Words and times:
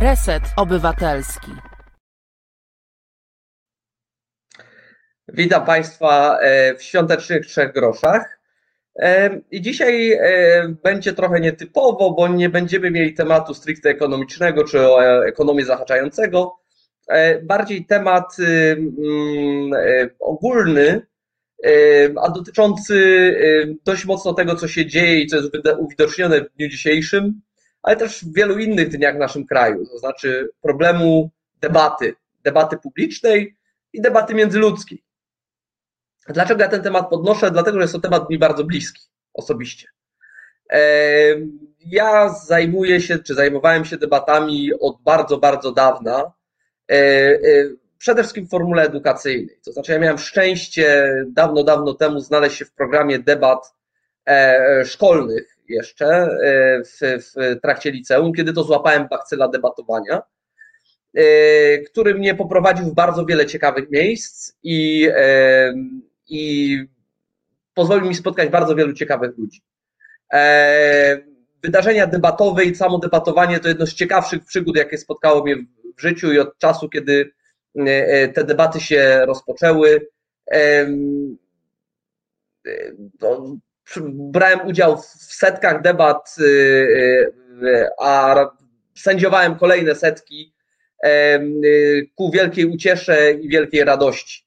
Reset 0.00 0.42
Obywatelski. 0.56 1.50
Witam 5.28 5.64
Państwa 5.64 6.38
e, 6.40 6.74
w 6.74 6.82
świątecznych 6.82 7.46
trzech 7.46 7.72
groszach. 7.72 8.40
E, 8.98 9.40
I 9.50 9.60
dzisiaj 9.60 10.12
e, 10.12 10.68
będzie 10.82 11.12
trochę 11.12 11.40
nietypowo, 11.40 12.10
bo 12.10 12.28
nie 12.28 12.48
będziemy 12.48 12.90
mieli 12.90 13.14
tematu 13.14 13.54
stricte 13.54 13.90
ekonomicznego 13.90 14.64
czy 14.64 14.78
ekonomii 15.26 15.64
zahaczającego. 15.64 16.56
Bardziej 17.42 17.86
temat 17.86 18.36
mm, 18.38 19.70
ogólny, 20.20 21.06
a 22.22 22.30
dotyczący 22.30 23.34
dość 23.84 24.04
mocno 24.04 24.34
tego, 24.34 24.56
co 24.56 24.68
się 24.68 24.86
dzieje 24.86 25.20
i 25.20 25.26
co 25.26 25.36
jest 25.36 25.50
uwidocznione 25.78 26.40
w 26.40 26.56
dniu 26.56 26.68
dzisiejszym, 26.68 27.40
ale 27.82 27.96
też 27.96 28.24
w 28.24 28.34
wielu 28.34 28.58
innych 28.58 28.88
dniach 28.88 29.16
w 29.16 29.18
naszym 29.18 29.46
kraju, 29.46 29.86
to 29.86 29.98
znaczy 29.98 30.50
problemu 30.62 31.30
debaty, 31.60 32.14
debaty 32.44 32.76
publicznej 32.76 33.56
i 33.92 34.00
debaty 34.00 34.34
międzyludzkiej. 34.34 35.02
Dlaczego 36.28 36.62
ja 36.62 36.68
ten 36.68 36.82
temat 36.82 37.08
podnoszę? 37.08 37.50
Dlatego, 37.50 37.78
że 37.78 37.82
jest 37.82 37.94
to 37.94 38.00
temat 38.00 38.30
mi 38.30 38.38
bardzo 38.38 38.64
bliski 38.64 39.02
osobiście. 39.34 39.88
Ja 41.86 42.28
zajmuję 42.28 43.00
się, 43.00 43.18
czy 43.18 43.34
zajmowałem 43.34 43.84
się 43.84 43.96
debatami 43.96 44.70
od 44.80 45.02
bardzo, 45.02 45.38
bardzo 45.38 45.72
dawna. 45.72 46.32
E, 46.90 46.94
e, 46.94 47.38
przede 47.98 48.22
wszystkim 48.22 48.46
w 48.46 48.50
formule 48.50 48.82
edukacyjnej. 48.82 49.58
To 49.64 49.72
znaczy, 49.72 49.92
ja 49.92 49.98
miałem 49.98 50.18
szczęście 50.18 51.14
dawno, 51.28 51.64
dawno 51.64 51.94
temu 51.94 52.20
znaleźć 52.20 52.56
się 52.56 52.64
w 52.64 52.72
programie 52.72 53.18
debat 53.18 53.74
e, 54.26 54.84
szkolnych 54.84 55.56
jeszcze 55.70 56.28
w, 56.84 57.22
w 57.34 57.60
trakcie 57.60 57.90
liceum, 57.90 58.32
kiedy 58.32 58.52
to 58.52 58.62
złapałem 58.62 59.08
bakcyla 59.08 59.48
debatowania, 59.48 60.22
który 61.90 62.14
mnie 62.14 62.34
poprowadził 62.34 62.86
w 62.86 62.94
bardzo 62.94 63.26
wiele 63.26 63.46
ciekawych 63.46 63.90
miejsc 63.90 64.52
i 64.62 65.08
i 66.30 66.78
pozwolił 67.74 68.08
mi 68.08 68.14
spotkać 68.14 68.48
bardzo 68.48 68.74
wielu 68.74 68.92
ciekawych 68.92 69.38
ludzi. 69.38 69.60
E, 70.32 71.18
wydarzenia 71.62 72.06
debatowe 72.06 72.64
i 72.64 72.74
samo 72.74 72.98
debatowanie 72.98 73.60
to 73.60 73.68
jedno 73.68 73.86
z 73.86 73.94
ciekawszych 73.94 74.44
przygód, 74.44 74.76
jakie 74.76 74.98
spotkało 74.98 75.44
mnie 75.44 75.56
w 75.96 76.00
życiu 76.00 76.32
i 76.32 76.38
od 76.38 76.58
czasu, 76.58 76.88
kiedy 76.88 77.30
e, 77.78 77.82
e, 78.06 78.28
te 78.28 78.44
debaty 78.44 78.80
się 78.80 79.22
rozpoczęły. 79.26 80.06
Brałem 84.12 84.66
udział 84.66 84.96
w 84.96 85.34
setkach 85.34 85.82
debat, 85.82 86.36
a 87.98 88.36
sędziowałem 88.98 89.54
kolejne 89.54 89.94
setki 89.94 90.54
ku 92.14 92.30
wielkiej 92.30 92.66
uciesze 92.66 93.32
i 93.32 93.48
wielkiej 93.48 93.84
radości. 93.84 94.46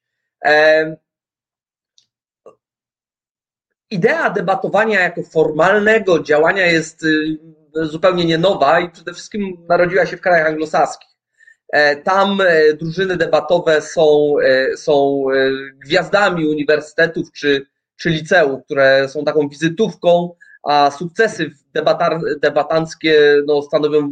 idea 3.90 4.30
debatowania 4.30 5.00
jako 5.00 5.24
formalnego 5.24 6.24
działania 6.24 6.66
jest 6.66 7.04
y, 7.04 7.38
zupełnie 7.76 8.26
nie 8.26 8.38
nowa 8.38 8.80
i 8.80 8.90
przede 8.90 9.14
wszystkim 9.14 9.66
narodziła 9.70 10.06
się 10.06 10.18
w 10.18 10.22
krajach 10.22 10.48
anglosaskich. 10.48 11.10
E, 11.74 11.96
tam 11.96 12.42
e, 12.42 12.74
drużyny 12.74 13.18
debatowe 13.18 13.82
są, 13.82 14.36
e, 14.44 14.78
są 14.78 15.26
gwiazdami 15.86 16.48
uniwersytetów 16.48 17.32
czy, 17.32 17.66
czy 17.98 18.10
liceów, 18.10 18.64
które 18.66 19.10
są 19.10 19.24
taką 19.24 19.50
wizytówką, 19.50 20.36
a 20.64 20.92
sukcesy 20.92 21.52
debatar, 21.74 22.20
debatanckie 22.42 23.42
no, 23.48 23.62
stanowią 23.62 24.12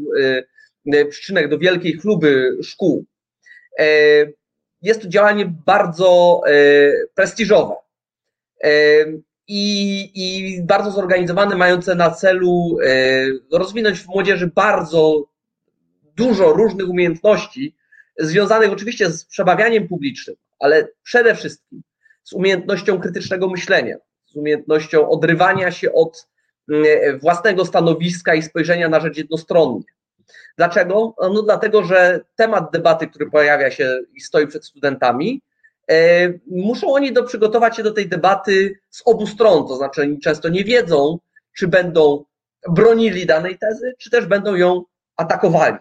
przyczynek 1.09 1.49
do 1.49 1.59
wielkiej 1.59 1.93
chluby 1.93 2.57
szkół. 2.63 3.05
Jest 4.81 5.01
to 5.01 5.07
działanie 5.07 5.53
bardzo 5.65 6.41
prestiżowe 7.15 7.75
i, 9.53 10.11
i 10.15 10.63
bardzo 10.63 10.91
zorganizowane, 10.91 11.55
mające 11.55 11.95
na 11.95 12.11
celu 12.11 12.77
e, 12.85 13.57
rozwinąć 13.57 13.99
w 13.99 14.07
młodzieży 14.07 14.51
bardzo 14.55 15.25
dużo 16.15 16.53
różnych 16.53 16.89
umiejętności, 16.89 17.75
związanych 18.19 18.71
oczywiście 18.71 19.11
z 19.11 19.25
przebawianiem 19.25 19.87
publicznym, 19.87 20.35
ale 20.59 20.87
przede 21.03 21.35
wszystkim 21.35 21.81
z 22.23 22.33
umiejętnością 22.33 22.99
krytycznego 22.99 23.49
myślenia, 23.49 23.95
z 24.25 24.35
umiejętnością 24.35 25.09
odrywania 25.09 25.71
się 25.71 25.93
od 25.93 26.27
e, 26.71 27.17
własnego 27.17 27.65
stanowiska 27.65 28.35
i 28.35 28.41
spojrzenia 28.41 28.89
na 28.89 28.99
rzecz 28.99 29.17
jednostronnie. 29.17 29.83
Dlaczego? 30.57 31.15
No 31.33 31.41
dlatego, 31.41 31.83
że 31.83 32.19
temat 32.35 32.71
debaty, 32.71 33.07
który 33.07 33.29
pojawia 33.29 33.71
się 33.71 33.99
i 34.13 34.21
stoi 34.21 34.47
przed 34.47 34.65
studentami, 34.65 35.41
E, 35.91 36.33
muszą 36.47 36.93
oni 36.93 37.13
do, 37.13 37.23
przygotować 37.23 37.75
się 37.75 37.83
do 37.83 37.91
tej 37.91 38.09
debaty 38.09 38.79
z 38.89 39.01
obu 39.05 39.27
stron, 39.27 39.67
to 39.67 39.75
znaczy 39.75 40.01
oni 40.01 40.19
często 40.19 40.49
nie 40.49 40.63
wiedzą, 40.63 41.19
czy 41.57 41.67
będą 41.67 42.25
bronili 42.69 43.25
danej 43.25 43.57
tezy, 43.57 43.93
czy 43.97 44.09
też 44.09 44.25
będą 44.25 44.55
ją 44.55 44.83
atakowali. 45.17 45.77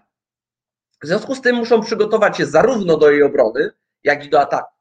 W 1.03 1.07
związku 1.07 1.35
z 1.35 1.41
tym 1.41 1.57
muszą 1.57 1.81
przygotować 1.81 2.37
się 2.37 2.47
zarówno 2.47 2.97
do 2.97 3.11
jej 3.11 3.23
obrony, 3.23 3.71
jak 4.05 4.27
i 4.27 4.31
do 4.31 4.41
ataku. 4.41 4.73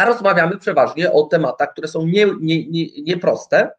A 0.00 0.04
rozmawiamy 0.04 0.58
przeważnie 0.58 1.12
o 1.12 1.22
tematach, 1.22 1.72
które 1.72 1.88
są 1.88 2.06
nieproste 2.06 2.38
nie, 2.40 2.66
nie, 2.66 2.86
nie 3.04 3.70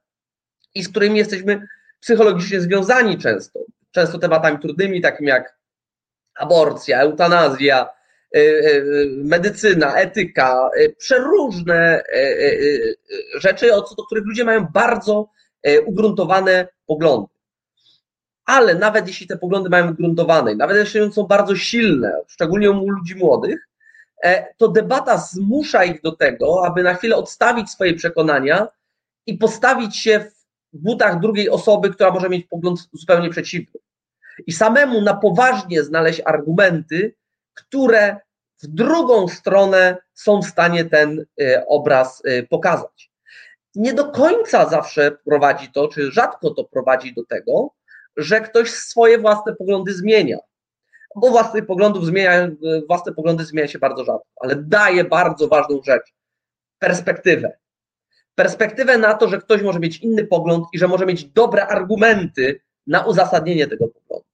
i 0.76 0.84
z 0.84 0.90
którymi 0.90 1.18
jesteśmy 1.18 1.68
psychologicznie 2.00 2.62
związani 2.62 3.18
często. 3.18 3.60
Często 3.92 4.20
tematami 4.20 4.60
trudnymi, 4.60 5.02
takimi 5.02 5.30
jak 5.30 5.58
aborcja, 6.36 7.02
eutanazja, 7.02 7.90
Y, 8.36 8.40
y, 8.40 9.10
medycyna, 9.24 9.96
etyka, 9.96 10.70
y, 10.78 10.96
przeróżne 10.98 12.04
rzeczy, 13.36 13.68
co 13.90 13.96
do 13.96 14.06
których 14.06 14.26
ludzie 14.26 14.44
mają 14.44 14.68
bardzo 14.74 15.30
ugruntowane 15.86 16.68
poglądy. 16.88 17.28
Ale 18.46 18.76
nawet 18.76 19.08
jeśli 19.08 19.28
te 19.28 19.38
poglądy 19.38 19.70
mają 19.70 19.92
ugruntowane, 19.92 20.56
nawet 20.56 20.78
jeśli 20.78 21.14
są 21.14 21.24
bardzo 21.24 21.56
silne, 21.56 22.22
szczególnie 22.28 22.72
u 22.72 22.90
ludzi 22.90 23.16
młodych, 23.16 23.60
e, 23.60 23.71
to 24.58 24.68
debata 24.68 25.18
zmusza 25.18 25.84
ich 25.84 26.02
do 26.02 26.12
tego, 26.12 26.66
aby 26.66 26.84
na 26.84 26.94
chwilę 26.94 27.16
odstawić 27.16 27.70
swoje 27.70 27.94
przekonania 27.94 28.68
i 29.26 29.38
postawić 29.38 29.98
się 29.98 30.20
w 30.74 30.78
butach 30.78 31.20
drugiej 31.20 31.50
osoby, 31.50 31.90
która 31.90 32.12
może 32.12 32.30
mieć 32.30 32.48
pogląd 32.48 32.80
zupełnie 32.94 33.30
przeciwny. 33.30 33.80
I 34.48 34.52
samemu 34.52 35.02
na 35.02 35.14
poważnie 35.14 35.84
znaleźć 35.84 36.22
argumenty, 36.26 37.16
które 37.54 38.18
w 38.64 38.68
drugą 38.68 39.28
stronę 39.28 39.98
są 40.14 40.42
w 40.42 40.46
stanie 40.46 40.86
ten 40.86 41.26
y, 41.42 41.66
obraz 41.68 42.26
y, 42.26 42.48
pokazać. 42.50 43.12
Nie 43.76 43.94
do 43.94 44.12
końca 44.12 44.70
zawsze 44.70 45.12
prowadzi 45.12 45.72
to, 45.72 45.88
czy 45.88 46.12
rzadko 46.12 46.50
to 46.50 46.64
prowadzi 46.64 47.14
do 47.14 47.26
tego, 47.26 47.74
że 48.18 48.42
ktoś 48.42 48.72
swoje 48.72 49.18
własne 49.18 49.56
poglądy 49.56 49.94
zmienia. 49.94 50.38
Bo 51.16 51.30
własnych 51.30 51.66
poglądów 51.66 52.06
zmienia, 52.06 52.48
własne 52.88 53.14
poglądy 53.14 53.46
zmienia 53.46 53.68
się 53.68 53.80
bardzo 53.80 54.06
rzadko, 54.06 54.28
ale 54.42 54.56
daje 54.56 55.04
bardzo 55.04 55.48
ważną 55.48 55.82
rzecz 55.86 56.14
perspektywę. 56.80 57.58
Perspektywę 58.36 58.98
na 58.98 59.14
to, 59.14 59.28
że 59.28 59.38
ktoś 59.38 59.62
może 59.62 59.80
mieć 59.80 59.98
inny 59.98 60.26
pogląd 60.26 60.66
i 60.74 60.80
że 60.80 60.88
może 60.88 61.06
mieć 61.06 61.26
dobre 61.26 61.68
argumenty 61.68 62.62
na 62.88 63.06
uzasadnienie 63.06 63.68
tego 63.68 63.88
poglądu. 63.88 64.26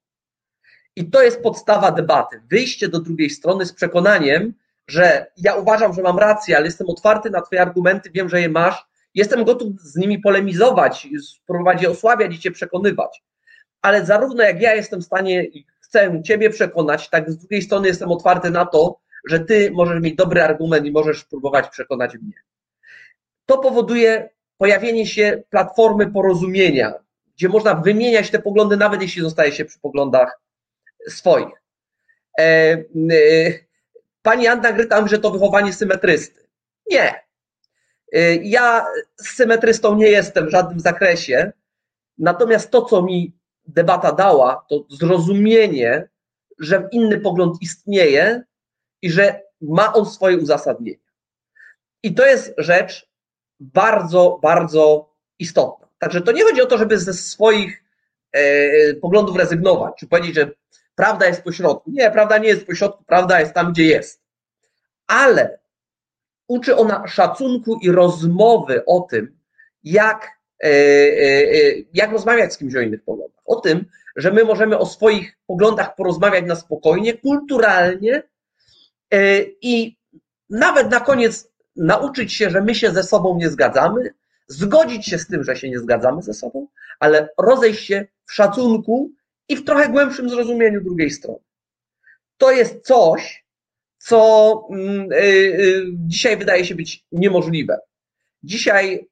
I 0.95 1.09
to 1.09 1.23
jest 1.23 1.41
podstawa 1.41 1.91
debaty. 1.91 2.41
Wyjście 2.49 2.87
do 2.87 2.99
drugiej 2.99 3.29
strony 3.29 3.65
z 3.65 3.73
przekonaniem, 3.73 4.53
że 4.87 5.31
ja 5.37 5.55
uważam, 5.55 5.93
że 5.93 6.01
mam 6.01 6.19
rację, 6.19 6.57
ale 6.57 6.65
jestem 6.65 6.89
otwarty 6.89 7.29
na 7.29 7.41
Twoje 7.41 7.61
argumenty, 7.61 8.09
wiem, 8.09 8.29
że 8.29 8.41
je 8.41 8.49
masz, 8.49 8.85
jestem 9.13 9.43
gotów 9.43 9.81
z 9.81 9.95
nimi 9.95 10.19
polemizować, 10.19 11.07
spróbować 11.21 11.81
je 11.81 11.89
osłabiać 11.89 12.35
i 12.35 12.39
Cię 12.39 12.51
przekonywać. 12.51 13.23
Ale 13.81 14.05
zarówno 14.05 14.43
jak 14.43 14.61
ja 14.61 14.75
jestem 14.75 15.01
w 15.01 15.05
stanie 15.05 15.45
i 15.45 15.65
chcę 15.87 16.23
Ciebie 16.23 16.49
przekonać, 16.49 17.09
tak 17.09 17.31
z 17.31 17.37
drugiej 17.37 17.61
strony 17.61 17.87
jestem 17.87 18.11
otwarty 18.11 18.51
na 18.51 18.65
to, 18.65 18.99
że 19.29 19.39
Ty 19.39 19.71
możesz 19.71 20.01
mieć 20.01 20.15
dobry 20.15 20.43
argument 20.43 20.85
i 20.85 20.91
możesz 20.91 21.21
spróbować 21.21 21.69
przekonać 21.69 22.15
mnie. 22.15 22.33
To 23.45 23.57
powoduje 23.57 24.29
pojawienie 24.57 25.05
się 25.05 25.43
platformy 25.49 26.11
porozumienia, 26.11 26.93
gdzie 27.35 27.49
można 27.49 27.75
wymieniać 27.75 28.31
te 28.31 28.39
poglądy, 28.39 28.77
nawet 28.77 29.01
jeśli 29.01 29.21
zostaje 29.21 29.51
się 29.51 29.65
przy 29.65 29.79
poglądach 29.79 30.39
swoich. 31.07 31.63
E, 32.39 32.43
e, 32.43 32.83
pani 34.21 34.47
Anna 34.47 34.71
Grytam, 34.71 35.07
że 35.07 35.19
to 35.19 35.31
wychowanie 35.31 35.73
symetrysty. 35.73 36.47
Nie. 36.91 37.23
E, 38.13 38.35
ja 38.35 38.85
symetrystą 39.15 39.95
nie 39.95 40.07
jestem 40.07 40.47
w 40.47 40.51
żadnym 40.51 40.79
zakresie, 40.79 41.51
natomiast 42.17 42.71
to, 42.71 42.81
co 42.81 43.01
mi 43.01 43.36
debata 43.67 44.11
dała, 44.11 44.65
to 44.69 44.85
zrozumienie, 44.89 46.09
że 46.59 46.89
inny 46.91 47.19
pogląd 47.19 47.61
istnieje 47.61 48.43
i 49.01 49.11
że 49.11 49.41
ma 49.61 49.93
on 49.93 50.05
swoje 50.05 50.37
uzasadnienie. 50.37 51.07
I 52.03 52.13
to 52.13 52.25
jest 52.25 52.53
rzecz 52.57 53.09
bardzo, 53.59 54.39
bardzo 54.41 55.13
istotna. 55.39 55.87
Także 55.99 56.21
to 56.21 56.31
nie 56.31 56.43
chodzi 56.43 56.61
o 56.61 56.65
to, 56.65 56.77
żeby 56.77 56.99
ze 56.99 57.13
swoich 57.13 57.83
e, 58.31 58.93
poglądów 58.93 59.37
rezygnować, 59.37 59.93
czy 59.99 60.07
powiedzieć, 60.07 60.35
że 60.35 60.51
prawda 60.95 61.27
jest 61.27 61.43
pośrodku. 61.43 61.91
Nie, 61.91 62.11
prawda 62.11 62.37
nie 62.37 62.47
jest 62.47 62.65
pośrodku, 62.65 63.03
prawda 63.03 63.39
jest 63.39 63.53
tam, 63.53 63.73
gdzie 63.73 63.83
jest. 63.83 64.21
Ale 65.07 65.59
uczy 66.47 66.75
ona 66.75 67.07
szacunku 67.07 67.79
i 67.81 67.91
rozmowy 67.91 68.85
o 68.85 69.01
tym, 69.01 69.39
jak, 69.83 70.36
jak 71.93 72.11
rozmawiać 72.11 72.53
z 72.53 72.57
kimś 72.57 72.75
o 72.75 72.81
innych 72.81 73.03
poglądach. 73.03 73.41
O 73.45 73.55
tym, 73.55 73.85
że 74.15 74.31
my 74.31 74.43
możemy 74.43 74.77
o 74.77 74.85
swoich 74.85 75.37
poglądach 75.47 75.95
porozmawiać 75.95 76.45
na 76.45 76.55
spokojnie, 76.55 77.13
kulturalnie 77.13 78.23
i 79.61 79.97
nawet 80.49 80.91
na 80.91 80.99
koniec 80.99 81.51
nauczyć 81.75 82.33
się, 82.33 82.49
że 82.49 82.61
my 82.61 82.75
się 82.75 82.91
ze 82.91 83.03
sobą 83.03 83.37
nie 83.37 83.49
zgadzamy, 83.49 84.13
zgodzić 84.47 85.05
się 85.05 85.19
z 85.19 85.27
tym, 85.27 85.43
że 85.43 85.55
się 85.55 85.69
nie 85.69 85.79
zgadzamy 85.79 86.21
ze 86.21 86.33
sobą, 86.33 86.67
ale 86.99 87.29
rozejść 87.37 87.85
się 87.85 88.05
w 88.25 88.33
szacunku 88.33 89.11
i 89.49 89.55
w 89.55 89.65
trochę 89.65 89.89
głębszym 89.89 90.29
zrozumieniu 90.29 90.81
drugiej 90.81 91.11
strony. 91.11 91.39
To 92.37 92.51
jest 92.51 92.85
coś, 92.85 93.45
co 93.97 94.61
mm, 94.71 95.09
dzisiaj 95.91 96.37
wydaje 96.37 96.65
się 96.65 96.75
być 96.75 97.05
niemożliwe. 97.11 97.79
Dzisiaj 98.43 99.07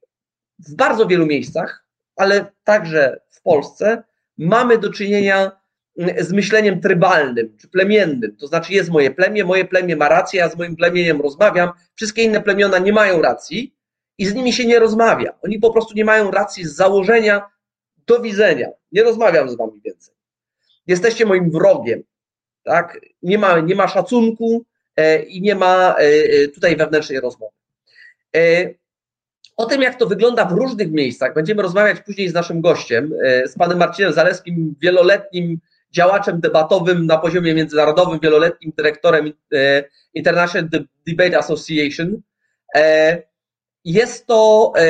w 0.58 0.74
bardzo 0.74 1.06
wielu 1.06 1.26
miejscach, 1.26 1.86
ale 2.16 2.52
także 2.64 3.20
w 3.30 3.42
Polsce, 3.42 4.02
mamy 4.38 4.78
do 4.78 4.92
czynienia 4.92 5.52
mm, 5.98 6.24
z 6.24 6.32
myśleniem 6.32 6.80
trybalnym 6.80 7.56
czy 7.56 7.68
plemiennym. 7.68 8.36
To 8.36 8.46
znaczy, 8.46 8.72
jest 8.72 8.90
moje 8.90 9.10
plemię, 9.10 9.44
moje 9.44 9.64
plemię 9.64 9.96
ma 9.96 10.08
rację, 10.08 10.40
ja 10.40 10.48
z 10.48 10.56
moim 10.56 10.76
plemieniem 10.76 11.20
rozmawiam, 11.20 11.70
wszystkie 11.94 12.22
inne 12.22 12.40
plemiona 12.40 12.78
nie 12.78 12.92
mają 12.92 13.22
racji 13.22 13.76
i 14.18 14.26
z 14.26 14.34
nimi 14.34 14.52
się 14.52 14.66
nie 14.66 14.78
rozmawia. 14.78 15.38
Oni 15.42 15.58
po 15.58 15.72
prostu 15.72 15.94
nie 15.94 16.04
mają 16.04 16.30
racji 16.30 16.64
z 16.64 16.74
założenia 16.74 17.50
do 18.06 18.20
widzenia. 18.20 18.68
Nie 18.92 19.02
rozmawiam 19.02 19.48
z 19.48 19.56
wami 19.56 19.80
więcej. 19.84 20.14
Jesteście 20.86 21.26
moim 21.26 21.50
wrogiem. 21.50 22.02
Tak? 22.62 23.00
Nie, 23.22 23.38
ma, 23.38 23.60
nie 23.60 23.74
ma 23.74 23.88
szacunku 23.88 24.64
e, 24.96 25.22
i 25.22 25.42
nie 25.42 25.54
ma 25.54 25.94
e, 25.94 26.02
e, 26.02 26.48
tutaj 26.48 26.76
wewnętrznej 26.76 27.20
rozmowy. 27.20 27.52
O 29.56 29.66
tym, 29.66 29.82
jak 29.82 29.98
to 29.98 30.06
wygląda 30.06 30.44
w 30.44 30.52
różnych 30.52 30.92
miejscach, 30.92 31.34
będziemy 31.34 31.62
rozmawiać 31.62 32.00
później 32.00 32.28
z 32.28 32.34
naszym 32.34 32.60
gościem, 32.60 33.12
z 33.46 33.54
panem 33.54 33.78
Marcinem 33.78 34.12
Zaleskim, 34.12 34.74
wieloletnim 34.80 35.60
działaczem 35.92 36.40
debatowym 36.40 37.06
na 37.06 37.18
poziomie 37.18 37.54
międzynarodowym, 37.54 38.20
wieloletnim 38.20 38.72
dyrektorem 38.76 39.32
International 40.14 40.68
Debate 41.06 41.38
Association. 41.38 42.22
Jest 43.86 44.26
to 44.26 44.72
e, 44.76 44.80
e, 44.80 44.84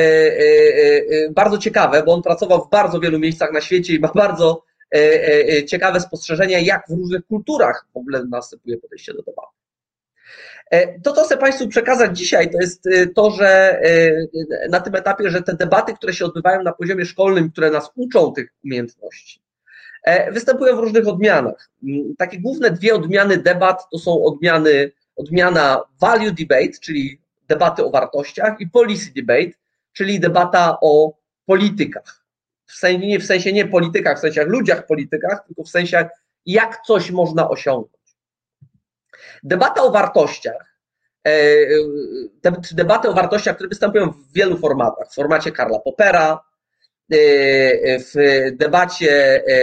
e, 1.25 1.31
bardzo 1.31 1.57
ciekawe, 1.57 2.03
bo 2.03 2.13
on 2.13 2.21
pracował 2.21 2.65
w 2.65 2.69
bardzo 2.69 2.99
wielu 2.99 3.19
miejscach 3.19 3.53
na 3.53 3.61
świecie 3.61 3.95
i 3.95 3.99
ma 3.99 4.11
bardzo 4.15 4.63
ciekawe 5.67 5.99
spostrzeżenia, 5.99 6.59
jak 6.59 6.83
w 6.89 6.91
różnych 6.91 7.25
kulturach 7.25 7.85
w 7.93 7.97
ogóle 7.97 8.23
następuje 8.29 8.77
podejście 8.77 9.13
do 9.13 9.21
debaty. 9.21 9.56
To, 11.03 11.13
co 11.13 11.23
chcę 11.23 11.37
Państwu 11.37 11.67
przekazać 11.67 12.17
dzisiaj, 12.17 12.51
to 12.51 12.57
jest 12.61 12.83
to, 13.15 13.31
że 13.31 13.81
na 14.69 14.79
tym 14.79 14.95
etapie, 14.95 15.29
że 15.29 15.41
te 15.41 15.53
debaty, 15.53 15.93
które 15.93 16.13
się 16.13 16.25
odbywają 16.25 16.63
na 16.63 16.73
poziomie 16.73 17.05
szkolnym, 17.05 17.51
które 17.51 17.71
nas 17.71 17.91
uczą 17.95 18.33
tych 18.33 18.53
umiejętności, 18.63 19.41
występują 20.31 20.75
w 20.75 20.79
różnych 20.79 21.07
odmianach. 21.07 21.69
Mm, 21.83 22.15
takie 22.17 22.39
główne 22.39 22.71
dwie 22.71 22.95
odmiany 22.95 23.37
debat 23.37 23.89
to 23.91 23.99
są 23.99 24.23
odmiany, 24.23 24.91
odmiana 25.15 25.81
value 26.01 26.31
debate, 26.31 26.79
czyli 26.81 27.19
debaty 27.47 27.85
o 27.85 27.89
wartościach 27.89 28.55
i 28.59 28.69
policy 28.69 29.11
debate, 29.15 29.57
czyli 29.93 30.19
debata 30.19 30.77
o 30.81 31.13
politykach. 31.45 32.23
W 32.65 32.73
sensie, 32.73 33.07
nie 33.07 33.19
w 33.19 33.25
sensie 33.25 33.53
nie 33.53 33.67
politykach, 33.67 34.17
w 34.17 34.21
sensie 34.21 34.43
ludziach 34.43 34.85
politykach, 34.85 35.43
tylko 35.47 35.63
w 35.63 35.69
sensie 35.69 36.09
jak 36.45 36.81
coś 36.81 37.11
można 37.11 37.49
osiągnąć. 37.49 37.96
Debata 39.43 39.83
o 39.83 39.91
wartościach, 39.91 40.77
e, 41.27 41.31
czy 42.67 42.75
debaty 42.75 43.09
o 43.09 43.13
wartościach, 43.13 43.55
które 43.55 43.69
występują 43.69 44.09
w 44.09 44.33
wielu 44.33 44.57
formatach. 44.57 45.11
W 45.11 45.15
formacie 45.15 45.51
Karla 45.51 45.79
Popera, 45.79 46.39
e, 47.11 47.99
w 47.99 48.13
debacie 48.51 49.43
e, 49.47 49.57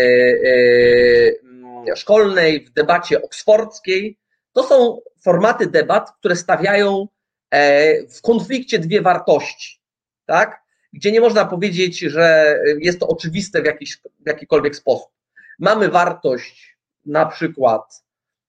szkolnej, 1.97 2.65
w 2.65 2.73
debacie 2.73 3.23
oksfordzkiej. 3.23 4.19
To 4.53 4.63
są 4.63 5.01
formaty 5.25 5.67
debat, 5.67 6.11
które 6.19 6.37
stawiają 6.37 7.09
E, 7.55 8.07
w 8.07 8.23
konflikcie 8.23 8.79
dwie 8.79 9.03
wartości, 9.03 9.81
tak? 10.27 10.63
Gdzie 10.93 11.13
nie 11.13 11.21
można 11.21 11.45
powiedzieć, 11.45 11.99
że 11.99 12.59
jest 12.79 13.01
to 13.01 13.09
oczywiste 13.09 13.63
w, 13.63 13.65
jakiś, 13.65 13.97
w 13.97 14.27
jakikolwiek 14.27 14.77
sposób. 14.77 15.11
Mamy 15.59 15.89
wartość 15.89 16.77
na 17.07 17.27
przykład 17.27 17.83
e, 17.83 18.04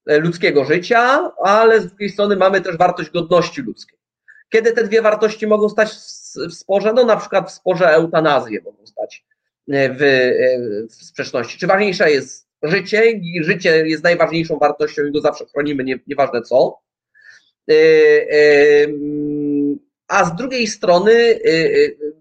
ludzkiego 0.07 0.65
życia, 0.65 1.31
ale 1.43 1.81
z 1.81 1.87
drugiej 1.87 2.09
strony 2.09 2.35
mamy 2.35 2.61
też 2.61 2.77
wartość 2.77 3.09
godności 3.09 3.61
ludzkiej. 3.61 3.99
Kiedy 4.49 4.71
te 4.71 4.83
dwie 4.83 5.01
wartości 5.01 5.47
mogą 5.47 5.69
stać 5.69 5.89
w 6.49 6.53
sporze? 6.53 6.93
No 6.93 7.05
na 7.05 7.17
przykład 7.17 7.51
w 7.51 7.53
sporze 7.53 7.89
eutanazję 7.89 8.61
mogą 8.61 8.85
stać 8.85 9.25
e, 9.71 9.89
w, 9.93 9.99
w 10.89 11.05
sprzeczności. 11.05 11.59
Czy 11.59 11.67
ważniejsze 11.67 12.11
jest 12.11 12.47
życie 12.63 13.11
i 13.11 13.43
życie 13.43 13.87
jest 13.87 14.03
najważniejszą 14.03 14.57
wartością 14.57 15.05
i 15.05 15.11
go 15.11 15.21
zawsze 15.21 15.45
chronimy, 15.45 15.83
nie, 15.83 15.99
nieważne 16.07 16.41
co, 16.41 16.79
a 20.07 20.25
z 20.25 20.35
drugiej 20.35 20.67
strony 20.67 21.39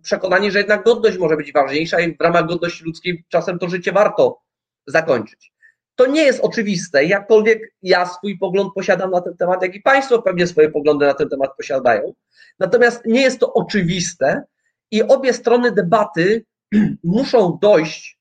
przekonanie, 0.03 0.51
że 0.51 0.59
jednak 0.59 0.85
godność 0.85 1.19
może 1.19 1.37
być 1.37 1.53
ważniejsza 1.53 2.01
i 2.01 2.17
w 2.17 2.21
ramach 2.21 2.47
godności 2.47 2.85
ludzkiej 2.85 3.25
czasem 3.29 3.59
to 3.59 3.69
życie 3.69 3.93
warto 3.93 4.41
zakończyć. 4.87 5.54
To 5.97 6.07
nie 6.07 6.23
jest 6.23 6.41
oczywiste, 6.41 7.05
jakkolwiek 7.05 7.75
ja 7.83 8.07
swój 8.07 8.39
pogląd 8.39 8.75
posiadam 8.75 9.11
na 9.11 9.21
ten 9.21 9.37
temat, 9.37 9.63
jak 9.63 9.75
i 9.75 9.81
Państwo 9.81 10.23
pewnie 10.23 10.47
swoje 10.47 10.71
poglądy 10.71 11.07
na 11.07 11.15
ten 11.15 11.29
temat 11.29 11.51
posiadają. 11.57 12.15
Natomiast 12.59 13.07
nie 13.07 13.23
jest 13.23 13.41
to 13.41 13.53
oczywiste 13.53 14.43
i 14.91 15.03
obie 15.03 15.33
strony 15.33 15.73
debaty 15.73 16.45
muszą 17.05 17.59
dojść, 17.63 18.19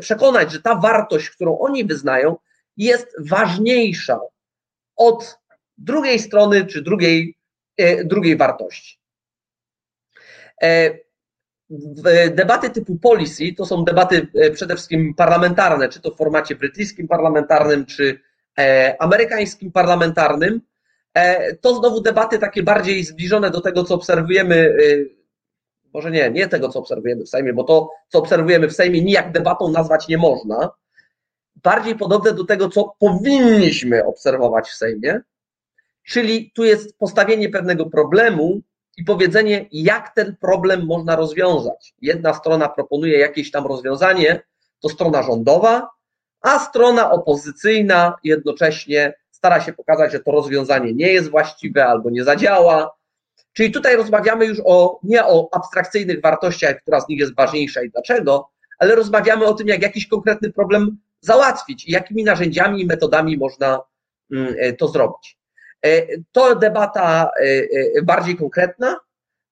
przekonać, 0.00 0.52
że 0.52 0.62
ta 0.62 0.74
wartość, 0.74 1.30
którą 1.30 1.58
oni 1.58 1.84
wyznają, 1.84 2.36
jest 2.76 3.16
ważniejsza 3.18 4.20
od 4.96 5.38
drugiej 5.78 6.18
strony 6.18 6.66
czy 6.66 6.82
drugiej, 6.82 7.36
e, 7.76 8.04
drugiej 8.04 8.36
wartości. 8.36 8.98
E, 12.04 12.30
debaty 12.30 12.70
typu 12.70 12.96
policy 12.96 13.54
to 13.56 13.66
są 13.66 13.84
debaty 13.84 14.28
e, 14.34 14.50
przede 14.50 14.74
wszystkim 14.74 15.14
parlamentarne, 15.14 15.88
czy 15.88 16.00
to 16.00 16.10
w 16.10 16.16
formacie 16.16 16.56
brytyjskim 16.56 17.08
parlamentarnym, 17.08 17.86
czy 17.86 18.20
amerykańskim 18.98 19.72
parlamentarnym. 19.72 20.60
To 21.60 21.74
znowu 21.74 22.00
debaty 22.00 22.38
takie 22.38 22.62
bardziej 22.62 23.04
zbliżone 23.04 23.50
do 23.50 23.60
tego, 23.60 23.84
co 23.84 23.94
obserwujemy, 23.94 24.76
może 25.94 26.10
nie, 26.10 26.30
nie 26.30 26.48
tego, 26.48 26.68
co 26.68 26.78
obserwujemy 26.78 27.24
w 27.24 27.28
Sejmie, 27.28 27.52
bo 27.52 27.64
to, 27.64 27.90
co 28.08 28.18
obserwujemy 28.18 28.68
w 28.68 28.72
Sejmie, 28.72 29.04
nijak 29.04 29.32
debatą 29.32 29.68
nazwać 29.68 30.08
nie 30.08 30.18
można. 30.18 30.70
Bardziej 31.62 31.94
podobne 31.94 32.32
do 32.32 32.44
tego, 32.44 32.68
co 32.68 32.94
powinniśmy 32.98 34.04
obserwować 34.04 34.68
w 34.68 34.74
Sejmie, 34.74 35.20
Czyli 36.08 36.50
tu 36.54 36.64
jest 36.64 36.98
postawienie 36.98 37.48
pewnego 37.48 37.86
problemu 37.86 38.60
i 38.98 39.04
powiedzenie, 39.04 39.66
jak 39.72 40.14
ten 40.14 40.36
problem 40.36 40.86
można 40.86 41.16
rozwiązać. 41.16 41.94
Jedna 42.02 42.34
strona 42.34 42.68
proponuje 42.68 43.18
jakieś 43.18 43.50
tam 43.50 43.66
rozwiązanie, 43.66 44.42
to 44.80 44.88
strona 44.88 45.22
rządowa, 45.22 45.88
a 46.40 46.58
strona 46.58 47.10
opozycyjna 47.10 48.14
jednocześnie 48.24 49.14
stara 49.30 49.60
się 49.60 49.72
pokazać, 49.72 50.12
że 50.12 50.20
to 50.20 50.30
rozwiązanie 50.30 50.94
nie 50.94 51.12
jest 51.12 51.30
właściwe 51.30 51.86
albo 51.86 52.10
nie 52.10 52.24
zadziała. 52.24 52.90
Czyli 53.52 53.72
tutaj 53.72 53.96
rozmawiamy 53.96 54.46
już 54.46 54.58
o, 54.64 55.00
nie 55.02 55.24
o 55.24 55.48
abstrakcyjnych 55.52 56.20
wartościach, 56.20 56.82
która 56.82 57.00
z 57.00 57.08
nich 57.08 57.20
jest 57.20 57.34
ważniejsza 57.34 57.82
i 57.82 57.90
dlaczego, 57.90 58.48
ale 58.78 58.94
rozmawiamy 58.94 59.46
o 59.46 59.54
tym, 59.54 59.68
jak 59.68 59.82
jakiś 59.82 60.06
konkretny 60.06 60.52
problem 60.52 60.98
załatwić 61.20 61.88
i 61.88 61.92
jakimi 61.92 62.24
narzędziami 62.24 62.82
i 62.82 62.86
metodami 62.86 63.36
można 63.36 63.80
mm, 64.32 64.54
to 64.76 64.88
zrobić. 64.88 65.37
E, 65.82 66.18
to 66.32 66.54
debata 66.54 67.30
e, 67.40 67.44
e, 67.98 68.02
bardziej 68.02 68.36
konkretna, 68.36 68.96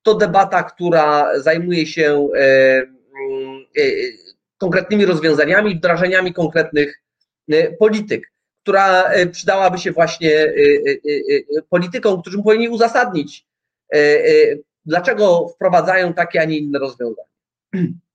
to 0.03 0.15
debata, 0.15 0.63
która 0.63 1.41
zajmuje 1.41 1.87
się 1.87 2.29
konkretnymi 4.59 5.07
rozwiązaniami, 5.07 5.77
wdrażaniami 5.77 6.33
konkretnych 6.33 7.03
polityk, 7.79 8.33
która 8.63 9.11
przydałaby 9.33 9.79
się 9.79 9.93
właśnie 9.93 10.55
politykom, 11.71 12.23
którzy 12.23 12.43
powinni 12.43 12.69
uzasadnić, 12.69 13.47
dlaczego 14.85 15.49
wprowadzają 15.49 16.13
takie, 16.15 16.41
a 16.41 16.45
nie 16.45 16.59
inne 16.59 16.79
rozwiązania. 16.79 17.29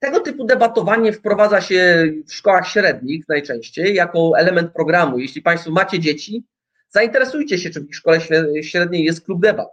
Tego 0.00 0.20
typu 0.20 0.44
debatowanie 0.44 1.12
wprowadza 1.12 1.60
się 1.60 2.12
w 2.26 2.34
szkołach 2.34 2.68
średnich 2.68 3.28
najczęściej 3.28 3.94
jako 3.94 4.32
element 4.38 4.72
programu. 4.72 5.18
Jeśli 5.18 5.42
Państwo 5.42 5.70
macie 5.70 6.00
dzieci, 6.00 6.44
zainteresujcie 6.88 7.58
się, 7.58 7.70
czy 7.70 7.80
w 7.80 7.94
szkole 7.94 8.18
średniej 8.62 9.04
jest 9.04 9.24
klub 9.24 9.42
debat. 9.42 9.68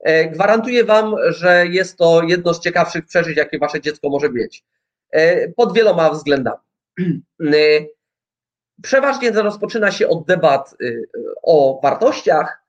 E, 0.00 0.28
gwarantuję 0.28 0.84
Wam, 0.84 1.14
że 1.28 1.66
jest 1.66 1.96
to 1.96 2.22
jedno 2.22 2.54
z 2.54 2.60
ciekawszych 2.60 3.06
przeżyć, 3.06 3.36
jakie 3.36 3.58
Wasze 3.58 3.80
dziecko 3.80 4.10
może 4.10 4.30
mieć. 4.30 4.64
E, 5.10 5.48
pod 5.48 5.74
wieloma 5.74 6.10
względami. 6.10 6.58
przeważnie 8.82 9.30
rozpoczyna 9.30 9.90
się 9.90 10.08
od 10.08 10.26
debat 10.26 10.76
o 11.42 11.80
wartościach 11.82 12.64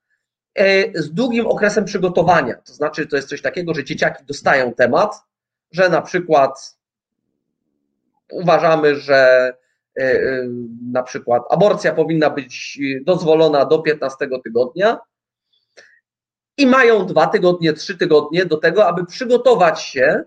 z 0.95 1.13
długim 1.13 1.47
okresem 1.47 1.85
przygotowania. 1.85 2.55
To 2.55 2.73
znaczy, 2.73 3.07
to 3.07 3.15
jest 3.15 3.29
coś 3.29 3.41
takiego, 3.41 3.73
że 3.73 3.83
dzieciaki 3.83 4.25
dostają 4.25 4.73
temat, 4.73 5.15
że 5.71 5.89
na 5.89 6.01
przykład 6.01 6.77
uważamy, 8.31 8.95
że 8.95 9.53
na 10.91 11.03
przykład 11.03 11.43
aborcja 11.49 11.93
powinna 11.93 12.29
być 12.29 12.79
dozwolona 13.05 13.65
do 13.65 13.79
15 13.79 14.27
tygodnia, 14.43 14.99
i 16.59 16.67
mają 16.67 17.05
dwa 17.05 17.27
tygodnie, 17.27 17.73
trzy 17.73 17.97
tygodnie 17.97 18.45
do 18.45 18.57
tego, 18.57 18.87
aby 18.87 19.05
przygotować 19.05 19.81
się 19.81 20.23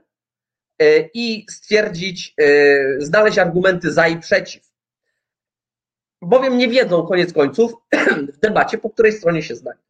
e, 0.78 1.00
i 1.14 1.46
stwierdzić, 1.50 2.34
e, 2.38 2.44
znaleźć 2.98 3.38
argumenty 3.38 3.92
za 3.92 4.08
i 4.08 4.18
przeciw. 4.18 4.72
Bowiem 6.22 6.58
nie 6.58 6.68
wiedzą 6.68 7.06
koniec 7.06 7.32
końców 7.32 7.72
w 8.34 8.38
debacie, 8.38 8.78
po 8.78 8.90
której 8.90 9.12
stronie 9.12 9.42
się 9.42 9.56
znajdą. 9.56 9.82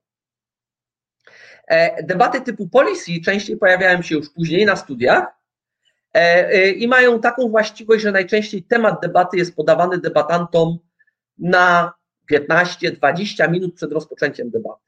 E, 1.67 2.03
debaty 2.03 2.41
typu 2.41 2.69
policy 2.69 3.13
częściej 3.25 3.57
pojawiają 3.57 4.03
się 4.03 4.15
już 4.15 4.31
później 4.31 4.67
na 4.67 4.77
studiach 4.77 5.27
i 6.77 6.89
mają 6.89 7.21
taką 7.21 7.49
właściwość, 7.49 8.03
że 8.03 8.13
najczęściej 8.13 8.63
temat 8.63 9.01
debaty 9.03 9.37
jest 9.37 9.57
podawany 9.57 9.99
debatantom 9.99 10.79
na 11.39 11.93
15-20 12.33 13.51
minut 13.51 13.75
przed 13.75 13.93
rozpoczęciem 13.93 14.51
debaty. 14.51 14.83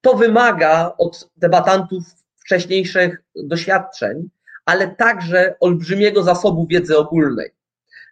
To 0.00 0.14
wymaga 0.14 0.94
od 0.98 1.30
debatantów 1.36 2.04
wcześniejszych 2.36 3.22
doświadczeń, 3.36 4.28
ale 4.64 4.88
także 4.88 5.54
olbrzymiego 5.60 6.22
zasobu 6.22 6.66
wiedzy 6.66 6.98
ogólnej. 6.98 7.50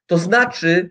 To 0.07 0.19
znaczy, 0.19 0.91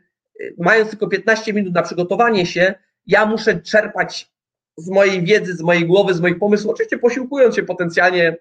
mając 0.57 0.89
tylko 0.89 1.07
15 1.07 1.53
minut 1.53 1.73
na 1.73 1.81
przygotowanie 1.81 2.45
się, 2.45 2.73
ja 3.07 3.25
muszę 3.25 3.61
czerpać 3.61 4.31
z 4.77 4.89
mojej 4.89 5.23
wiedzy, 5.23 5.53
z 5.53 5.61
mojej 5.61 5.87
głowy, 5.87 6.13
z 6.13 6.21
moich 6.21 6.39
pomysłów, 6.39 6.73
oczywiście 6.73 6.97
posiłkując 6.97 7.55
się 7.55 7.63
potencjalnie 7.63 8.37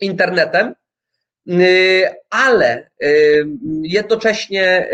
internetem, 0.00 0.74
ale 2.30 2.90
jednocześnie 3.82 4.88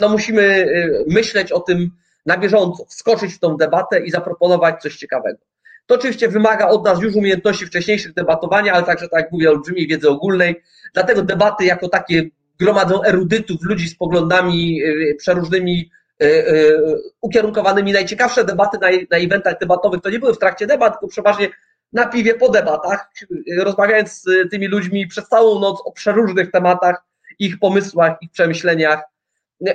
no 0.00 0.08
musimy 0.08 0.66
myśleć 1.06 1.52
o 1.52 1.60
tym, 1.60 1.90
na 2.26 2.38
bieżąco 2.38 2.84
wskoczyć 2.84 3.34
w 3.34 3.38
tą 3.38 3.56
debatę 3.56 4.00
i 4.00 4.10
zaproponować 4.10 4.82
coś 4.82 4.96
ciekawego. 4.96 5.38
To 5.86 5.94
oczywiście 5.94 6.28
wymaga 6.28 6.68
od 6.68 6.84
nas 6.84 7.02
już 7.02 7.14
umiejętności 7.14 7.66
wcześniejszych 7.66 8.14
debatowania, 8.14 8.72
ale 8.72 8.84
także, 8.84 9.08
tak 9.08 9.20
jak 9.22 9.32
mówię, 9.32 9.50
olbrzymiej 9.50 9.86
wiedzy 9.86 10.10
ogólnej. 10.10 10.62
Dlatego 10.94 11.22
debaty 11.22 11.64
jako 11.64 11.88
takie 11.88 12.28
gromadzą 12.60 13.02
erudytów, 13.02 13.56
ludzi 13.62 13.88
z 13.88 13.96
poglądami 13.96 14.82
y, 14.82 15.16
przeróżnymi, 15.18 15.90
y, 16.22 16.26
y, 16.26 16.78
ukierunkowanymi. 17.20 17.92
Najciekawsze 17.92 18.44
debaty 18.44 18.78
na, 18.80 18.88
na 19.10 19.16
eventach 19.16 19.58
debatowych 19.60 20.00
to 20.00 20.10
nie 20.10 20.18
były 20.18 20.34
w 20.34 20.38
trakcie 20.38 20.66
debat, 20.66 20.92
tylko 20.92 21.08
przeważnie 21.08 21.48
na 21.92 22.06
piwie 22.06 22.34
po 22.34 22.48
debatach, 22.48 23.10
rozmawiając 23.58 24.22
z 24.22 24.50
tymi 24.50 24.66
ludźmi 24.66 25.06
przez 25.06 25.28
całą 25.28 25.60
noc 25.60 25.82
o 25.84 25.92
przeróżnych 25.92 26.50
tematach, 26.50 27.04
ich 27.38 27.58
pomysłach, 27.58 28.16
ich 28.20 28.30
przemyśleniach 28.30 29.02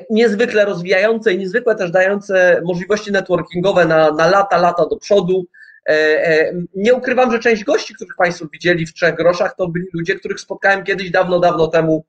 niezwykle 0.10 0.66
rozwijające 0.66 1.34
i 1.34 1.38
niezwykle 1.38 1.76
też 1.76 1.92
dające 1.92 2.62
możliwości 2.66 3.12
networkingowe 3.12 3.86
na, 3.86 4.12
na 4.12 4.28
lata, 4.28 4.58
lata 4.58 4.86
do 4.86 4.98
przodu. 4.98 5.46
E, 5.90 5.94
e, 6.28 6.54
nie 6.76 6.94
ukrywam, 6.94 7.32
że 7.32 7.40
część 7.40 7.64
gości, 7.64 7.96
których 7.96 8.16
Państwo 8.16 8.46
widzieli 8.54 8.86
w 8.86 8.94
trzech 8.94 9.16
groszach, 9.16 9.56
to 9.56 9.68
byli 9.68 9.86
ludzie, 9.94 10.16
których 10.16 10.40
spotkałem 10.40 10.84
kiedyś 10.84 11.12
dawno, 11.12 11.40
dawno 11.40 11.68
temu 11.68 12.06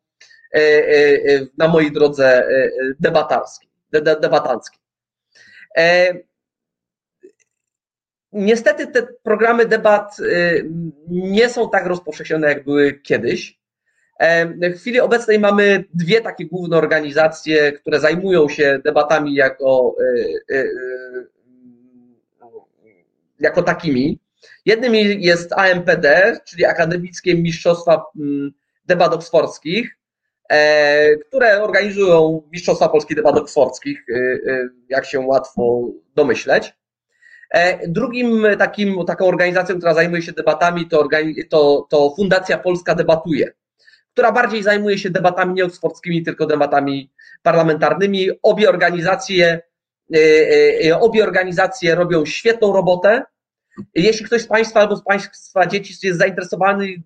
e, 0.55 0.61
na 1.59 1.69
mojej 1.69 1.93
drodze 1.93 2.49
debatarskiej, 3.01 3.69
debatanckiej. 4.21 4.81
Niestety 8.33 8.87
te 8.87 9.07
programy 9.23 9.67
debat 9.67 10.17
nie 11.09 11.49
są 11.49 11.71
tak 11.71 11.87
rozpowszechnione, 11.87 12.49
jak 12.49 12.65
były 12.65 12.93
kiedyś. 12.93 13.63
W 14.75 14.79
chwili 14.79 15.01
obecnej 15.01 15.39
mamy 15.39 15.85
dwie 15.95 16.21
takie 16.21 16.47
główne 16.47 16.77
organizacje, 16.77 17.73
które 17.73 18.01
zajmują 18.01 18.49
się 18.49 18.81
debatami 18.85 19.35
jako, 19.35 19.95
e, 20.01 20.57
e, 20.57 20.61
e, 20.61 20.65
jako 23.41 23.63
takimi. 23.63 24.19
Jednym 24.67 24.95
jest 24.95 25.53
AMPD, 25.53 26.37
czyli 26.45 26.65
Akademickie 26.65 27.35
Mistrzostwa 27.35 28.05
mm, 28.21 28.53
Debat 28.87 29.15
Oksfordzkich, 29.15 29.97
które 31.29 31.63
organizują 31.63 32.43
Mistrzostwa 32.53 32.89
Polskich 32.89 33.17
Debat 33.17 33.37
Oksfordzkich, 33.37 34.07
jak 34.89 35.05
się 35.05 35.21
łatwo 35.21 35.89
domyśleć. 36.15 36.75
Drugim 37.89 38.47
takim, 38.59 39.05
taką 39.07 39.27
organizacją, 39.27 39.77
która 39.79 39.95
zajmuje 39.95 40.23
się 40.23 40.33
debatami, 40.33 40.89
to, 40.89 41.09
to, 41.51 41.87
to 41.91 42.15
Fundacja 42.17 42.59
Polska 42.59 42.95
Debatuje 42.95 43.53
która 44.13 44.33
bardziej 44.33 44.63
zajmuje 44.63 44.99
się 44.99 45.11
debatami 45.11 45.55
nie 45.55 45.65
oksfordzkimi, 45.65 46.23
tylko 46.23 46.47
debatami 46.47 47.11
parlamentarnymi. 47.43 48.29
Obie 48.43 48.69
organizacje, 48.69 49.61
e, 50.15 50.19
e, 50.19 50.89
e, 50.89 51.01
obie 51.01 51.23
organizacje 51.23 51.95
robią 51.95 52.25
świetną 52.25 52.73
robotę. 52.73 53.23
Jeśli 53.95 54.27
ktoś 54.27 54.43
z 54.43 54.47
Państwa 54.47 54.81
albo 54.81 54.97
z 54.97 55.05
Państwa 55.05 55.67
dzieci 55.67 56.07
jest 56.07 56.19
zainteresowany 56.19 57.03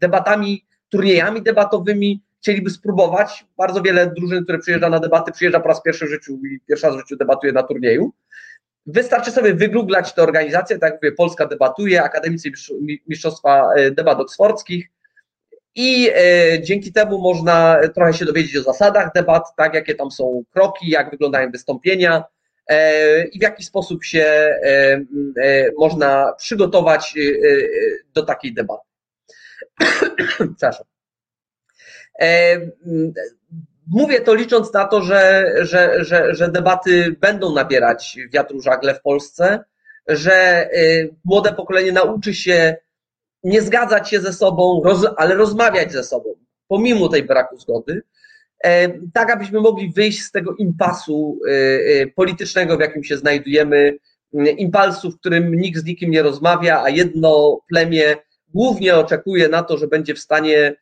debatami, 0.00 0.64
turniejami 0.88 1.42
debatowymi, 1.42 2.22
chcieliby 2.40 2.70
spróbować, 2.70 3.44
bardzo 3.56 3.82
wiele 3.82 4.06
drużyn, 4.06 4.44
które 4.44 4.58
przyjeżdża 4.58 4.88
na 4.88 5.00
debaty, 5.00 5.32
przyjeżdża 5.32 5.60
po 5.60 5.68
raz 5.68 5.82
pierwszy 5.82 6.06
w 6.06 6.08
życiu 6.08 6.32
i 6.32 6.60
pierwszy 6.68 6.86
raz 6.86 6.96
w 6.96 6.98
życiu 6.98 7.16
debatuje 7.16 7.52
na 7.52 7.62
turnieju. 7.62 8.12
Wystarczy 8.86 9.30
sobie 9.30 9.54
wygooglać 9.54 10.14
tę 10.14 10.22
organizację, 10.22 10.78
tak 10.78 10.92
jak 10.92 11.02
mówię, 11.02 11.12
Polska 11.16 11.46
debatuje, 11.46 12.02
Akademicy 12.02 12.50
Mistrzostwa 13.06 13.68
Debat 13.90 14.20
Oksfordzkich, 14.20 14.88
i 15.74 16.10
e, 16.14 16.62
dzięki 16.62 16.92
temu 16.92 17.18
można 17.18 17.80
trochę 17.94 18.14
się 18.14 18.24
dowiedzieć 18.24 18.56
o 18.56 18.62
zasadach 18.62 19.12
debat, 19.14 19.56
tak, 19.56 19.74
jakie 19.74 19.94
tam 19.94 20.10
są 20.10 20.42
kroki, 20.50 20.90
jak 20.90 21.10
wyglądają 21.10 21.50
wystąpienia 21.50 22.24
e, 22.66 23.24
i 23.24 23.38
w 23.38 23.42
jaki 23.42 23.64
sposób 23.64 24.04
się 24.04 24.24
e, 24.24 25.00
można 25.78 26.32
przygotować 26.38 27.14
do 28.14 28.22
takiej 28.22 28.54
debaty. 28.54 28.88
Przepraszam. 30.56 30.86
Mówię 33.86 34.20
to 34.20 34.34
licząc 34.34 34.72
na 34.72 34.84
to, 34.84 35.02
że, 35.02 35.52
że, 35.60 36.04
że, 36.04 36.34
że 36.34 36.48
debaty 36.48 37.16
będą 37.20 37.52
nabierać 37.52 38.18
wiatru 38.32 38.60
żagle 38.60 38.94
w 38.94 39.02
Polsce, 39.02 39.64
że 40.08 40.68
młode 41.24 41.52
pokolenie 41.52 41.92
nauczy 41.92 42.34
się 42.34 42.76
nie 43.44 43.62
zgadzać 43.62 44.10
się 44.10 44.20
ze 44.20 44.32
sobą, 44.32 44.82
ale 45.16 45.34
rozmawiać 45.34 45.92
ze 45.92 46.04
sobą, 46.04 46.34
pomimo 46.68 47.08
tej 47.08 47.22
braku 47.22 47.58
zgody, 47.58 48.02
e, 48.64 48.88
tak 49.12 49.30
abyśmy 49.30 49.60
mogli 49.60 49.92
wyjść 49.92 50.22
z 50.22 50.30
tego 50.30 50.54
impasu 50.54 51.38
e, 51.46 51.50
e, 51.50 52.06
politycznego, 52.06 52.76
w 52.76 52.80
jakim 52.80 53.04
się 53.04 53.16
znajdujemy, 53.16 53.98
impasu, 54.56 55.10
w 55.10 55.18
którym 55.18 55.54
nikt 55.54 55.80
z 55.80 55.84
nikim 55.84 56.10
nie 56.10 56.22
rozmawia, 56.22 56.82
a 56.82 56.88
jedno 56.88 57.60
plemię 57.68 58.16
głównie 58.54 58.96
oczekuje 58.96 59.48
na 59.48 59.62
to, 59.62 59.78
że 59.78 59.86
będzie 59.86 60.14
w 60.14 60.18
stanie 60.18 60.74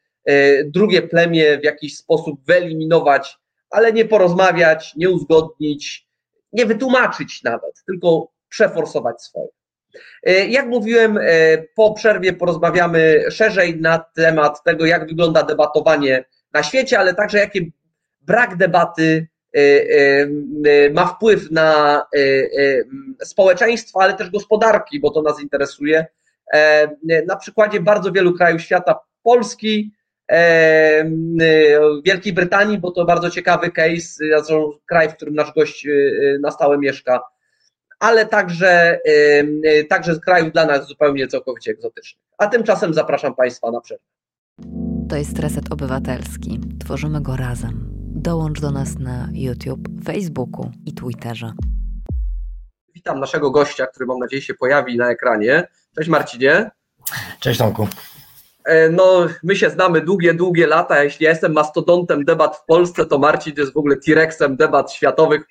drugie 0.64 1.02
plemię 1.02 1.58
w 1.58 1.64
jakiś 1.64 1.96
sposób 1.96 2.40
wyeliminować, 2.46 3.38
ale 3.70 3.92
nie 3.92 4.04
porozmawiać, 4.04 4.94
nie 4.96 5.10
uzgodnić, 5.10 6.08
nie 6.52 6.66
wytłumaczyć 6.66 7.42
nawet, 7.42 7.82
tylko 7.86 8.32
przeforsować 8.48 9.22
swoje. 9.22 9.48
E, 10.22 10.46
jak 10.46 10.66
mówiłem, 10.66 11.18
e, 11.18 11.22
po 11.74 11.94
przerwie 11.94 12.32
porozmawiamy 12.32 13.24
szerzej 13.30 13.80
na 13.80 13.98
temat 13.98 14.62
tego, 14.62 14.86
jak 14.86 15.08
wygląda 15.08 15.42
debatowanie 15.42 16.24
na 16.52 16.62
świecie, 16.62 16.98
ale 16.98 17.14
także 17.14 17.38
jaki 17.38 17.72
brak 18.20 18.56
debaty 18.56 19.28
e, 19.56 20.90
ma 20.90 21.06
wpływ 21.06 21.50
na 21.50 22.02
społeczeństwo, 23.24 24.02
ale 24.02 24.14
też 24.14 24.30
gospodarki, 24.30 25.00
bo 25.00 25.10
to 25.10 25.22
nas 25.22 25.42
interesuje. 25.42 26.06
Na 27.26 27.36
przykładzie 27.36 27.80
bardzo 27.80 28.12
wielu 28.12 28.34
krajów 28.34 28.62
świata, 28.62 28.98
Polski, 29.22 29.92
Wielkiej 32.04 32.32
Brytanii, 32.32 32.78
bo 32.78 32.90
to 32.90 33.04
bardzo 33.04 33.30
ciekawy 33.30 33.70
case, 33.70 34.24
kraj, 34.86 35.08
w 35.08 35.14
którym 35.14 35.34
nasz 35.34 35.52
gość 35.52 35.86
na 36.40 36.50
stałe 36.50 36.78
mieszka, 36.78 37.22
ale 38.00 38.26
także, 38.26 39.00
także 39.88 40.14
z 40.14 40.20
krajów 40.20 40.52
dla 40.52 40.66
nas 40.66 40.86
zupełnie 40.88 41.28
całkowicie 41.28 41.70
egzotycznych. 41.70 42.24
A 42.38 42.46
tymczasem 42.46 42.94
zapraszam 42.94 43.34
Państwa 43.34 43.70
na 43.70 43.80
przerwę. 43.80 44.04
To 45.08 45.16
jest 45.16 45.38
Reset 45.38 45.72
Obywatelski. 45.72 46.60
Tworzymy 46.84 47.20
go 47.20 47.36
razem. 47.36 47.88
Dołącz 48.14 48.60
do 48.60 48.70
nas 48.70 48.98
na 48.98 49.28
YouTube, 49.32 49.88
Facebooku 50.04 50.70
i 50.86 50.94
Twitterze. 50.94 51.52
Witam 52.94 53.20
naszego 53.20 53.50
gościa, 53.50 53.86
który 53.86 54.06
mam 54.06 54.18
nadzieję 54.18 54.42
się 54.42 54.54
pojawi 54.54 54.96
na 54.96 55.10
ekranie. 55.10 55.68
Cześć 55.96 56.08
Marcinie. 56.08 56.70
Cześć 57.40 57.58
Tomku. 57.58 57.88
E, 58.64 58.88
no, 58.88 59.26
my 59.42 59.56
się 59.56 59.70
znamy 59.70 60.00
długie, 60.00 60.34
długie 60.34 60.66
lata. 60.66 61.04
Jeśli 61.04 61.24
ja 61.24 61.30
jestem 61.30 61.52
mastodontem 61.52 62.24
debat 62.24 62.56
w 62.56 62.64
Polsce, 62.64 63.06
to 63.06 63.18
Marcin 63.18 63.54
jest 63.56 63.72
w 63.72 63.76
ogóle 63.76 63.96
T-Rexem 63.96 64.56
debat 64.56 64.92
światowych. 64.92 65.42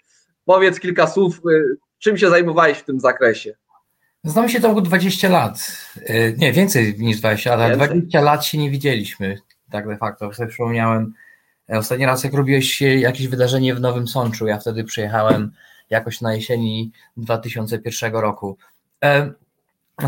Powiedz 0.45 0.79
kilka 0.79 1.07
słów, 1.07 1.41
y, 1.49 1.77
czym 1.99 2.17
się 2.17 2.29
zajmowałeś 2.29 2.77
w 2.77 2.85
tym 2.85 2.99
zakresie? 2.99 3.53
Znamy 4.23 4.49
się 4.49 4.59
to 4.59 4.81
20 4.81 5.29
lat. 5.29 5.77
E, 6.05 6.33
nie, 6.33 6.53
więcej 6.53 6.95
niż 6.97 7.19
20 7.19 7.55
lat, 7.55 7.59
ale 7.59 7.75
20 7.75 8.21
lat 8.21 8.45
się 8.45 8.57
nie 8.57 8.69
widzieliśmy, 8.69 9.37
tak 9.71 9.87
de 9.87 9.97
facto. 9.97 10.33
Sobie 10.33 10.49
przypomniałem, 10.49 11.13
e, 11.69 11.77
ostatni 11.77 12.05
raz 12.05 12.23
jak 12.23 12.33
robiłeś 12.33 12.81
jakieś 12.81 13.27
wydarzenie 13.27 13.75
w 13.75 13.81
Nowym 13.81 14.07
Sączu, 14.07 14.47
ja 14.47 14.59
wtedy 14.59 14.83
przyjechałem 14.83 15.51
jakoś 15.89 16.21
na 16.21 16.35
jesieni 16.35 16.91
2001 17.17 18.13
roku. 18.13 18.57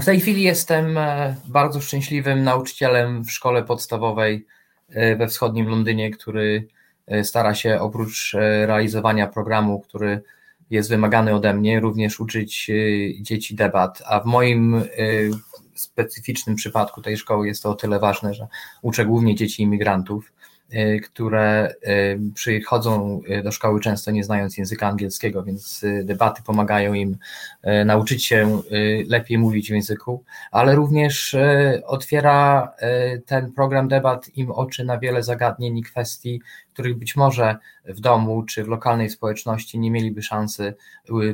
W 0.02 0.06
tej 0.06 0.20
chwili 0.20 0.44
jestem 0.44 0.98
e, 0.98 1.36
bardzo 1.46 1.82
szczęśliwym 1.82 2.44
nauczycielem 2.44 3.24
w 3.24 3.32
szkole 3.32 3.64
podstawowej 3.64 4.46
e, 4.90 5.16
we 5.16 5.28
wschodnim 5.28 5.68
Londynie, 5.68 6.12
który 6.12 6.68
e, 7.08 7.24
stara 7.24 7.56
się 7.56 7.80
oprócz 7.80 8.34
realizowania 8.66 9.28
programu, 9.28 9.80
który 9.80 10.22
jest 10.70 10.90
wymagany 10.90 11.34
ode 11.34 11.54
mnie, 11.54 11.80
również 11.80 12.20
uczyć 12.20 12.72
dzieci 13.22 13.56
debat. 13.56 14.04
A 14.06 14.20
w 14.20 14.26
moim 14.26 14.82
specyficznym 15.76 16.56
przypadku 16.56 17.02
tej 17.02 17.18
szkoły 17.18 17.48
jest 17.48 17.64
to 17.64 17.70
o 17.70 17.76
tyle 17.76 18.00
ważne, 18.00 18.34
że 18.34 18.48
uczę 18.82 19.06
głównie 19.06 19.36
dzieci 19.36 19.64
imigrantów 19.64 20.34
które 21.04 21.74
y, 21.88 22.20
przychodzą 22.34 23.22
y, 23.30 23.44
do 23.44 23.52
szkoły 23.52 23.80
często 23.80 24.12
nie 24.12 24.24
znając 24.24 24.58
języka 24.58 24.88
angielskiego, 24.88 25.44
więc 25.44 25.86
debaty 26.04 26.42
pomagają 26.46 26.94
im 26.94 27.18
nauczyć 27.86 28.26
się 28.26 28.62
lepiej 29.08 29.38
mówić 29.38 29.68
w 29.68 29.74
języku, 29.74 30.24
ale 30.52 30.76
również 30.76 31.36
otwiera 31.86 32.72
ten 33.26 33.52
program 33.52 33.88
debat 33.88 34.30
im 34.38 34.52
oczy 34.52 34.86
na 34.86 35.00
wiele 35.00 35.24
zagadnień 35.24 35.78
i 35.78 35.84
kwestii, 35.84 36.42
których 36.74 36.98
być 36.98 37.16
może 37.16 37.58
w 37.86 38.00
domu 38.00 38.44
czy 38.44 38.64
w 38.64 38.68
lokalnej 38.68 39.10
społeczności 39.10 39.80
nie 39.80 39.92
mieliby 39.92 40.22
szansy, 40.22 40.74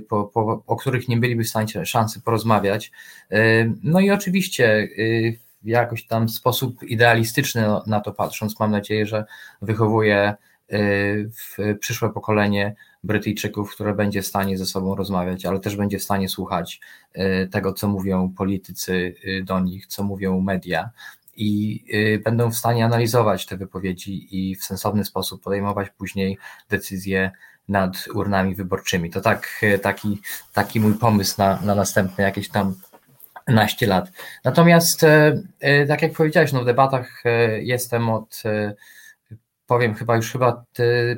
po, 0.09 0.23
po, 0.23 0.63
o 0.67 0.75
których 0.75 1.07
nie 1.07 1.17
byliby 1.17 1.43
w 1.43 1.49
stanie 1.49 1.85
szansy 1.85 2.21
porozmawiać. 2.21 2.91
No 3.83 3.99
i 3.99 4.11
oczywiście 4.11 4.87
w 5.61 5.67
jakoś 5.67 6.05
tam 6.05 6.29
sposób 6.29 6.83
idealistyczny 6.83 7.67
na 7.87 7.99
to 7.99 8.11
patrząc, 8.11 8.59
mam 8.59 8.71
nadzieję, 8.71 9.05
że 9.05 9.25
wychowuje 9.61 10.35
y, 10.73 11.77
przyszłe 11.79 12.13
pokolenie 12.13 12.75
Brytyjczyków, 13.03 13.71
które 13.71 13.93
będzie 13.93 14.21
w 14.21 14.27
stanie 14.27 14.57
ze 14.57 14.65
sobą 14.65 14.95
rozmawiać, 14.95 15.45
ale 15.45 15.59
też 15.59 15.75
będzie 15.75 15.99
w 15.99 16.03
stanie 16.03 16.29
słuchać 16.29 16.79
y, 17.15 17.47
tego, 17.51 17.73
co 17.73 17.87
mówią 17.87 18.33
politycy 18.37 19.15
y, 19.25 19.43
do 19.43 19.59
nich, 19.59 19.87
co 19.87 20.03
mówią 20.03 20.41
media 20.41 20.89
i 21.41 21.83
będą 22.23 22.51
w 22.51 22.55
stanie 22.55 22.85
analizować 22.85 23.45
te 23.45 23.57
wypowiedzi 23.57 24.27
i 24.31 24.55
w 24.55 24.63
sensowny 24.63 25.05
sposób 25.05 25.43
podejmować 25.43 25.89
później 25.89 26.37
decyzje 26.69 27.31
nad 27.69 28.05
urnami 28.13 28.55
wyborczymi. 28.55 29.09
To 29.09 29.21
tak, 29.21 29.61
taki, 29.81 30.21
taki 30.53 30.79
mój 30.79 30.93
pomysł 30.93 31.35
na, 31.37 31.61
na 31.61 31.75
następne 31.75 32.23
jakieś 32.23 32.49
tam 32.49 32.75
naście 33.49 33.87
lat. 33.87 34.11
Natomiast, 34.43 35.03
e, 35.03 35.41
e, 35.59 35.85
tak 35.85 36.01
jak 36.01 36.13
powiedziałeś, 36.13 36.53
no 36.53 36.61
w 36.61 36.65
debatach 36.65 37.25
e, 37.25 37.61
jestem 37.61 38.09
od, 38.09 38.43
powiem 39.67 39.93
chyba 39.93 40.15
już 40.15 40.31
chyba 40.31 40.65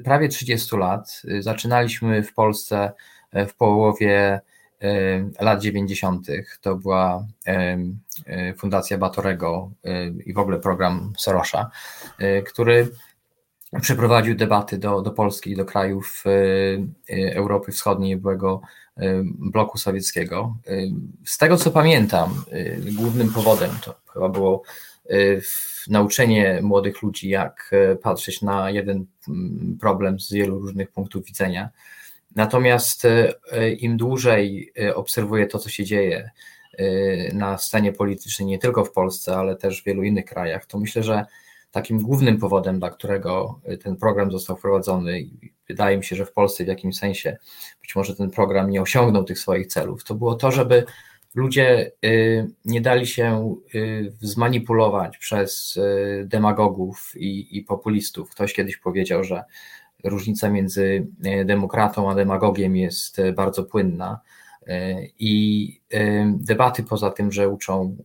prawie 0.04 0.30
30 0.30 0.78
lat. 0.78 1.22
Zaczynaliśmy 1.40 2.24
w 2.24 2.34
Polsce 2.34 2.92
w 3.34 3.56
połowie 3.56 4.42
lat 5.40 5.62
90. 5.62 6.28
To 6.62 6.76
była 6.76 7.26
Fundacja 8.58 8.98
Batorego 8.98 9.72
i 10.26 10.34
w 10.34 10.40
ogóle 10.40 10.60
program 10.60 11.14
Sorosza, 11.18 11.72
który 12.46 12.90
przeprowadził 13.82 14.36
debaty 14.36 14.78
do, 14.78 15.02
do 15.02 15.12
Polski 15.12 15.52
i 15.52 15.56
do 15.56 15.66
krajów 15.66 16.24
Europy 17.36 17.72
Wschodniej, 17.72 18.18
byłego 18.18 18.62
bloku 19.24 19.78
sowieckiego. 19.78 20.58
Z 21.26 21.38
tego 21.38 21.58
co 21.58 21.72
pamiętam, 21.72 22.44
głównym 22.92 23.34
powodem 23.34 23.72
to 23.86 23.96
chyba 24.14 24.30
było 24.30 24.64
nauczenie 25.88 26.60
młodych 26.64 27.02
ludzi, 27.02 27.30
jak 27.30 27.72
patrzeć 28.04 28.42
na 28.42 28.70
jeden 28.70 29.06
problem 29.80 30.20
z 30.20 30.34
wielu 30.34 30.60
różnych 30.60 30.92
punktów 30.92 31.26
widzenia. 31.26 31.70
Natomiast 32.36 33.08
im 33.80 33.98
dłużej 33.98 34.74
obserwuję 34.96 35.48
to, 35.48 35.60
co 35.60 35.70
się 35.70 35.86
dzieje 35.86 36.32
na 37.34 37.58
scenie 37.58 37.94
politycznej, 37.94 38.48
nie 38.48 38.60
tylko 38.60 38.86
w 38.86 38.92
Polsce, 38.92 39.38
ale 39.38 39.56
też 39.56 39.82
w 39.82 39.86
wielu 39.86 40.04
innych 40.04 40.26
krajach, 40.26 40.66
to 40.66 40.80
myślę, 40.80 41.04
że 41.04 41.26
takim 41.72 42.00
głównym 42.00 42.38
powodem, 42.38 42.80
dla 42.80 42.90
którego 42.90 43.60
ten 43.84 43.96
program 43.96 44.32
został 44.32 44.58
wprowadzony, 44.58 45.30
wydaje 45.68 45.98
mi 45.98 46.04
się, 46.04 46.16
że 46.16 46.26
w 46.26 46.32
Polsce 46.32 46.64
w 46.64 46.68
jakimś 46.68 46.98
sensie 46.98 47.38
być 47.82 47.96
może 47.96 48.16
ten 48.16 48.30
program 48.30 48.70
nie 48.70 48.82
osiągnął 48.82 49.24
tych 49.24 49.40
swoich 49.40 49.68
celów, 49.68 50.04
to 50.04 50.16
było 50.16 50.36
to, 50.36 50.52
żeby 50.52 50.86
ludzie 51.36 51.92
y, 52.06 52.48
nie 52.66 52.82
dali 52.82 53.08
się 53.08 53.56
y, 53.76 54.14
zmanipulować 54.22 55.18
przez 55.18 55.78
y, 55.78 56.26
demagogów 56.28 57.14
i, 57.16 57.58
i 57.58 57.62
populistów. 57.62 58.30
Ktoś 58.30 58.54
kiedyś 58.54 58.78
powiedział, 58.78 59.24
że 59.24 59.44
różnica 60.04 60.50
między 60.50 61.08
demokratą 61.46 62.12
a 62.12 62.16
demagogiem 62.16 62.76
jest 62.76 63.22
bardzo 63.36 63.64
płynna. 63.64 64.20
I 65.20 65.82
debaty 66.26 66.84
poza 66.84 67.12
tym, 67.12 67.32
że 67.32 67.50
uczą 67.50 67.98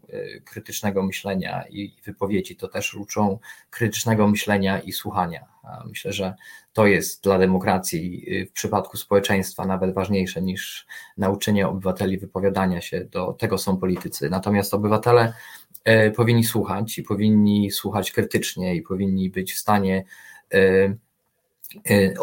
krytycznego 0.44 1.02
myślenia 1.02 1.64
i 1.70 1.96
wypowiedzi, 2.04 2.56
to 2.56 2.68
też 2.68 2.94
uczą 2.94 3.38
krytycznego 3.70 4.28
myślenia 4.28 4.80
i 4.80 4.92
słuchania. 4.92 5.46
Myślę, 5.86 6.12
że 6.12 6.34
to 6.72 6.86
jest 6.86 7.22
dla 7.22 7.38
demokracji 7.38 8.26
w 8.50 8.52
przypadku 8.52 8.96
społeczeństwa 8.96 9.66
nawet 9.66 9.94
ważniejsze 9.94 10.42
niż 10.42 10.86
nauczenie 11.16 11.68
obywateli 11.68 12.18
wypowiadania 12.18 12.80
się. 12.80 13.04
Do 13.04 13.32
tego 13.32 13.58
są 13.58 13.76
politycy. 13.76 14.30
Natomiast 14.30 14.74
obywatele 14.74 15.32
e, 15.84 16.10
powinni 16.10 16.44
słuchać 16.44 16.98
i 16.98 17.02
powinni 17.02 17.70
słuchać 17.70 18.12
krytycznie 18.12 18.76
i 18.76 18.82
powinni 18.82 19.30
być 19.30 19.52
w 19.52 19.58
stanie 19.58 20.04
e, 20.54 20.94
e, 21.90 22.14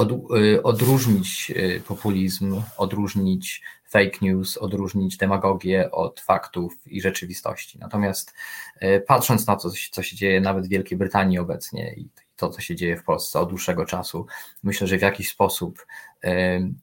odróżnić 0.63 1.51
populizm, 1.87 2.61
odróżnić 2.77 3.61
fake 3.93 4.17
news, 4.21 4.57
odróżnić 4.57 5.17
demagogię 5.17 5.91
od 5.91 6.19
faktów 6.19 6.73
i 6.85 7.01
rzeczywistości. 7.01 7.79
Natomiast 7.79 8.33
patrząc 9.07 9.47
na 9.47 9.55
to, 9.55 9.69
co 9.91 10.03
się 10.03 10.15
dzieje 10.15 10.41
nawet 10.41 10.65
w 10.65 10.69
Wielkiej 10.69 10.97
Brytanii 10.97 11.39
obecnie 11.39 11.93
i 11.93 12.07
to, 12.35 12.49
co 12.49 12.61
się 12.61 12.75
dzieje 12.75 12.97
w 12.97 13.03
Polsce 13.03 13.39
od 13.39 13.49
dłuższego 13.49 13.85
czasu. 13.85 14.25
Myślę, 14.63 14.87
że 14.87 14.97
w 14.97 15.01
jakiś 15.01 15.29
sposób 15.29 15.85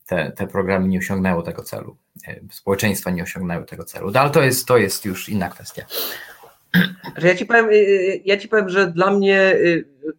te, 0.07 0.33
te 0.37 0.47
programy 0.47 0.89
nie 0.89 0.99
osiągnęły 0.99 1.43
tego 1.43 1.63
celu. 1.63 1.97
Społeczeństwa 2.51 3.11
nie 3.11 3.23
osiągnęły 3.23 3.65
tego 3.65 3.85
celu, 3.85 4.11
no, 4.11 4.21
ale 4.21 4.31
to 4.31 4.43
jest, 4.43 4.67
to 4.67 4.79
jest 4.79 5.05
już 5.05 5.29
inna 5.29 5.49
kwestia. 5.49 5.83
Ja 7.23 7.35
ci, 7.35 7.47
powiem, 7.47 7.69
ja 8.25 8.37
ci 8.37 8.49
powiem, 8.49 8.69
że 8.69 8.93
dla 8.93 9.11
mnie 9.11 9.57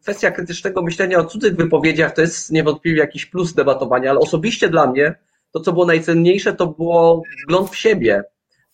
kwestia 0.01 0.31
krytycznego 0.31 0.81
myślenia 0.81 1.19
o 1.19 1.25
cudzych 1.25 1.55
wypowiedziach 1.55 2.13
to 2.13 2.21
jest 2.21 2.51
niewątpliwie 2.51 2.99
jakiś 2.99 3.25
plus 3.25 3.53
debatowania, 3.53 4.09
ale 4.09 4.19
osobiście 4.19 4.69
dla 4.69 4.87
mnie 4.87 5.15
to, 5.51 5.59
co 5.59 5.73
było 5.73 5.85
najcenniejsze, 5.85 6.53
to 6.53 6.67
było 6.67 7.23
wgląd 7.43 7.69
w 7.69 7.75
siebie. 7.75 8.23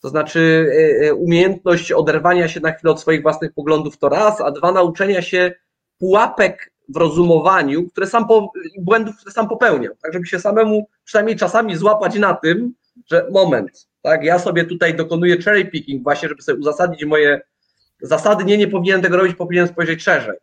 To 0.01 0.09
znaczy 0.09 0.71
umiejętność 1.15 1.91
oderwania 1.91 2.47
się 2.47 2.59
na 2.59 2.71
chwilę 2.71 2.91
od 2.91 3.01
swoich 3.01 3.21
własnych 3.21 3.53
poglądów 3.53 3.97
to 3.97 4.09
raz, 4.09 4.41
a 4.41 4.51
dwa 4.51 4.71
nauczenia 4.71 5.21
się 5.21 5.51
pułapek 5.99 6.71
w 6.89 6.97
rozumowaniu, 6.97 7.89
które 7.89 8.07
sam 8.07 8.27
po, 8.27 8.51
błędów, 8.77 9.17
które 9.17 9.31
sam 9.31 9.49
popełniam, 9.49 9.93
tak 10.03 10.13
żeby 10.13 10.25
się 10.25 10.39
samemu 10.39 10.87
przynajmniej 11.03 11.35
czasami 11.35 11.75
złapać 11.75 12.15
na 12.15 12.33
tym, 12.33 12.73
że 13.11 13.27
moment, 13.31 13.87
tak, 14.01 14.23
ja 14.23 14.39
sobie 14.39 14.65
tutaj 14.65 14.95
dokonuję 14.95 15.37
cherry 15.37 15.65
picking 15.65 16.03
właśnie, 16.03 16.29
żeby 16.29 16.41
sobie 16.41 16.59
uzasadnić 16.59 17.05
moje 17.05 17.41
zasady, 18.01 18.45
nie, 18.45 18.57
nie 18.57 18.67
powinienem 18.67 19.01
tego 19.01 19.17
robić, 19.17 19.35
powinienem 19.35 19.67
spojrzeć 19.67 20.03
szerzej. 20.03 20.37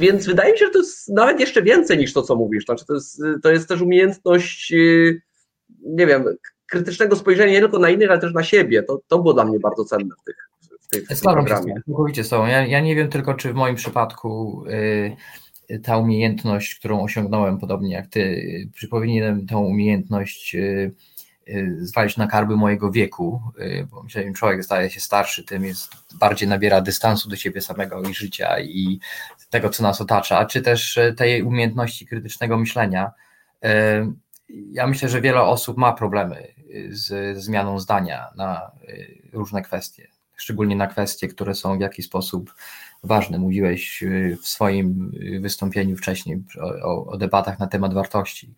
Yy, 0.00 0.06
więc 0.06 0.26
wydaje 0.26 0.52
mi 0.52 0.58
się, 0.58 0.64
że 0.64 0.70
to 0.70 0.78
jest 0.78 1.08
nawet 1.08 1.40
jeszcze 1.40 1.62
więcej 1.62 1.98
niż 1.98 2.12
to, 2.12 2.22
co 2.22 2.36
mówisz. 2.36 2.64
Znaczy, 2.64 2.84
to, 2.86 2.94
jest, 2.94 3.22
to 3.42 3.50
jest 3.50 3.68
też 3.68 3.80
umiejętność, 3.80 4.70
yy, 4.70 5.20
nie 5.82 6.06
wiem, 6.06 6.24
krytycznego 6.70 7.16
spojrzenia 7.16 7.52
nie 7.52 7.60
tylko 7.60 7.78
na 7.78 7.90
innych, 7.90 8.10
ale 8.10 8.20
też 8.20 8.34
na 8.34 8.42
siebie. 8.42 8.82
To, 8.82 9.00
to 9.08 9.18
było 9.18 9.34
dla 9.34 9.44
mnie 9.44 9.58
bardzo 9.60 9.84
cenne 9.84 10.14
w 10.20 10.24
tych, 10.24 10.36
w 11.18 11.20
programie. 11.20 11.74
Całkowicie 11.86 12.24
z 12.24 12.28
tobą. 12.28 12.46
Ja, 12.46 12.66
ja 12.66 12.80
nie 12.80 12.96
wiem 12.96 13.08
tylko, 13.08 13.34
czy 13.34 13.52
w 13.52 13.54
moim 13.54 13.76
przypadku 13.76 14.64
y, 15.70 15.78
ta 15.82 15.98
umiejętność, 15.98 16.78
którą 16.78 17.02
osiągnąłem, 17.02 17.58
podobnie 17.58 17.94
jak 17.94 18.06
ty, 18.06 18.42
czy 18.76 18.88
powinienem 18.88 19.46
tą 19.46 19.64
umiejętność 19.64 20.54
y, 20.54 20.58
y, 20.58 20.94
zwalić 21.78 22.16
na 22.16 22.26
karby 22.26 22.56
mojego 22.56 22.90
wieku, 22.90 23.42
y, 23.58 23.86
bo 23.90 24.02
myślę, 24.02 24.22
że 24.22 24.28
im 24.28 24.34
człowiek 24.34 24.64
staje 24.64 24.90
się 24.90 25.00
starszy, 25.00 25.44
tym 25.44 25.64
jest 25.64 25.92
bardziej 26.14 26.48
nabiera 26.48 26.80
dystansu 26.80 27.28
do 27.28 27.36
siebie 27.36 27.60
samego 27.60 28.02
i 28.02 28.14
życia 28.14 28.60
i 28.60 29.00
tego, 29.50 29.70
co 29.70 29.82
nas 29.82 30.00
otacza, 30.00 30.46
czy 30.46 30.62
też 30.62 30.96
y, 30.96 31.14
tej 31.16 31.42
umiejętności 31.42 32.06
krytycznego 32.06 32.58
myślenia. 32.58 33.12
Y, 33.64 33.68
ja 34.48 34.86
myślę, 34.86 35.08
że 35.08 35.20
wiele 35.20 35.42
osób 35.42 35.76
ma 35.76 35.92
problemy 35.92 36.54
z 36.90 37.38
zmianą 37.38 37.80
zdania 37.80 38.26
na 38.36 38.70
różne 39.32 39.62
kwestie 39.62 40.08
szczególnie 40.38 40.76
na 40.76 40.86
kwestie, 40.86 41.28
które 41.28 41.54
są 41.54 41.78
w 41.78 41.80
jakiś 41.80 42.06
sposób 42.06 42.54
ważne. 43.04 43.38
Mówiłeś 43.38 44.04
w 44.42 44.48
swoim 44.48 45.12
wystąpieniu 45.40 45.96
wcześniej 45.96 46.42
o, 46.82 47.06
o 47.06 47.16
debatach 47.16 47.58
na 47.58 47.66
temat 47.66 47.94
wartości. 47.94 48.54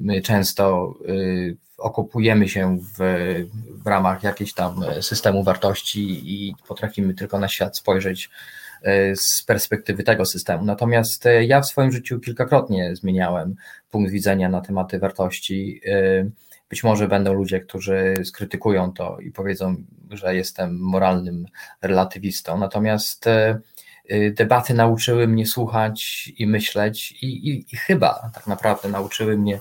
My 0.00 0.22
często 0.22 0.94
okopujemy 1.78 2.48
się 2.48 2.78
w, 2.78 2.98
w 3.84 3.86
ramach 3.86 4.22
jakiegoś 4.22 4.52
tam 4.52 4.84
systemu 5.00 5.44
wartości 5.44 6.22
i 6.24 6.54
potrafimy 6.68 7.14
tylko 7.14 7.38
na 7.38 7.48
świat 7.48 7.76
spojrzeć 7.76 8.30
E, 8.82 9.16
z 9.16 9.42
perspektywy 9.42 10.02
tego 10.02 10.26
systemu. 10.26 10.64
Natomiast 10.64 11.26
e, 11.26 11.44
ja 11.44 11.60
w 11.60 11.66
swoim 11.66 11.92
życiu 11.92 12.20
kilkakrotnie 12.20 12.96
zmieniałem 12.96 13.54
punkt 13.90 14.10
widzenia 14.10 14.48
na 14.48 14.60
tematy 14.60 14.98
wartości. 14.98 15.80
Być 16.70 16.84
może 16.84 17.08
będą 17.08 17.34
ludzie, 17.34 17.60
którzy 17.60 18.14
skrytykują 18.24 18.92
to 18.92 19.20
i 19.20 19.30
powiedzą, 19.30 19.76
że 20.10 20.34
jestem 20.34 20.78
moralnym 20.78 21.46
relatywistą. 21.82 22.58
Natomiast 22.58 23.24
debaty 24.32 24.74
nauczyły 24.74 25.28
mnie 25.28 25.46
słuchać 25.46 26.30
i 26.38 26.46
myśleć, 26.46 27.12
i, 27.12 27.26
i, 27.26 27.74
i, 27.74 27.76
chyba 27.76 28.30
tak 28.34 28.46
naprawdę 28.46 28.88
nauczyły 28.88 29.38
mnie 29.38 29.60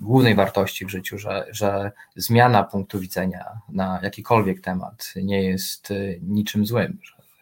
głównej 0.00 0.34
wartości 0.34 0.86
w 0.86 0.90
życiu, 0.90 1.18
że, 1.18 1.46
że 1.50 1.92
zmiana 2.16 2.64
punktu 2.64 3.00
widzenia 3.00 3.44
na 3.68 4.00
jakikolwiek 4.02 4.60
temat 4.60 5.12
nie 5.22 5.42
jest 5.42 5.88
niczym 6.22 6.66
złym, 6.66 6.98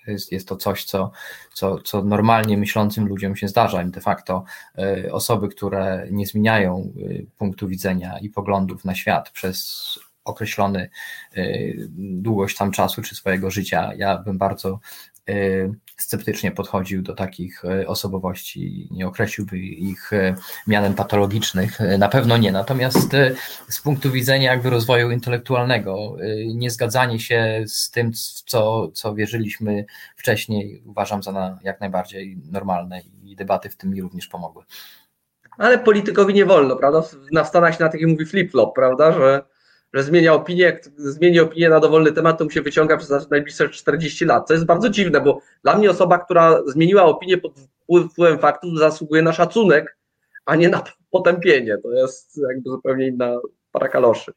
jest, 0.07 0.33
jest 0.33 0.49
to 0.49 0.57
coś, 0.57 0.85
co, 0.85 1.11
co, 1.53 1.79
co 1.79 2.03
normalnie 2.03 2.59
myślącym 2.59 3.09
ludziom 3.09 3.37
się 3.37 3.49
zdarza. 3.49 3.85
De 3.85 4.01
facto 4.01 4.45
e, 4.79 5.13
osoby, 5.13 5.49
które 5.49 6.07
nie 6.11 6.27
zmieniają 6.27 6.93
punktu 7.39 7.69
widzenia 7.69 8.19
i 8.19 8.31
poglądów 8.31 8.85
na 8.85 8.95
świat 8.95 9.31
przez 9.31 9.87
określony 10.25 10.91
długość 11.99 12.57
tam 12.57 12.71
czasu 12.71 13.03
czy 13.03 13.15
swojego 13.15 13.51
życia, 13.51 13.93
ja 13.97 14.19
bym 14.19 14.39
bardzo 14.39 14.81
sceptycznie 15.97 16.51
podchodził 16.51 17.03
do 17.03 17.15
takich 17.15 17.65
e, 17.65 17.87
osobowości, 17.87 18.89
nie 18.91 19.07
określiłby 19.07 19.59
ich 19.59 20.13
e, 20.13 20.35
mianem 20.67 20.95
patologicznych, 20.95 21.79
na 21.99 22.09
pewno 22.09 22.37
nie. 22.37 22.53
Natomiast 22.53 23.11
z 23.69 23.81
punktu 23.81 24.11
widzenia 24.11 24.51
jakby 24.51 24.71
rozwoju 24.71 25.11
intelektualnego, 25.11 26.17
niezgadzanie 26.55 27.21
się 27.21 27.65
z 27.67 27.91
tym, 27.91 28.13
co, 28.47 28.89
co 28.89 29.15
wierzyliśmy 29.15 29.85
wcześniej, 30.17 30.83
uważam 30.87 31.23
za 31.23 31.33
na, 31.33 31.59
jak 31.63 31.81
najbardziej 31.81 32.39
normalne 32.51 33.01
i 33.25 33.37
debaty 33.37 33.71
w 33.71 33.77
tym 33.77 33.91
mi 33.91 34.03
również 34.03 34.27
pomogły. 34.27 34.65
Ale 35.59 35.79
politykowi 35.79 36.35
nie 36.35 36.47
wolno, 36.47 36.77
prawda? 36.77 37.03
Na 37.33 37.45
Stanach 37.45 37.77
się 37.77 37.85
na 37.85 37.91
taki 37.91 38.07
mówi 38.07 38.27
flip-flop, 38.27 38.73
prawda, 38.75 39.13
że 39.13 39.43
że 39.97 40.03
zmienia 40.03 40.35
opinię, 40.35 40.63
jak 40.63 40.85
zmieni 40.97 41.41
opinię 41.41 41.69
na 41.69 41.81
dowolny 41.81 42.13
temat, 42.13 42.39
to 42.39 42.45
mu 42.45 42.51
się 42.51 42.63
wyciąga 42.63 42.97
przez 42.97 43.31
najbliższe 43.31 43.69
40 43.69 44.25
lat. 44.25 44.49
To 44.49 44.55
jest 44.55 44.67
bardzo 44.67 44.91
dziwne, 44.91 45.21
bo 45.21 45.41
dla 45.63 45.79
mnie 45.79 45.91
osoba, 45.91 46.19
która 46.19 46.63
zmieniła 46.67 47.05
opinię 47.05 47.39
pod 47.39 47.53
wpływem 48.11 48.39
faktów, 48.39 48.79
zasługuje 48.79 49.23
na 49.23 49.33
szacunek, 49.33 49.97
a 50.45 50.57
nie 50.57 50.69
na 50.69 50.83
potępienie. 51.11 51.79
To 51.79 51.93
jest 51.93 52.41
jakby 52.49 52.71
zupełnie 52.71 53.07
inna 53.07 53.37
para 53.73 53.89
kaloszy. 53.89 54.33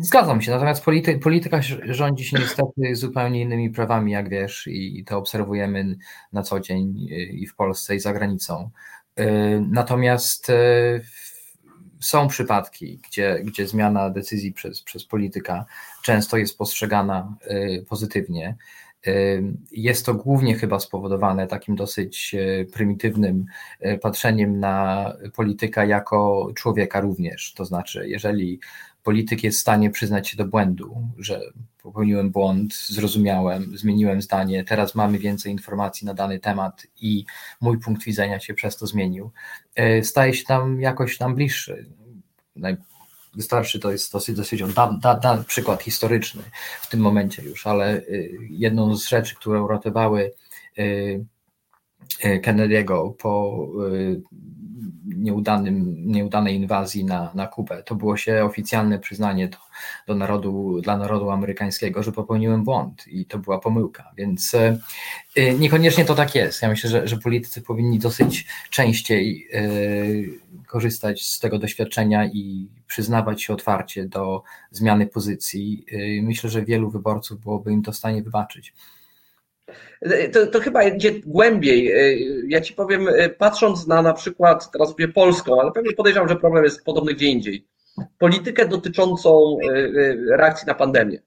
Zgadzam 0.00 0.42
się, 0.42 0.50
natomiast 0.50 0.84
polity, 0.84 1.18
polityka 1.18 1.60
rządzi 1.84 2.24
się 2.24 2.38
niestety 2.38 2.94
zupełnie 2.96 3.40
innymi 3.40 3.70
prawami, 3.70 4.12
jak 4.12 4.28
wiesz, 4.28 4.66
i 4.66 5.04
to 5.04 5.18
obserwujemy 5.18 5.96
na 6.32 6.42
co 6.42 6.60
dzień 6.60 6.94
i 7.30 7.46
w 7.46 7.54
Polsce, 7.54 7.94
i 7.94 8.00
za 8.00 8.12
granicą. 8.12 8.70
Y, 9.20 9.24
natomiast 9.70 10.50
y, 10.50 11.02
są 12.02 12.28
przypadki, 12.28 12.98
gdzie, 13.08 13.40
gdzie 13.44 13.68
zmiana 13.68 14.10
decyzji 14.10 14.52
przez, 14.52 14.82
przez 14.82 15.04
polityka 15.04 15.64
często 16.02 16.36
jest 16.36 16.58
postrzegana 16.58 17.36
y, 17.50 17.84
pozytywnie. 17.88 18.56
Jest 19.72 20.06
to 20.06 20.14
głównie 20.14 20.54
chyba 20.54 20.80
spowodowane 20.80 21.46
takim 21.46 21.76
dosyć 21.76 22.34
y, 22.34 22.66
prymitywnym 22.72 23.46
patrzeniem 24.02 24.60
na 24.60 25.06
polityka 25.36 25.84
jako 25.84 26.50
człowieka 26.54 27.00
również. 27.00 27.52
To 27.54 27.64
znaczy, 27.64 28.08
jeżeli 28.08 28.60
polityk 29.02 29.44
jest 29.44 29.58
w 29.58 29.60
stanie 29.60 29.90
przyznać 29.90 30.28
się 30.28 30.36
do 30.36 30.44
błędu, 30.44 31.08
że 31.18 31.40
popełniłem 31.82 32.30
błąd, 32.30 32.74
zrozumiałem, 32.74 33.76
zmieniłem 33.76 34.22
zdanie, 34.22 34.64
teraz 34.64 34.94
mamy 34.94 35.18
więcej 35.18 35.52
informacji 35.52 36.06
na 36.06 36.14
dany 36.14 36.38
temat 36.38 36.86
i 37.00 37.24
mój 37.60 37.78
punkt 37.78 38.04
widzenia 38.04 38.40
się 38.40 38.54
przez 38.54 38.76
to 38.76 38.86
zmienił, 38.86 39.30
e, 39.74 40.04
staje 40.04 40.34
się 40.34 40.44
tam 40.44 40.80
jakoś 40.80 41.20
nam 41.20 41.34
bliższy. 41.34 41.86
Wystarczy, 43.34 43.78
to 43.80 43.92
jest 43.92 44.12
dosyć, 44.12 44.36
dosyć 44.36 44.62
da, 44.62 44.98
da, 45.00 45.14
da, 45.14 45.44
przykład 45.44 45.82
historyczny 45.82 46.42
w 46.80 46.86
tym 46.86 47.00
momencie 47.00 47.42
już, 47.42 47.66
ale 47.66 47.96
e, 47.96 48.02
jedną 48.50 48.96
z 48.96 49.06
rzeczy, 49.06 49.34
które 49.34 49.62
uratowały 49.62 50.32
e, 50.78 50.82
Kennedy'ego 52.42 53.14
po 53.14 53.66
nieudanym, 55.04 55.94
nieudanej 56.06 56.56
inwazji 56.56 57.04
na, 57.04 57.30
na 57.34 57.46
Kubę. 57.46 57.82
To 57.82 57.94
było 57.94 58.16
się 58.16 58.44
oficjalne 58.44 58.98
przyznanie 58.98 59.48
do, 59.48 59.56
do 60.06 60.14
narodu, 60.14 60.80
dla 60.80 60.96
narodu 60.96 61.30
amerykańskiego, 61.30 62.02
że 62.02 62.12
popełniłem 62.12 62.64
błąd 62.64 63.08
i 63.08 63.26
to 63.26 63.38
była 63.38 63.58
pomyłka. 63.58 64.12
Więc 64.16 64.54
e, 64.54 64.78
e, 65.36 65.54
niekoniecznie 65.54 66.04
to 66.04 66.14
tak 66.14 66.34
jest. 66.34 66.62
Ja 66.62 66.68
myślę, 66.68 66.90
że, 66.90 67.08
że 67.08 67.16
politycy 67.16 67.62
powinni 67.62 67.98
dosyć 67.98 68.46
częściej 68.70 69.48
e, 69.52 69.62
korzystać 70.66 71.22
z 71.22 71.40
tego 71.40 71.58
doświadczenia 71.58 72.26
i 72.26 72.68
przyznawać 72.86 73.42
się 73.42 73.52
otwarcie 73.52 74.06
do 74.06 74.42
zmiany 74.70 75.06
pozycji. 75.06 75.86
Myślę, 76.22 76.50
że 76.50 76.64
wielu 76.64 76.90
wyborców 76.90 77.40
byłoby 77.40 77.72
im 77.72 77.82
to 77.82 77.92
w 77.92 77.96
stanie 77.96 78.22
wybaczyć. 78.22 78.74
To, 80.32 80.46
to, 80.46 80.60
chyba 80.60 80.82
idzie 80.82 81.12
głębiej. 81.26 81.92
Ja 82.48 82.60
ci 82.60 82.74
powiem, 82.74 83.08
patrząc 83.38 83.86
na 83.86 84.02
na 84.02 84.12
przykład, 84.12 84.70
teraz 84.70 84.90
mówię 84.90 85.08
polską, 85.08 85.60
ale 85.60 85.72
pewnie 85.72 85.92
podejrzewam, 85.92 86.28
że 86.28 86.36
problem 86.36 86.64
jest 86.64 86.84
podobny 86.84 87.14
gdzie 87.14 87.26
indziej. 87.26 87.66
Politykę 88.18 88.68
dotyczącą 88.68 89.56
e, 89.68 90.36
reakcji 90.36 90.66
na 90.66 90.74
pandemię. 90.74 91.18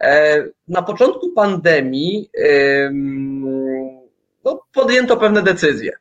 E, 0.00 0.44
na 0.68 0.82
początku 0.82 1.32
pandemii 1.32 2.30
no, 4.44 4.62
podjęto 4.72 5.16
pewne 5.16 5.42
decyzje. 5.42 5.92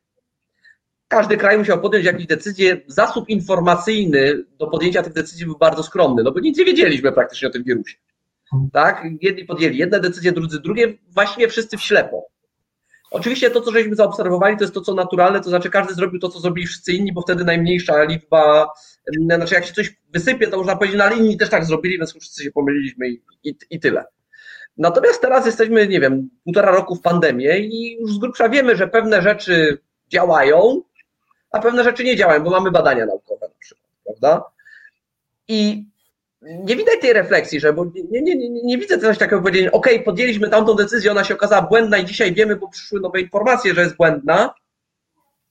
Każdy 1.07 1.37
kraj 1.37 1.57
musiał 1.57 1.81
podjąć 1.81 2.05
jakieś 2.05 2.27
decyzje. 2.27 2.81
Zasób 2.87 3.29
informacyjny 3.29 4.43
do 4.57 4.67
podjęcia 4.67 5.03
tych 5.03 5.13
decyzji 5.13 5.45
był 5.45 5.57
bardzo 5.57 5.83
skromny, 5.83 6.23
no 6.23 6.31
bo 6.31 6.39
nic 6.39 6.57
nie 6.57 6.65
wiedzieliśmy 6.65 7.11
praktycznie 7.11 7.47
o 7.47 7.51
tym 7.51 7.63
wirusie. 7.63 7.97
Tak? 8.73 9.03
Jedni 9.21 9.45
podjęli 9.45 9.77
jedne 9.77 9.99
decyzje, 9.99 10.31
drudzy 10.31 10.59
drugie, 10.59 10.93
właściwie 11.09 11.47
wszyscy 11.47 11.77
w 11.77 11.81
ślepo. 11.81 12.27
Oczywiście 13.11 13.51
to, 13.51 13.61
co 13.61 13.71
żeśmy 13.71 13.95
zaobserwowali, 13.95 14.57
to 14.57 14.63
jest 14.63 14.73
to, 14.73 14.81
co 14.81 14.93
naturalne, 14.93 15.41
to 15.41 15.49
znaczy 15.49 15.69
każdy 15.69 15.93
zrobił 15.93 16.19
to, 16.19 16.29
co 16.29 16.39
zrobili 16.39 16.67
wszyscy 16.67 16.93
inni, 16.93 17.13
bo 17.13 17.21
wtedy 17.21 17.43
najmniejsza 17.43 18.03
liczba, 18.03 18.67
znaczy 19.35 19.55
jak 19.55 19.65
się 19.65 19.73
coś 19.73 19.95
wysypie, 20.09 20.47
to 20.47 20.57
można 20.57 20.75
powiedzieć, 20.75 20.97
no 20.97 21.03
ale 21.03 21.15
inni 21.15 21.37
też 21.37 21.49
tak 21.49 21.65
zrobili, 21.65 21.97
więc 21.97 22.13
wszyscy 22.19 22.43
się 22.43 22.51
pomyliliśmy 22.51 23.09
i, 23.09 23.21
i, 23.43 23.55
i 23.69 23.79
tyle. 23.79 24.05
Natomiast 24.77 25.21
teraz 25.21 25.45
jesteśmy, 25.45 25.87
nie 25.87 25.99
wiem, 25.99 26.29
półtora 26.43 26.71
roku 26.71 26.95
w 26.95 27.01
pandemii 27.01 27.47
i 27.47 27.97
już 28.01 28.13
z 28.13 28.17
grubsza 28.17 28.49
wiemy, 28.49 28.75
że 28.75 28.87
pewne 28.87 29.21
rzeczy 29.21 29.77
działają, 30.09 30.81
a 31.51 31.59
pewne 31.59 31.83
rzeczy 31.83 32.03
nie 32.03 32.15
działają, 32.15 32.43
bo 32.43 32.49
mamy 32.49 32.71
badania 32.71 33.05
naukowe 33.05 33.47
na 33.47 33.59
przykład, 33.59 33.87
prawda? 34.05 34.43
I 35.47 35.85
nie 36.45 36.75
widać 36.75 37.01
tej 37.01 37.13
refleksji, 37.13 37.59
że 37.59 37.73
bo 37.73 37.85
nie, 37.85 38.21
nie, 38.21 38.35
nie, 38.35 38.49
nie 38.49 38.77
widzę 38.77 38.99
coś 38.99 39.17
takiego 39.17 39.41
powiedzenia, 39.41 39.71
ok, 39.71 39.87
podjęliśmy 40.05 40.49
tamtą 40.49 40.75
decyzję, 40.75 41.11
ona 41.11 41.23
się 41.23 41.33
okazała 41.33 41.61
błędna 41.61 41.97
i 41.97 42.05
dzisiaj 42.05 42.33
wiemy, 42.33 42.55
bo 42.55 42.69
przyszły 42.69 42.99
nowe 42.99 43.21
informacje, 43.21 43.73
że 43.73 43.81
jest 43.81 43.95
błędna. 43.95 44.53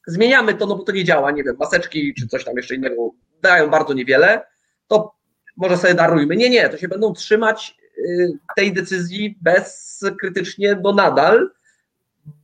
Zmieniamy 0.07 0.54
to, 0.54 0.66
no 0.66 0.76
bo 0.76 0.83
to 0.83 0.92
nie 0.92 1.04
działa, 1.04 1.30
nie 1.30 1.44
wiem, 1.44 1.57
maseczki 1.59 2.14
czy 2.14 2.28
coś 2.28 2.44
tam 2.44 2.57
jeszcze 2.57 2.74
innego 2.74 3.11
dają 3.42 3.70
bardzo 3.70 3.94
niewiele, 3.94 4.46
to 4.88 5.14
może 5.57 5.76
sobie 5.76 5.94
darujmy. 5.94 6.37
Nie, 6.37 6.50
nie, 6.50 6.68
to 6.68 6.76
się 6.76 6.88
będą 6.88 7.12
trzymać 7.12 7.76
y, 7.98 8.38
tej 8.57 8.72
decyzji 8.72 9.38
bezkrytycznie 9.42 10.74
do 10.74 10.92
nadal, 10.92 11.50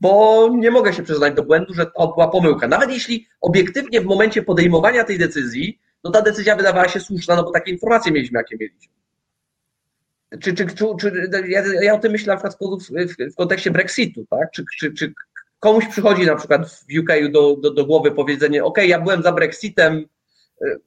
bo 0.00 0.48
nie 0.52 0.70
mogę 0.70 0.92
się 0.92 1.02
przyznać 1.02 1.34
do 1.34 1.42
błędu, 1.42 1.74
że 1.74 1.86
to 1.86 2.08
była 2.08 2.28
pomyłka. 2.28 2.68
Nawet 2.68 2.90
jeśli 2.90 3.26
obiektywnie 3.40 4.00
w 4.00 4.04
momencie 4.04 4.42
podejmowania 4.42 5.04
tej 5.04 5.18
decyzji 5.18 5.80
no 6.04 6.10
ta 6.10 6.22
decyzja 6.22 6.56
wydawała 6.56 6.88
się 6.88 7.00
słuszna, 7.00 7.36
no 7.36 7.42
bo 7.42 7.50
takie 7.50 7.72
informacje 7.72 8.12
mieliśmy, 8.12 8.38
jakie 8.38 8.56
mieliśmy. 8.60 8.94
Czy, 10.40 10.54
czy, 10.54 10.66
czy, 10.66 10.86
czy 11.00 11.30
ja, 11.48 11.62
ja, 11.82 11.94
o 11.94 11.98
tym 11.98 12.12
myślę 12.12 12.34
na 12.34 12.40
przykład 12.40 12.80
w, 12.82 13.32
w, 13.32 13.36
kontekście 13.36 13.70
Brexitu, 13.70 14.26
tak? 14.30 14.50
Czy, 14.50 14.64
czy, 14.78 14.92
czy 14.92 15.12
komuś 15.60 15.86
przychodzi 15.86 16.26
na 16.26 16.36
przykład 16.36 16.70
w 16.70 16.98
UK 16.98 17.32
do, 17.32 17.56
do, 17.56 17.70
do 17.70 17.86
głowy 17.86 18.10
powiedzenie, 18.10 18.64
ok, 18.64 18.78
ja 18.78 19.00
byłem 19.00 19.22
za 19.22 19.32
Brexitem 19.32 20.04
y, 20.62 20.80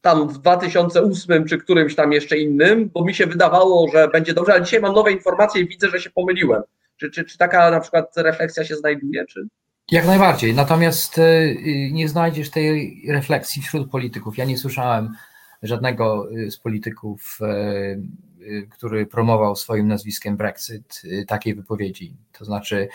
tam 0.00 0.28
w 0.28 0.38
2008 0.38 1.44
czy 1.44 1.58
którymś 1.58 1.94
tam 1.94 2.12
jeszcze 2.12 2.38
innym, 2.38 2.90
bo 2.94 3.04
mi 3.04 3.14
się 3.14 3.26
wydawało, 3.26 3.88
że 3.92 4.08
będzie 4.08 4.34
dobrze, 4.34 4.52
ale 4.52 4.64
dzisiaj 4.64 4.80
mam 4.80 4.94
nowe 4.94 5.12
informacje 5.12 5.62
i 5.62 5.68
widzę, 5.68 5.88
że 5.88 6.00
się 6.00 6.10
pomyliłem. 6.10 6.62
Czy, 6.96 7.10
czy, 7.10 7.24
czy 7.24 7.38
taka 7.38 7.70
na 7.70 7.80
przykład 7.80 8.16
refleksja 8.16 8.64
się 8.64 8.76
znajduje? 8.76 9.26
Czy... 9.26 9.46
Jak 9.90 10.06
najbardziej. 10.06 10.54
Natomiast 10.54 11.18
e, 11.18 11.54
nie 11.92 12.08
znajdziesz 12.08 12.50
tej 12.50 13.02
refleksji 13.08 13.62
wśród 13.62 13.90
polityków. 13.90 14.38
Ja 14.38 14.44
nie 14.44 14.58
słyszałem 14.58 15.14
żadnego 15.62 16.28
e, 16.30 16.50
z 16.50 16.58
polityków 16.58 17.38
e, 17.42 18.66
który 18.70 19.06
promował 19.06 19.56
swoim 19.56 19.88
nazwiskiem 19.88 20.36
Brexit, 20.36 21.02
takiej 21.26 21.54
wypowiedzi. 21.54 22.14
To 22.32 22.44
znaczy, 22.44 22.88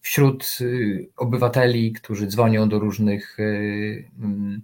wśród 0.00 0.58
obywateli, 1.16 1.92
którzy 1.92 2.26
dzwonią 2.26 2.68
do 2.68 2.78
różnych 2.78 3.36
mm, 4.18 4.62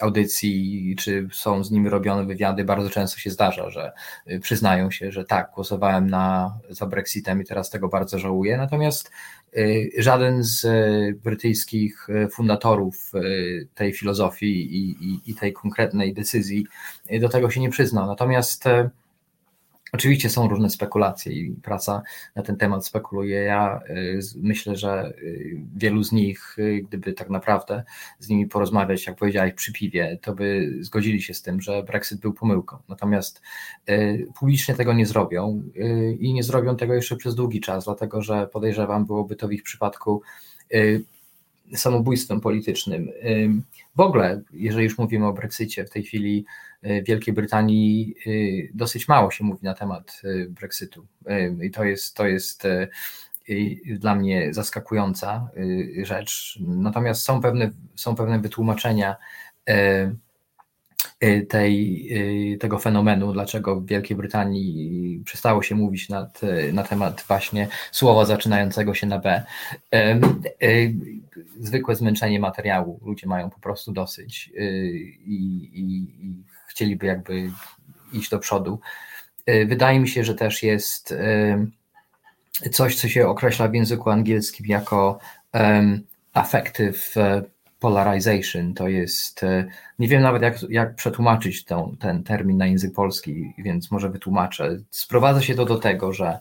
audycji, 0.00 0.96
czy 0.98 1.28
są 1.32 1.64
z 1.64 1.70
nimi 1.70 1.88
robione 1.88 2.24
wywiady, 2.24 2.64
bardzo 2.64 2.90
często 2.90 3.18
się 3.18 3.30
zdarza, 3.30 3.70
że 3.70 3.92
y, 4.30 4.40
przyznają 4.40 4.90
się, 4.90 5.12
że 5.12 5.24
tak, 5.24 5.50
głosowałem 5.54 6.10
na, 6.10 6.58
za 6.68 6.86
Brexitem 6.86 7.42
i 7.42 7.44
teraz 7.44 7.70
tego 7.70 7.88
bardzo 7.88 8.18
żałuję. 8.18 8.56
Natomiast 8.56 9.10
y, 9.56 9.90
żaden 9.98 10.42
z 10.42 10.64
y, 10.64 11.18
brytyjskich 11.24 12.08
fundatorów 12.32 13.12
tej 13.74 13.92
filozofii 13.92 14.76
i, 14.76 14.90
i, 14.90 15.30
i 15.30 15.34
tej 15.34 15.52
konkretnej 15.52 16.14
decyzji 16.14 16.66
do 17.20 17.28
tego 17.28 17.50
się 17.50 17.60
nie 17.60 17.70
przyznał. 17.70 18.06
Natomiast 18.06 18.64
Oczywiście 19.94 20.30
są 20.30 20.48
różne 20.48 20.70
spekulacje 20.70 21.32
i 21.32 21.50
praca 21.50 22.02
na 22.34 22.42
ten 22.42 22.56
temat 22.56 22.86
spekuluje. 22.86 23.42
Ja 23.42 23.80
y, 23.90 24.20
myślę, 24.36 24.76
że 24.76 25.12
y, 25.18 25.56
wielu 25.76 26.02
z 26.02 26.12
nich, 26.12 26.58
y, 26.58 26.82
gdyby 26.88 27.12
tak 27.12 27.30
naprawdę 27.30 27.84
z 28.18 28.28
nimi 28.28 28.46
porozmawiać, 28.46 29.06
jak 29.06 29.16
powiedziałeś, 29.16 29.54
przy 29.54 29.72
piwie, 29.72 30.18
to 30.22 30.34
by 30.34 30.72
zgodzili 30.80 31.22
się 31.22 31.34
z 31.34 31.42
tym, 31.42 31.60
że 31.60 31.82
Brexit 31.82 32.20
był 32.20 32.32
pomyłką. 32.32 32.76
Natomiast 32.88 33.42
publicznie 34.38 34.74
tego 34.74 34.92
nie 34.92 35.06
zrobią 35.06 35.62
i 36.18 36.34
nie 36.34 36.42
zrobią 36.42 36.76
tego 36.76 36.94
jeszcze 36.94 37.16
przez 37.16 37.34
długi 37.34 37.60
czas, 37.60 37.84
dlatego 37.84 38.22
że 38.22 38.46
podejrzewam, 38.46 39.06
byłoby 39.06 39.36
to 39.36 39.48
w 39.48 39.52
ich 39.52 39.62
przypadku 39.62 40.22
samobójstwem 41.74 42.40
politycznym. 42.40 43.08
W 43.96 44.00
ogóle, 44.00 44.42
jeżeli 44.52 44.84
już 44.84 44.98
mówimy 44.98 45.26
o 45.26 45.32
Brexicie, 45.32 45.84
w 45.84 45.90
tej 45.90 46.02
chwili 46.02 46.44
Wielkiej 47.04 47.34
Brytanii 47.34 48.14
dosyć 48.74 49.08
mało 49.08 49.30
się 49.30 49.44
mówi 49.44 49.60
na 49.62 49.74
temat 49.74 50.22
Brexitu. 50.48 51.06
I 51.62 51.70
to 51.70 51.84
jest, 51.84 52.16
to 52.16 52.26
jest 52.26 52.62
dla 53.98 54.14
mnie 54.14 54.54
zaskakująca 54.54 55.48
rzecz. 56.02 56.58
Natomiast 56.66 57.22
są 57.22 57.40
pewne, 57.40 57.70
są 57.94 58.14
pewne 58.14 58.40
wytłumaczenia 58.40 59.16
tej, 61.48 62.08
tego 62.60 62.78
fenomenu, 62.78 63.32
dlaczego 63.32 63.80
w 63.80 63.86
Wielkiej 63.86 64.16
Brytanii 64.16 65.22
przestało 65.24 65.62
się 65.62 65.74
mówić 65.74 66.08
nad, 66.08 66.40
na 66.72 66.82
temat 66.82 67.24
właśnie 67.28 67.68
słowa 67.92 68.24
zaczynającego 68.24 68.94
się 68.94 69.06
na 69.06 69.18
B. 69.18 69.42
Zwykłe 71.60 71.96
zmęczenie 71.96 72.40
materiału, 72.40 73.00
ludzie 73.04 73.26
mają 73.26 73.50
po 73.50 73.60
prostu 73.60 73.92
dosyć 73.92 74.52
i, 75.26 75.34
i, 75.74 76.26
i 76.26 76.53
chcieliby 76.74 77.06
jakby 77.06 77.50
iść 78.12 78.30
do 78.30 78.38
przodu. 78.38 78.80
E, 79.46 79.66
wydaje 79.66 80.00
mi 80.00 80.08
się, 80.08 80.24
że 80.24 80.34
też 80.34 80.62
jest 80.62 81.12
e, 81.12 82.70
coś, 82.70 82.96
co 82.96 83.08
się 83.08 83.28
określa 83.28 83.68
w 83.68 83.74
języku 83.74 84.10
angielskim 84.10 84.66
jako 84.66 85.18
affective 86.32 87.16
e, 87.16 87.42
polarization. 87.80 88.74
To 88.74 88.88
jest, 88.88 89.44
nie 89.98 90.08
wiem 90.08 90.22
nawet 90.22 90.42
jak, 90.42 90.62
jak 90.68 90.94
przetłumaczyć 90.94 91.64
ten, 91.64 91.96
ten 92.00 92.22
termin 92.22 92.56
na 92.56 92.66
język 92.66 92.92
polski, 92.92 93.54
więc 93.58 93.90
może 93.90 94.10
wytłumaczę. 94.10 94.76
Sprowadza 94.90 95.42
się 95.42 95.54
to 95.54 95.64
do 95.64 95.78
tego, 95.78 96.12
że 96.12 96.38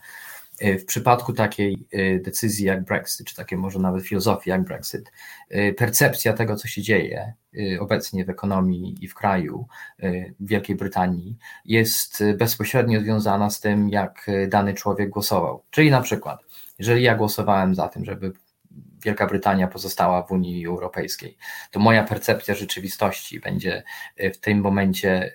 w 0.63 0.85
przypadku 0.85 1.33
takiej 1.33 1.87
e, 1.91 2.19
decyzji 2.19 2.65
jak 2.65 2.83
Brexit, 2.83 3.27
czy 3.27 3.35
takiej 3.35 3.57
może 3.57 3.79
nawet 3.79 4.03
filozofii 4.03 4.49
jak 4.49 4.63
Brexit, 4.63 5.11
e, 5.49 5.73
percepcja 5.73 6.33
tego, 6.33 6.55
co 6.55 6.67
się 6.67 6.81
dzieje 6.81 7.33
obecnie 7.79 8.25
w 8.25 8.29
ekonomii 8.29 8.97
i 9.01 9.07
w 9.07 9.15
kraju 9.15 9.67
w 10.39 10.47
Wielkiej 10.47 10.75
Brytanii, 10.75 11.37
jest 11.65 12.23
bezpośrednio 12.37 13.01
związana 13.01 13.49
z 13.49 13.59
tym, 13.59 13.89
jak 13.89 14.27
dany 14.47 14.73
człowiek 14.73 15.09
głosował. 15.09 15.63
Czyli 15.69 15.91
na 15.91 16.01
przykład, 16.01 16.39
jeżeli 16.79 17.03
ja 17.03 17.15
głosowałem 17.15 17.75
za 17.75 17.87
tym, 17.87 18.05
żeby 18.05 18.31
Wielka 19.05 19.27
Brytania 19.27 19.67
pozostała 19.67 20.23
w 20.23 20.31
Unii 20.31 20.65
Europejskiej, 20.65 21.37
to 21.71 21.79
moja 21.79 22.03
percepcja 22.03 22.55
rzeczywistości 22.55 23.39
będzie 23.39 23.83
w 24.33 24.37
tym 24.37 24.61
momencie 24.61 25.33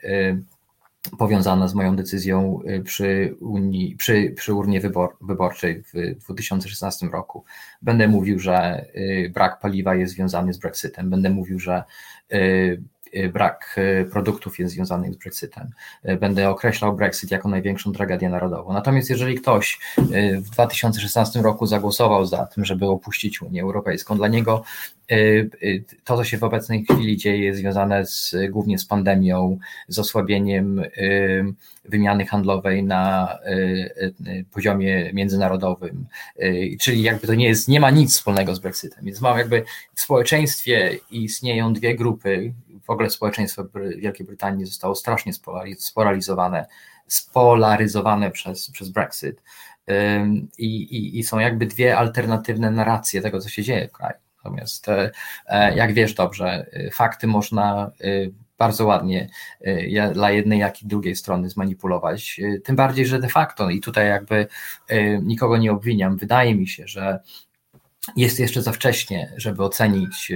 powiązana 1.19 1.69
z 1.69 1.75
moją 1.75 1.97
decyzją 1.97 2.61
y, 2.69 2.83
przy, 2.83 3.37
Unii, 3.41 3.97
przy, 3.97 4.33
przy 4.37 4.55
urnie 4.55 4.81
wybor, 4.81 5.17
wyborczej 5.21 5.83
w 5.83 6.25
2016 6.25 7.07
roku. 7.07 7.45
Będę 7.83 8.09
mówił, 8.09 8.39
że 8.39 8.87
y, 8.97 9.31
brak 9.35 9.61
paliwa 9.61 9.95
jest 9.95 10.15
związany 10.15 10.53
z 10.53 10.59
Brexitem. 10.59 11.11
Będę 11.11 11.31
mówił, 11.31 11.59
że 11.59 11.83
y, 12.33 12.83
brak 13.33 13.77
y, 13.79 14.11
produktów 14.11 14.59
jest 14.59 14.75
związany 14.75 15.13
z 15.13 15.17
Brexitem. 15.17 15.71
Y, 16.09 16.17
będę 16.17 16.49
określał 16.49 16.97
Brexit 16.97 17.31
jako 17.31 17.49
największą 17.49 17.93
tragedię 17.93 18.29
narodową. 18.29 18.73
Natomiast 18.73 19.11
jeżeli 19.11 19.35
ktoś 19.35 19.79
w 20.37 20.51
2016 20.51 21.43
roku 21.43 21.67
zagłosował 21.67 22.27
za 22.27 22.47
tym, 22.47 22.65
żeby 22.65 22.87
opuścić 22.87 23.43
Unię 23.43 23.63
Europejską, 23.63 24.17
dla 24.17 24.29
niego 24.29 24.63
to, 26.05 26.17
co 26.17 26.25
się 26.25 26.39
w 26.39 26.45
obecnej 26.45 26.85
chwili 26.85 27.17
dzieje, 27.17 27.45
jest 27.45 27.61
związane 27.61 28.07
z, 28.07 28.37
głównie 28.51 28.79
z 28.79 28.85
pandemią, 28.85 29.59
z 29.89 29.99
osłabieniem 29.99 30.83
wymiany 31.85 32.27
handlowej 32.27 32.85
na 32.85 33.39
poziomie 34.53 35.11
międzynarodowym, 35.13 36.07
czyli 36.81 37.03
jakby 37.03 37.27
to 37.27 37.35
nie 37.35 37.49
jest, 37.49 37.69
nie 37.69 37.81
ma 37.81 37.91
nic 37.91 38.13
wspólnego 38.13 38.55
z 38.55 38.59
Brexitem. 38.59 39.05
Więc 39.05 39.21
mam 39.21 39.39
jakby 39.39 39.65
w 39.95 40.01
społeczeństwie 40.01 40.99
istnieją 41.11 41.73
dwie 41.73 41.95
grupy, 41.95 42.53
w 42.89 42.91
ogóle 42.91 43.11
społeczeństwo 43.11 43.65
Wielkiej 43.97 44.27
Brytanii 44.27 44.67
zostało 44.67 44.95
strasznie 44.95 45.33
spolaryzowane, 45.79 46.67
spolaryzowane 47.07 48.31
przez, 48.31 48.71
przez 48.71 48.89
Brexit. 48.89 49.43
I, 50.59 50.83
i, 50.83 51.19
I 51.19 51.25
są 51.25 51.39
jakby 51.39 51.67
dwie 51.67 51.99
alternatywne 51.99 52.71
narracje 52.71 53.23
tego, 53.23 53.41
co 53.41 53.49
się 53.49 53.63
dzieje 53.63 53.89
w 53.89 53.93
kraju. 53.93 54.19
Natomiast, 54.45 54.89
e, 54.89 55.11
e, 55.47 55.77
jak 55.77 55.93
wiesz 55.93 56.15
dobrze, 56.15 56.67
e, 56.73 56.91
fakty 56.91 57.27
można 57.27 57.91
bardzo 58.59 58.87
ładnie 58.87 59.29
dla 60.13 60.31
jednej, 60.31 60.59
jak 60.59 60.83
i 60.83 60.87
drugiej 60.87 61.17
strony 61.17 61.51
zmanipulować. 61.51 62.41
Tym 62.65 62.77
bardziej, 62.77 63.07
że 63.07 63.19
de 63.19 63.29
facto, 63.29 63.71
i 63.71 63.81
tutaj 63.81 64.09
jakby 64.09 64.47
nikogo 65.23 65.57
nie 65.57 65.73
obwiniam, 65.73 66.17
wydaje 66.17 66.55
mi 66.55 66.69
się, 66.69 66.87
że 66.87 67.21
jest 68.17 68.41
jeszcze 68.41 68.63
za 68.63 68.73
wcześnie, 68.73 69.33
żeby 69.37 69.65
ocenić 69.65 70.33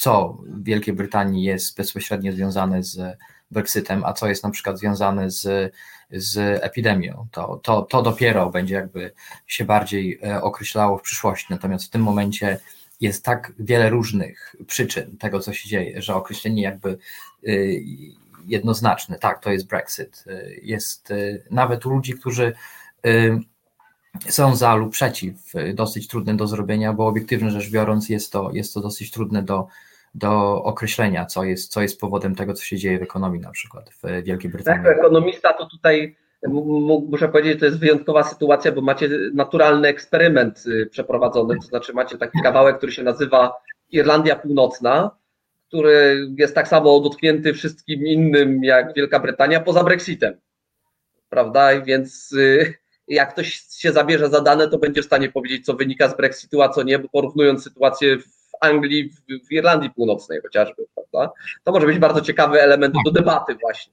co 0.00 0.38
w 0.46 0.64
Wielkiej 0.64 0.94
Brytanii 0.94 1.44
jest 1.44 1.76
bezpośrednio 1.76 2.32
związane 2.32 2.82
z 2.82 3.18
Brexitem, 3.50 4.04
a 4.04 4.12
co 4.12 4.28
jest 4.28 4.44
na 4.44 4.50
przykład 4.50 4.78
związane 4.78 5.30
z, 5.30 5.72
z 6.10 6.38
epidemią. 6.64 7.26
To, 7.30 7.60
to, 7.62 7.82
to 7.82 8.02
dopiero 8.02 8.50
będzie 8.50 8.74
jakby 8.74 9.12
się 9.46 9.64
bardziej 9.64 10.18
e, 10.24 10.42
określało 10.42 10.98
w 10.98 11.02
przyszłości. 11.02 11.46
Natomiast 11.50 11.84
w 11.84 11.90
tym 11.90 12.02
momencie 12.02 12.58
jest 13.00 13.24
tak 13.24 13.52
wiele 13.58 13.90
różnych 13.90 14.56
przyczyn 14.66 15.16
tego, 15.16 15.40
co 15.40 15.52
się 15.52 15.68
dzieje, 15.68 16.02
że 16.02 16.14
określenie 16.14 16.62
jakby 16.62 16.98
e, 17.46 17.52
jednoznaczne, 18.46 19.18
tak, 19.18 19.40
to 19.40 19.52
jest 19.52 19.66
Brexit. 19.66 20.24
E, 20.26 20.50
jest 20.62 21.12
nawet 21.50 21.86
u 21.86 21.90
ludzi, 21.90 22.14
którzy 22.14 22.52
są 24.28 24.56
za 24.56 24.74
lub 24.74 24.92
przeciw, 24.92 25.52
dosyć 25.74 26.08
trudne 26.08 26.36
do 26.36 26.46
zrobienia, 26.46 26.92
bo 26.92 27.06
obiektywnie 27.06 27.50
rzecz 27.50 27.70
biorąc 27.70 28.08
jest 28.08 28.32
to, 28.32 28.50
jest 28.52 28.74
to 28.74 28.80
dosyć 28.80 29.10
trudne 29.10 29.42
do 29.42 29.68
do 30.14 30.62
określenia, 30.64 31.26
co 31.26 31.44
jest, 31.44 31.72
co 31.72 31.82
jest 31.82 32.00
powodem 32.00 32.34
tego, 32.34 32.54
co 32.54 32.64
się 32.64 32.76
dzieje 32.76 32.98
w 32.98 33.02
ekonomii 33.02 33.40
na 33.40 33.50
przykład 33.50 33.90
w 33.90 34.22
Wielkiej 34.22 34.50
Brytanii. 34.50 34.84
Tak, 34.84 34.98
ekonomista 34.98 35.52
to 35.52 35.66
tutaj 35.66 36.16
muszę 37.08 37.28
powiedzieć, 37.28 37.52
że 37.52 37.58
to 37.58 37.64
jest 37.64 37.78
wyjątkowa 37.78 38.22
sytuacja, 38.22 38.72
bo 38.72 38.80
macie 38.80 39.08
naturalny 39.34 39.88
eksperyment 39.88 40.64
y, 40.66 40.86
przeprowadzony, 40.86 41.56
to 41.56 41.62
znaczy 41.62 41.92
macie 41.92 42.18
taki 42.18 42.42
kawałek, 42.42 42.76
który 42.76 42.92
się 42.92 43.02
nazywa 43.02 43.54
Irlandia 43.90 44.36
Północna, 44.36 45.10
który 45.68 46.26
jest 46.38 46.54
tak 46.54 46.68
samo 46.68 47.00
dotknięty 47.00 47.54
wszystkim 47.54 48.06
innym 48.06 48.64
jak 48.64 48.94
Wielka 48.94 49.20
Brytania 49.20 49.60
poza 49.60 49.84
Brexitem. 49.84 50.40
Prawda? 51.28 51.80
Więc 51.80 52.32
y, 52.32 52.74
jak 53.08 53.32
ktoś 53.32 53.60
się 53.70 53.92
zabierze 53.92 54.28
za 54.28 54.40
dane, 54.40 54.68
to 54.68 54.78
będzie 54.78 55.02
w 55.02 55.06
stanie 55.06 55.32
powiedzieć, 55.32 55.66
co 55.66 55.74
wynika 55.74 56.08
z 56.08 56.16
Brexitu, 56.16 56.62
a 56.62 56.68
co 56.68 56.82
nie, 56.82 56.98
bo 56.98 57.08
porównując 57.08 57.64
sytuację 57.64 58.18
w 58.18 58.39
Anglii, 58.60 59.10
w, 59.48 59.52
Irlandii 59.52 59.90
Północnej 59.90 60.40
chociażby, 60.42 60.82
prawda? 60.94 61.32
To 61.64 61.72
może 61.72 61.86
być 61.86 61.98
bardzo 61.98 62.20
ciekawy 62.20 62.62
element 62.62 62.94
do 63.04 63.10
debaty 63.10 63.54
właśnie. 63.60 63.92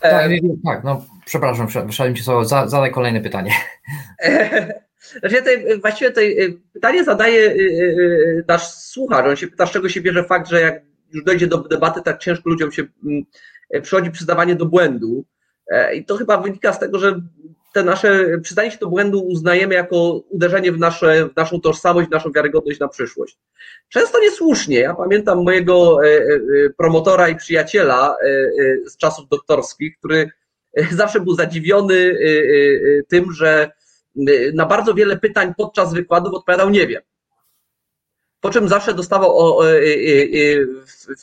Tak, 0.00 0.30
tak, 0.64 0.84
no 0.84 1.04
przepraszam, 1.24 1.66
wyszedłem 1.86 2.16
Ci 2.16 2.22
słowo, 2.22 2.44
zadaj 2.44 2.90
kolejne 2.90 3.20
pytanie. 3.20 3.52
Znaczy, 5.20 5.42
tej, 5.42 5.80
właściwie 5.80 6.10
tej, 6.10 6.44
y, 6.44 6.58
pytanie 6.72 7.04
zadaje 7.04 7.54
nasz 8.48 8.68
słuchacz. 8.68 9.26
On 9.26 9.36
się 9.36 9.46
pyta, 9.46 9.66
z 9.66 9.70
czego 9.70 9.88
się 9.88 10.00
bierze 10.00 10.24
fakt, 10.24 10.48
że 10.48 10.60
jak 10.60 10.82
już 11.12 11.24
dojdzie 11.24 11.46
do 11.46 11.58
debaty, 11.58 12.02
tak 12.02 12.18
ciężko 12.18 12.50
ludziom 12.50 12.72
się 12.72 12.84
mm, 13.04 13.22
przychodzi 13.82 14.10
przyznawanie 14.10 14.54
do 14.54 14.66
błędu. 14.66 15.24
E, 15.70 15.94
I 15.94 16.04
to 16.04 16.16
chyba 16.16 16.36
wynika 16.38 16.72
z 16.72 16.78
tego, 16.78 16.98
że 16.98 17.20
te 17.76 17.84
nasze 17.84 18.38
przyznanie 18.42 18.70
się 18.70 18.78
do 18.78 18.88
błędu 18.88 19.20
uznajemy 19.20 19.74
jako 19.74 19.96
uderzenie 20.28 20.72
w, 20.72 20.78
nasze, 20.78 21.28
w 21.28 21.36
naszą 21.36 21.60
tożsamość, 21.60 22.08
w 22.08 22.10
naszą 22.10 22.32
wiarygodność 22.32 22.80
na 22.80 22.88
przyszłość. 22.88 23.38
Często 23.88 24.20
niesłusznie. 24.20 24.78
Ja 24.78 24.94
pamiętam 24.94 25.42
mojego 25.44 26.04
e, 26.04 26.08
e, 26.08 26.30
promotora 26.76 27.28
i 27.28 27.36
przyjaciela 27.36 28.16
z 28.86 28.96
czasów 28.96 29.28
doktorskich, 29.28 29.98
który 29.98 30.30
zawsze 30.90 31.20
był 31.20 31.34
zadziwiony 31.34 32.18
tym, 33.08 33.32
że 33.32 33.70
na 34.54 34.66
bardzo 34.66 34.94
wiele 34.94 35.16
pytań 35.16 35.54
podczas 35.56 35.94
wykładów 35.94 36.34
odpowiadał 36.34 36.70
nie 36.70 36.86
wiem. 36.86 37.02
Po 38.40 38.50
czym 38.50 38.68
zawsze 38.68 38.94
dostawał 38.94 39.58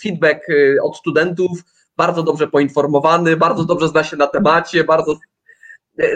feedback 0.03 0.47
od 0.83 0.97
studentów, 0.97 1.63
bardzo 1.97 2.23
dobrze 2.23 2.47
poinformowany, 2.47 3.37
bardzo 3.37 3.63
dobrze 3.65 3.87
zna 3.87 4.03
się 4.03 4.17
na 4.17 4.27
temacie, 4.27 4.83
bardzo 4.83 5.15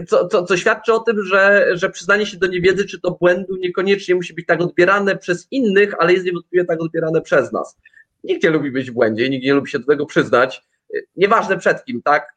co, 0.07 0.27
co, 0.27 0.43
co 0.43 0.57
świadczy 0.57 0.93
o 0.93 0.99
tym, 0.99 1.23
że, 1.23 1.67
że 1.73 1.89
przyznanie 1.89 2.25
się 2.25 2.37
do 2.37 2.47
niewiedzy 2.47 2.85
czy 2.85 2.99
do 2.99 3.11
błędu 3.11 3.55
niekoniecznie 3.55 4.15
musi 4.15 4.33
być 4.33 4.45
tak 4.45 4.61
odbierane 4.61 5.17
przez 5.17 5.47
innych, 5.51 5.93
ale 5.99 6.13
jest 6.13 6.25
niewątpliwie 6.25 6.65
tak 6.65 6.81
odbierane 6.81 7.21
przez 7.21 7.51
nas. 7.51 7.77
Nikt 8.23 8.43
nie 8.43 8.49
lubi 8.49 8.71
być 8.71 8.91
w 8.91 8.93
błędzie, 8.93 9.29
nikt 9.29 9.45
nie 9.45 9.53
lubi 9.53 9.69
się 9.69 9.79
do 9.79 9.85
tego 9.85 10.05
przyznać. 10.05 10.63
Nieważne 11.15 11.57
przed 11.57 11.85
kim, 11.85 12.01
tak? 12.01 12.35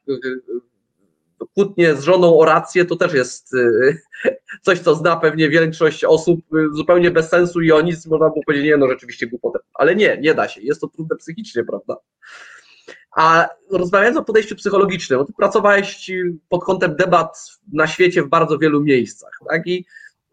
Kłótnie 1.55 1.95
z 1.95 2.03
żoną 2.03 2.39
o 2.39 2.45
rację 2.45 2.85
to 2.85 2.97
też 2.97 3.13
jest 3.13 3.53
coś, 4.65 4.79
co 4.79 4.95
zna 4.95 5.17
pewnie 5.17 5.49
większość 5.49 6.05
osób 6.05 6.41
zupełnie 6.73 7.11
bez 7.11 7.29
sensu 7.29 7.61
i 7.61 7.73
o 7.73 7.81
nic 7.81 8.07
można 8.07 8.29
było 8.29 8.45
powiedzieć, 8.47 8.67
nie, 8.67 8.77
no 8.77 8.89
rzeczywiście 8.89 9.27
głupotę. 9.27 9.59
Ale 9.75 9.97
nie, 9.97 10.19
nie 10.21 10.35
da 10.35 10.49
się. 10.49 10.61
Jest 10.61 10.81
to 10.81 10.89
trudne 10.89 11.17
psychicznie, 11.17 11.65
prawda? 11.65 11.97
A 13.17 13.49
rozmawiając 13.71 14.17
o 14.17 14.25
podejściu 14.25 14.57
psychologicznym, 14.57 15.27
ty 15.27 15.33
pracowałeś 15.33 16.11
pod 16.49 16.65
kątem 16.65 16.97
debat 16.97 17.51
na 17.73 17.87
świecie 17.87 18.23
w 18.23 18.29
bardzo 18.29 18.59
wielu 18.59 18.83
miejscach, 18.83 19.39
tak? 19.49 19.67
I 19.67 19.87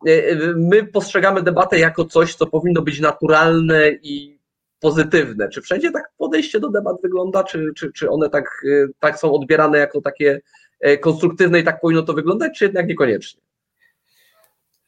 e, 0.08 0.36
my 0.56 0.84
postrzegamy 0.84 1.42
debatę 1.42 1.80
jako 1.80 2.06
coś, 2.06 2.36
co 2.36 2.48
powinno 2.48 2.82
być 2.82 3.00
naturalne 3.00 3.90
i 4.04 4.40
pozytywne. 4.80 5.50
Czy 5.50 5.62
wszędzie 5.62 5.92
tak 5.92 6.12
podejście 6.18 6.60
do 6.60 6.70
debat 6.70 7.02
wygląda, 7.04 7.44
czy, 7.44 7.72
czy, 7.76 7.92
czy 7.92 8.10
one 8.10 8.30
tak, 8.30 8.66
tak 9.00 9.20
są 9.20 9.32
odbierane 9.32 9.78
jako 9.78 10.02
takie 10.02 10.42
konstruktywne 11.02 11.60
i 11.60 11.64
tak 11.64 11.82
powinno 11.82 12.02
to 12.02 12.14
wyglądać, 12.14 12.58
czy 12.58 12.66
jednak 12.66 12.88
niekoniecznie? 12.88 13.42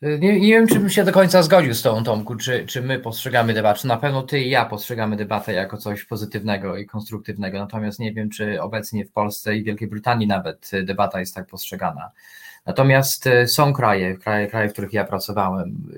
Nie, 0.01 0.39
nie, 0.39 0.47
wiem, 0.47 0.67
czy 0.67 0.79
bym 0.79 0.89
się 0.89 1.03
do 1.03 1.11
końca 1.11 1.43
zgodził 1.43 1.73
z 1.73 1.81
tą 1.81 2.03
Tomku, 2.03 2.35
czy, 2.35 2.65
czy 2.65 2.81
my 2.81 2.99
postrzegamy 2.99 3.53
debatę. 3.53 3.87
Na 3.87 3.97
pewno 3.97 4.23
ty 4.23 4.39
i 4.39 4.49
ja 4.49 4.65
postrzegamy 4.65 5.15
debatę 5.15 5.53
jako 5.53 5.77
coś 5.77 6.03
pozytywnego 6.05 6.77
i 6.77 6.85
konstruktywnego, 6.85 7.59
natomiast 7.59 7.99
nie 7.99 8.13
wiem, 8.13 8.29
czy 8.29 8.61
obecnie 8.61 9.05
w 9.05 9.11
Polsce 9.11 9.55
i 9.55 9.63
Wielkiej 9.63 9.87
Brytanii 9.87 10.27
nawet 10.27 10.71
debata 10.83 11.19
jest 11.19 11.35
tak 11.35 11.47
postrzegana. 11.47 12.11
Natomiast 12.65 13.27
e, 13.27 13.47
są 13.47 13.73
kraje, 13.73 14.17
kraje, 14.17 14.47
kraje 14.47 14.69
w 14.69 14.73
których 14.73 14.93
ja 14.93 15.05
pracowałem, 15.05 15.91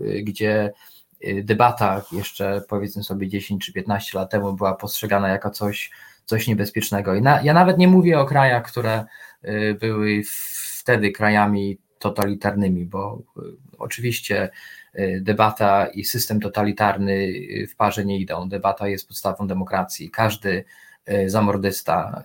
e, 0.00 0.22
gdzie 0.22 0.72
e, 1.20 1.42
debata 1.42 2.02
jeszcze 2.12 2.62
powiedzmy 2.68 3.04
sobie 3.04 3.28
10 3.28 3.66
czy 3.66 3.72
15 3.72 4.18
lat 4.18 4.30
temu 4.30 4.52
była 4.52 4.74
postrzegana 4.74 5.28
jako 5.28 5.50
coś, 5.50 5.90
coś 6.24 6.46
niebezpiecznego. 6.46 7.14
I 7.14 7.22
na, 7.22 7.42
ja 7.42 7.54
nawet 7.54 7.78
nie 7.78 7.88
mówię 7.88 8.20
o 8.20 8.26
krajach, 8.26 8.62
które 8.62 9.04
były 9.80 10.22
wtedy 10.78 11.12
krajami 11.12 11.78
totalitarnymi, 11.98 12.84
bo 12.84 13.22
y, 13.36 13.40
oczywiście 13.78 14.50
y, 14.98 15.20
debata 15.22 15.86
i 15.86 16.04
system 16.04 16.40
totalitarny 16.40 17.12
y, 17.12 17.66
w 17.70 17.76
parze 17.76 18.04
nie 18.04 18.18
idą. 18.18 18.48
Debata 18.48 18.88
jest 18.88 19.08
podstawą 19.08 19.46
demokracji. 19.46 20.10
Każdy 20.10 20.64
zamordysta 21.26 22.24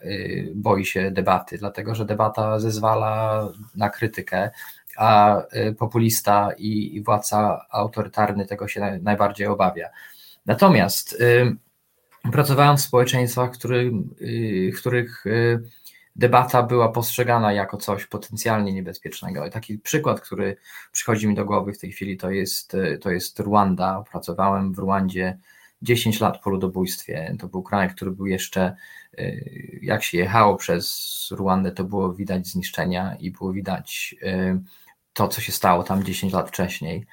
boi 0.56 0.86
się 0.86 1.12
debaty, 1.12 1.58
dlatego 1.58 1.96
że 1.96 2.06
debata 2.06 2.60
zezwala 2.60 3.48
na 3.76 3.90
krytykę, 3.90 4.50
a 4.98 5.42
populista 5.78 6.52
i 6.58 7.02
władca 7.06 7.66
autorytarny 7.70 8.46
tego 8.46 8.68
się 8.68 9.00
najbardziej 9.02 9.48
obawia. 9.48 9.90
Natomiast 10.46 11.24
pracowałem 12.32 12.78
w 12.78 12.82
społeczeństwach, 12.82 13.52
w 13.54 14.80
których 14.80 15.26
debata 16.16 16.64
była 16.64 16.90
postrzegana 16.90 17.54
jako 17.54 17.78
coś 17.78 18.06
potencjalnie 18.06 18.74
niebezpiecznego. 18.74 19.46
I 19.46 19.52
taki 19.52 19.80
przykład, 19.80 20.22
który 20.22 20.58
przychodzi 20.92 21.28
mi 21.28 21.36
do 21.36 21.46
głowy 21.46 21.74
w 21.74 21.80
tej 21.80 21.92
chwili, 21.92 22.18
to 22.18 22.32
jest, 22.32 22.78
to 23.02 23.12
jest 23.12 23.40
Rwanda. 23.40 24.04
Pracowałem 24.12 24.74
w 24.74 24.80
Rwandzie 24.80 25.38
10 25.82 26.20
lat 26.20 26.42
po 26.42 26.50
ludobójstwie. 26.50 27.36
To 27.40 27.48
był 27.48 27.64
kraj, 27.64 27.90
który 27.90 28.12
był 28.12 28.26
jeszcze, 28.26 28.76
y, 29.20 29.80
jak 29.82 30.04
się 30.04 30.18
jechało 30.18 30.56
przez 30.56 31.28
Rwandę, 31.32 31.72
to 31.72 31.84
było 31.84 32.14
widać 32.14 32.48
zniszczenia 32.48 33.16
i 33.20 33.32
było 33.32 33.54
widać 33.54 34.16
y, 34.24 34.62
to, 35.14 35.28
co 35.28 35.42
się 35.42 35.52
stało 35.52 35.84
tam 35.84 36.04
10 36.04 36.34
lat 36.34 36.50
wcześniej. 36.50 37.06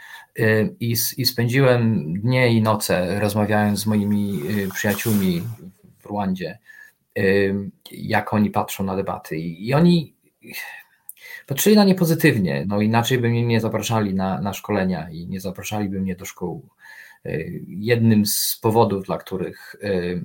I, 0.80 0.96
i 1.16 1.26
spędziłem 1.26 2.12
dnie 2.20 2.52
i 2.52 2.62
noce 2.62 3.20
rozmawiając 3.20 3.78
z 3.78 3.87
moimi 3.87 4.40
przyjaciółmi 4.74 5.42
w 5.98 6.06
Rwandzie 6.06 6.58
jak 7.90 8.35
oni 8.35 8.50
patrzą 8.50 8.85
na 8.85 8.96
debaty. 8.96 9.37
I 9.37 9.74
oni 9.74 10.14
patrzyli 11.46 11.76
na 11.76 11.85
nie 11.85 11.94
pozytywnie, 11.94 12.64
no 12.68 12.81
inaczej 12.81 13.18
by 13.18 13.28
mnie 13.28 13.46
nie 13.46 13.61
zapraszali 13.61 14.14
na, 14.14 14.40
na 14.40 14.52
szkolenia 14.52 15.11
i 15.11 15.26
nie 15.26 15.40
zapraszaliby 15.40 16.00
mnie 16.00 16.16
do 16.16 16.24
szkół. 16.24 16.68
Y, 17.26 17.64
jednym 17.68 18.26
z 18.26 18.59
powodów, 18.62 19.07
dla 19.07 19.18
których 19.18 19.74
y, 19.74 20.24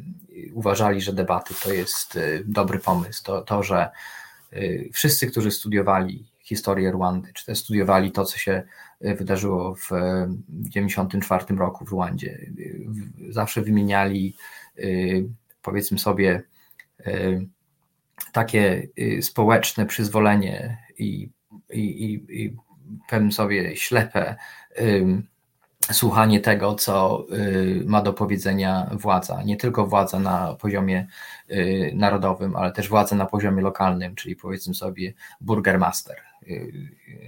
uważali, 0.53 1.01
że 1.01 1.13
debaty 1.13 1.53
to 1.63 1.73
jest 1.73 2.15
y, 2.15 2.43
dobry 2.45 2.79
pomysł, 2.79 3.23
to 3.23 3.41
to, 3.41 3.63
że 3.63 3.89
wszyscy, 4.93 5.27
którzy 5.27 5.51
studiowali 5.51 6.25
historię 6.39 6.91
Rwandy, 6.91 7.33
czy 7.33 7.45
też 7.45 7.59
studiowali 7.59 8.11
to, 8.11 8.25
co 8.25 8.37
się 8.37 8.63
wydarzyło 9.01 9.75
w 9.75 9.87
1994 9.87 11.55
roku 11.55 11.85
w 11.85 11.91
Rwandzie, 11.91 12.51
zawsze 13.29 13.61
wymieniali, 13.61 14.35
powiedzmy 15.61 15.99
sobie, 15.99 16.43
takie 18.31 18.87
y, 18.99 19.21
społeczne 19.21 19.85
przyzwolenie 19.85 20.77
i, 20.97 21.29
i, 21.73 21.79
i, 21.79 22.43
i 22.43 22.55
pewnym 23.09 23.31
sobie 23.31 23.75
ślepe 23.75 24.35
słuchanie 25.91 26.39
tego, 26.39 26.75
co 26.75 27.25
y, 27.33 27.83
ma 27.85 28.01
do 28.01 28.13
powiedzenia 28.13 28.89
władza. 28.93 29.43
Nie 29.43 29.57
tylko 29.57 29.87
władza 29.87 30.19
na 30.19 30.55
poziomie 30.55 31.07
narodowym, 31.93 32.55
ale 32.55 32.71
też 32.71 32.89
władza 32.89 33.15
na 33.15 33.25
poziomie 33.25 33.61
lokalnym, 33.61 34.15
czyli 34.15 34.35
powiedzmy 34.35 34.73
sobie 34.73 35.13
burgermaster 35.41 36.17
Y, 36.17 36.32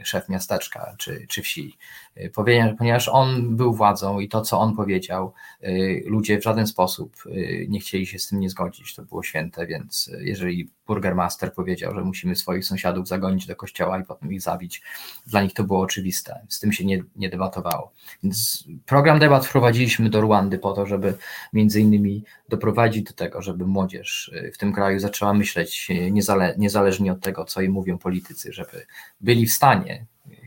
szef 0.04 0.30
miasteczka 0.30 0.96
czy, 0.98 1.26
czy 1.30 1.42
wsi, 1.42 1.78
y, 2.18 2.32
ponieważ 2.78 3.08
on 3.08 3.56
był 3.56 3.74
władzą 3.74 4.20
i 4.20 4.30
to, 4.30 4.42
co 4.42 4.60
on 4.60 4.76
powiedział, 4.76 5.34
y, 5.64 6.04
ludzie 6.06 6.40
w 6.40 6.44
żaden 6.44 6.68
sposób 6.68 7.24
nie 7.68 7.80
chcieli 7.80 8.06
się 8.06 8.20
z 8.20 8.28
tym 8.28 8.40
nie 8.40 8.50
zgodzić. 8.50 8.96
To 8.96 9.04
było 9.04 9.24
święte, 9.24 9.68
więc 9.68 10.12
jeżeli 10.20 10.70
burgermaster 10.88 11.54
powiedział, 11.54 11.96
że 11.96 12.02
musimy 12.02 12.36
swoich 12.36 12.66
sąsiadów 12.66 13.08
zagonić 13.08 13.46
do 13.46 13.56
kościoła 13.56 14.00
i 14.00 14.04
potem 14.04 14.34
ich 14.34 14.42
zabić, 14.42 14.82
dla 15.28 15.44
nich 15.44 15.54
to 15.54 15.64
było 15.64 15.80
oczywiste. 15.80 16.40
Z 16.50 16.60
tym 16.60 16.74
się 16.74 16.86
nie, 16.86 17.04
nie 17.16 17.30
debatowało. 17.30 17.92
Więc 18.24 18.64
program 18.86 19.20
debat 19.20 19.46
wprowadziliśmy 19.46 20.10
do 20.10 20.22
Ruandy 20.22 20.60
po 20.60 20.74
to, 20.74 20.86
żeby 20.86 21.14
między 21.54 21.82
innymi 21.82 22.24
doprowadzić 22.50 23.04
do 23.04 23.14
tego, 23.14 23.42
żeby 23.42 23.68
młodzież 23.68 24.32
w 24.54 24.58
tym 24.58 24.74
kraju 24.74 25.00
zaczęła 25.00 25.34
myśleć 25.34 25.88
niezale, 26.12 26.56
niezależnie 26.58 27.12
od 27.12 27.22
tego, 27.22 27.46
co 27.46 27.62
im 27.62 27.72
mówią 27.72 27.98
politycy, 27.98 28.54
żeby 28.54 28.86
byli 29.22 29.48
w 29.48 29.54
stanie 29.54 30.06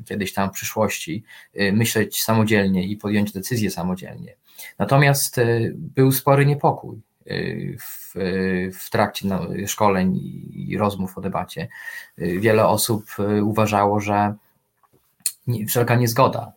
kiedyś 0.08 0.32
tam 0.32 0.48
w 0.48 0.52
przyszłości 0.52 1.24
y, 1.60 1.72
myśleć 1.72 2.22
samodzielnie 2.22 2.86
i 2.86 2.96
podjąć 2.96 3.32
decyzje 3.32 3.70
samodzielnie. 3.70 4.34
Natomiast 4.78 5.38
y, 5.38 5.74
był 5.76 6.12
spory 6.12 6.46
niepokój 6.46 7.00
y, 7.26 7.76
w, 7.80 8.14
w 8.80 8.90
trakcie 8.90 9.28
no, 9.28 9.46
szkoleń 9.66 10.16
i 10.52 10.76
rozmów 10.78 11.18
o 11.18 11.20
debacie. 11.20 11.68
Wiele 12.18 12.66
osób 12.66 13.04
uważało, 13.42 14.00
że 14.00 14.34
wszelka 15.68 15.94
niezgoda 15.94 16.52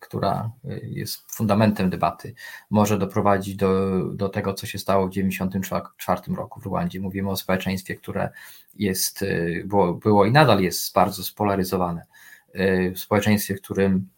która 0.00 0.50
e, 0.64 0.78
jest 0.82 1.32
fundamentem 1.34 1.90
debaty, 1.90 2.34
może 2.70 2.98
doprowadzić 2.98 3.56
do, 3.56 4.00
do 4.14 4.28
tego, 4.28 4.54
co 4.54 4.66
się 4.66 4.78
stało 4.78 5.06
w 5.06 5.10
1994 5.10 6.36
roku 6.36 6.60
w 6.60 6.66
Rwandzie. 6.66 7.00
Mówimy 7.00 7.30
o 7.30 7.36
społeczeństwie, 7.36 7.94
które 7.94 8.30
jest, 8.74 9.22
e, 9.22 9.64
było, 9.64 9.94
było 9.94 10.24
i 10.24 10.32
nadal 10.32 10.60
jest 10.60 10.94
bardzo 10.94 11.22
spolaryzowane. 11.24 12.06
W 12.94 12.98
społeczeństwie, 12.98 13.56
w 13.56 13.62
którym 13.62 14.08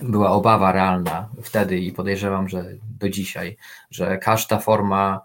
była 0.00 0.30
obawa 0.30 0.72
realna 0.72 1.28
wtedy 1.42 1.78
i 1.78 1.92
podejrzewam, 1.92 2.48
że 2.48 2.64
do 3.00 3.08
dzisiaj, 3.08 3.56
że 3.90 4.18
każda 4.18 4.58
forma 4.58 5.20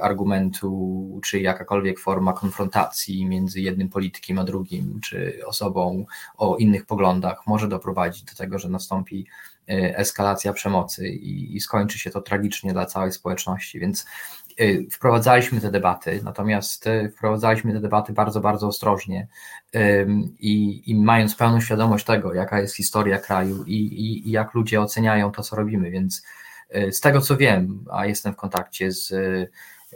argumentu, 0.00 1.20
czy 1.24 1.40
jakakolwiek 1.40 2.00
forma 2.00 2.32
konfrontacji 2.32 3.26
między 3.26 3.60
jednym 3.60 3.88
politykiem 3.88 4.38
a 4.38 4.44
drugim, 4.44 5.00
czy 5.00 5.40
osobą 5.46 6.06
o 6.36 6.56
innych 6.56 6.86
poglądach 6.86 7.46
może 7.46 7.68
doprowadzić 7.68 8.22
do 8.22 8.34
tego, 8.34 8.58
że 8.58 8.68
nastąpi 8.68 9.26
y, 9.70 9.96
eskalacja 9.96 10.52
przemocy 10.52 11.08
i, 11.08 11.56
i 11.56 11.60
skończy 11.60 11.98
się 11.98 12.10
to 12.10 12.20
tragicznie 12.20 12.72
dla 12.72 12.86
całej 12.86 13.12
społeczności. 13.12 13.80
Więc 13.80 14.06
wprowadzaliśmy 14.90 15.60
te 15.60 15.70
debaty, 15.70 16.20
natomiast 16.24 16.88
wprowadzaliśmy 17.16 17.72
te 17.72 17.80
debaty 17.80 18.12
bardzo, 18.12 18.40
bardzo 18.40 18.66
ostrożnie 18.66 19.28
i, 20.38 20.82
i 20.86 20.94
mając 20.94 21.34
pełną 21.34 21.60
świadomość 21.60 22.04
tego, 22.04 22.34
jaka 22.34 22.60
jest 22.60 22.76
historia 22.76 23.18
kraju 23.18 23.64
i, 23.64 23.76
i, 23.76 24.28
i 24.28 24.30
jak 24.30 24.54
ludzie 24.54 24.80
oceniają 24.80 25.32
to, 25.32 25.42
co 25.42 25.56
robimy, 25.56 25.90
więc 25.90 26.22
z 26.90 27.00
tego 27.00 27.20
co 27.20 27.36
wiem, 27.36 27.84
a 27.90 28.06
jestem 28.06 28.32
w 28.32 28.36
kontakcie 28.36 28.92
z 28.92 29.14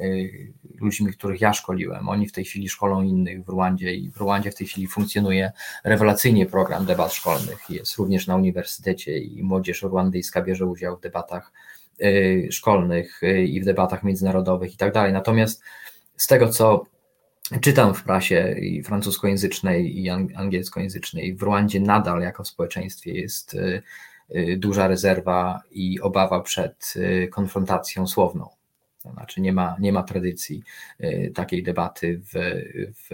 Y, 0.00 0.52
ludźmi, 0.80 1.12
których 1.12 1.40
ja 1.40 1.52
szkoliłem. 1.52 2.08
Oni 2.08 2.28
w 2.28 2.32
tej 2.32 2.44
chwili 2.44 2.68
szkolą 2.68 3.02
innych 3.02 3.44
w 3.44 3.48
Rwandzie 3.48 3.94
i 3.94 4.10
w 4.10 4.16
Rwandzie 4.16 4.50
w 4.50 4.54
tej 4.54 4.66
chwili 4.66 4.86
funkcjonuje 4.86 5.52
rewelacyjnie 5.84 6.46
program 6.46 6.86
debat 6.86 7.12
szkolnych. 7.12 7.70
Jest 7.70 7.96
również 7.96 8.26
na 8.26 8.36
uniwersytecie 8.36 9.18
i 9.18 9.42
młodzież 9.42 9.82
rwandyjska 9.82 10.42
bierze 10.42 10.66
udział 10.66 10.96
w 10.96 11.00
debatach 11.00 11.52
y, 12.02 12.48
szkolnych 12.50 13.20
i 13.46 13.60
w 13.60 13.64
debatach 13.64 14.02
międzynarodowych 14.02 14.74
i 14.74 14.76
tak 14.76 14.92
dalej. 14.92 15.12
Natomiast 15.12 15.62
z 16.16 16.26
tego, 16.26 16.48
co 16.48 16.84
czytam 17.60 17.94
w 17.94 18.02
prasie 18.02 18.56
i 18.60 18.82
francuskojęzycznej 18.82 20.04
i 20.04 20.10
angielskojęzycznej, 20.10 21.34
w 21.34 21.42
Rwandzie 21.42 21.80
nadal 21.80 22.20
jako 22.20 22.44
społeczeństwie 22.44 23.12
jest 23.12 23.56
duża 24.56 24.88
rezerwa 24.88 25.62
i 25.70 26.00
obawa 26.00 26.40
przed 26.40 26.94
konfrontacją 27.30 28.06
słowną. 28.06 28.48
To 29.06 29.12
znaczy 29.12 29.40
nie 29.40 29.52
ma, 29.52 29.76
nie 29.80 29.92
ma 29.92 30.02
tradycji 30.02 30.62
y, 31.00 31.32
takiej 31.34 31.62
debaty 31.62 32.20
w, 32.24 32.32
w, 32.94 33.08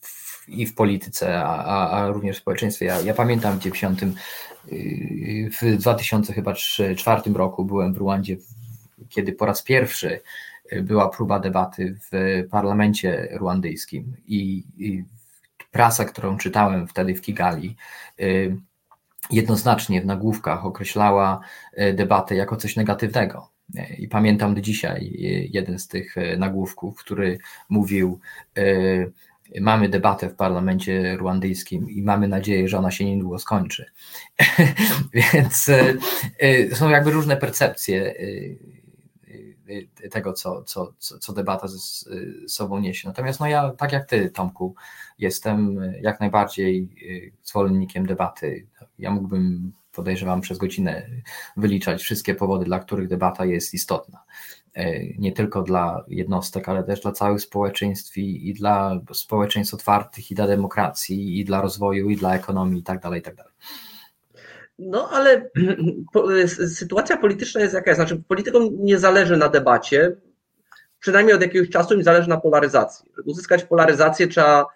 w 0.00 0.48
i 0.48 0.66
w 0.66 0.74
polityce, 0.74 1.44
a, 1.44 1.90
a, 1.90 2.08
również 2.08 2.36
w 2.36 2.40
społeczeństwie. 2.40 2.86
Ja, 2.86 3.00
ja 3.00 3.14
pamiętam 3.14 3.58
w 3.58 3.62
90, 3.62 4.02
y, 4.02 5.50
w 5.60 5.76
2004 5.76 7.22
roku 7.34 7.64
byłem 7.64 7.94
w 7.94 7.96
Ruandzie, 7.96 8.36
kiedy 9.08 9.32
po 9.32 9.46
raz 9.46 9.62
pierwszy 9.62 10.20
y, 10.72 10.82
była 10.82 11.08
próba 11.08 11.40
debaty 11.40 11.98
w 12.12 12.42
parlamencie 12.50 13.28
ruandyjskim 13.32 14.16
i, 14.26 14.64
i 14.78 15.04
prasa, 15.70 16.04
którą 16.04 16.36
czytałem 16.36 16.88
wtedy 16.88 17.14
w 17.14 17.20
Kigali, 17.20 17.76
jednoznacznie 19.30 20.02
w 20.02 20.06
nagłówkach 20.06 20.66
określała 20.66 21.40
debatę 21.94 22.34
jako 22.34 22.56
coś 22.56 22.76
negatywnego. 22.76 23.54
I 23.98 24.08
pamiętam 24.08 24.54
do 24.54 24.60
dzisiaj 24.60 25.12
jeden 25.52 25.78
z 25.78 25.88
tych 25.88 26.18
e, 26.18 26.36
nagłówków, 26.36 26.98
który 26.98 27.38
mówił: 27.68 28.20
e, 28.58 28.64
Mamy 29.60 29.88
debatę 29.88 30.28
w 30.28 30.34
parlamencie 30.34 31.16
ruandyjskim 31.16 31.90
i 31.90 32.02
mamy 32.02 32.28
nadzieję, 32.28 32.68
że 32.68 32.78
ona 32.78 32.90
się 32.90 33.04
niedługo 33.04 33.38
skończy. 33.38 33.84
Więc 35.14 35.70
e, 36.38 36.76
są 36.76 36.90
jakby 36.90 37.10
różne 37.10 37.36
percepcje 37.36 38.14
tego, 40.10 40.32
co, 40.32 40.62
co, 40.62 40.92
co 40.98 41.32
debata 41.32 41.68
ze 41.68 41.78
sobą 42.48 42.80
niesie. 42.80 43.08
Natomiast 43.08 43.40
no 43.40 43.46
ja, 43.46 43.70
tak 43.70 43.92
jak 43.92 44.06
ty, 44.06 44.30
Tomku, 44.30 44.74
jestem 45.18 45.80
jak 46.00 46.20
najbardziej 46.20 46.88
zwolennikiem 47.42 48.06
debaty. 48.06 48.66
Ja 48.98 49.10
mógłbym 49.10 49.72
podejrzewam, 49.92 50.40
przez 50.40 50.58
godzinę 50.58 51.06
wyliczać 51.56 52.02
wszystkie 52.02 52.34
powody, 52.34 52.64
dla 52.64 52.78
których 52.78 53.08
debata 53.08 53.44
jest 53.44 53.74
istotna. 53.74 54.24
Nie 55.18 55.32
tylko 55.32 55.62
dla 55.62 56.04
jednostek, 56.08 56.68
ale 56.68 56.84
też 56.84 57.00
dla 57.00 57.12
całych 57.12 57.40
społeczeństw 57.40 58.18
i, 58.18 58.48
i 58.48 58.54
dla 58.54 59.00
społeczeństw 59.12 59.74
otwartych, 59.74 60.30
i 60.30 60.34
dla 60.34 60.46
demokracji, 60.46 61.40
i 61.40 61.44
dla 61.44 61.60
rozwoju, 61.60 62.10
i 62.10 62.16
dla 62.16 62.34
ekonomii, 62.34 62.80
i 62.80 62.82
tak 62.82 63.00
dalej, 63.00 63.20
i 63.20 63.22
tak 63.22 63.34
dalej. 63.34 63.52
No 64.78 65.08
ale 65.10 65.50
sytuacja 66.78 67.16
polityczna 67.16 67.60
jest 67.60 67.74
jaka 67.74 67.90
jest. 67.90 67.98
Znaczy, 67.98 68.22
politykom 68.28 68.68
nie 68.72 68.98
zależy 68.98 69.36
na 69.36 69.48
debacie, 69.48 70.16
przynajmniej 71.00 71.36
od 71.36 71.42
jakiegoś 71.42 71.70
czasu 71.70 71.94
im 71.94 72.02
zależy 72.02 72.28
na 72.28 72.40
polaryzacji. 72.40 73.10
Żeby 73.16 73.30
uzyskać 73.30 73.64
polaryzację, 73.64 74.28
trzeba 74.28 74.66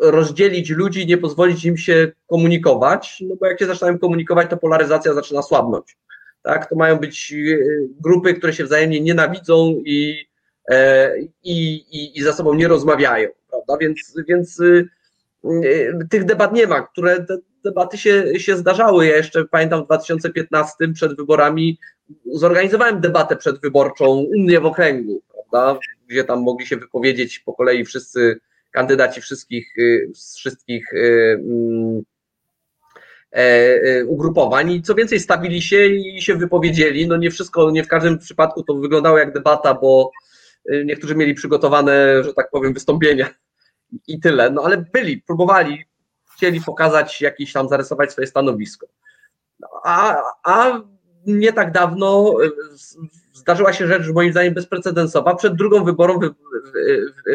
rozdzielić 0.00 0.70
ludzi, 0.70 1.06
nie 1.06 1.18
pozwolić 1.18 1.64
im 1.64 1.76
się 1.76 2.12
komunikować, 2.26 3.22
no 3.28 3.36
bo 3.40 3.46
jak 3.46 3.58
się 3.58 3.66
zaczynają 3.66 3.98
komunikować, 3.98 4.50
to 4.50 4.56
polaryzacja 4.56 5.14
zaczyna 5.14 5.42
słabnąć. 5.42 5.98
Tak? 6.42 6.68
To 6.68 6.76
mają 6.76 6.96
być 6.96 7.32
e, 7.32 7.56
grupy, 8.00 8.34
które 8.34 8.52
się 8.52 8.64
wzajemnie 8.64 9.00
nienawidzą 9.00 9.82
i, 9.84 10.26
e, 10.70 11.18
i, 11.20 11.74
i, 11.74 12.18
i 12.18 12.22
ze 12.22 12.32
sobą 12.32 12.54
nie 12.54 12.68
rozmawiają, 12.68 13.28
prawda? 13.50 13.76
Więc, 13.76 14.16
więc 14.28 14.60
tych 16.10 16.24
debat 16.24 16.52
nie 16.52 16.66
ma, 16.66 16.82
które 16.82 17.24
te 17.24 17.38
debaty 17.64 17.98
się, 17.98 18.38
się 18.38 18.56
zdarzały. 18.56 19.06
Ja 19.06 19.16
jeszcze 19.16 19.44
pamiętam 19.44 19.82
w 19.82 19.86
2015 19.86 20.74
przed 20.94 21.16
wyborami 21.16 21.78
zorganizowałem 22.32 23.00
debatę 23.00 23.36
przedwyborczą 23.36 24.06
u 24.06 24.38
mnie 24.38 24.60
w 24.60 24.66
okręgu, 24.66 25.22
prawda? 25.32 25.80
Gdzie 26.06 26.24
tam 26.24 26.42
mogli 26.42 26.66
się 26.66 26.76
wypowiedzieć 26.76 27.38
po 27.38 27.52
kolei 27.52 27.84
wszyscy 27.84 28.40
kandydaci 28.70 29.20
wszystkich, 29.20 29.78
y, 29.78 30.10
z 30.14 30.36
wszystkich 30.36 30.92
y, 30.92 31.40
mm, 31.40 32.02
e, 33.32 33.38
e, 33.82 34.04
ugrupowań 34.04 34.72
i 34.72 34.82
co 34.82 34.94
więcej 34.94 35.20
stawili 35.20 35.62
się 35.62 35.86
i 35.86 36.22
się 36.22 36.34
wypowiedzieli. 36.34 37.08
No 37.08 37.16
nie 37.16 37.30
wszystko, 37.30 37.70
nie 37.70 37.84
w 37.84 37.88
każdym 37.88 38.18
przypadku 38.18 38.62
to 38.62 38.74
wyglądało 38.74 39.18
jak 39.18 39.32
debata, 39.32 39.74
bo 39.74 40.10
y, 40.72 40.84
niektórzy 40.86 41.14
mieli 41.14 41.34
przygotowane, 41.34 42.24
że 42.24 42.34
tak 42.34 42.50
powiem, 42.50 42.74
wystąpienia 42.74 43.30
i 44.06 44.20
tyle, 44.20 44.50
no 44.50 44.62
ale 44.62 44.76
byli, 44.92 45.22
próbowali, 45.22 45.84
chcieli 46.34 46.60
pokazać 46.60 47.20
jakiś 47.20 47.52
tam, 47.52 47.68
zarysować 47.68 48.12
swoje 48.12 48.26
stanowisko. 48.26 48.86
A, 49.84 50.16
a 50.44 50.82
nie 51.26 51.52
tak 51.52 51.72
dawno 51.72 52.36
zdarzyła 53.32 53.72
się 53.72 53.86
rzecz, 53.86 54.08
moim 54.08 54.32
zdaniem, 54.32 54.54
bezprecedensowa. 54.54 55.34
Przed 55.34 55.54
drugą, 55.54 55.84
wyborą, 55.84 56.20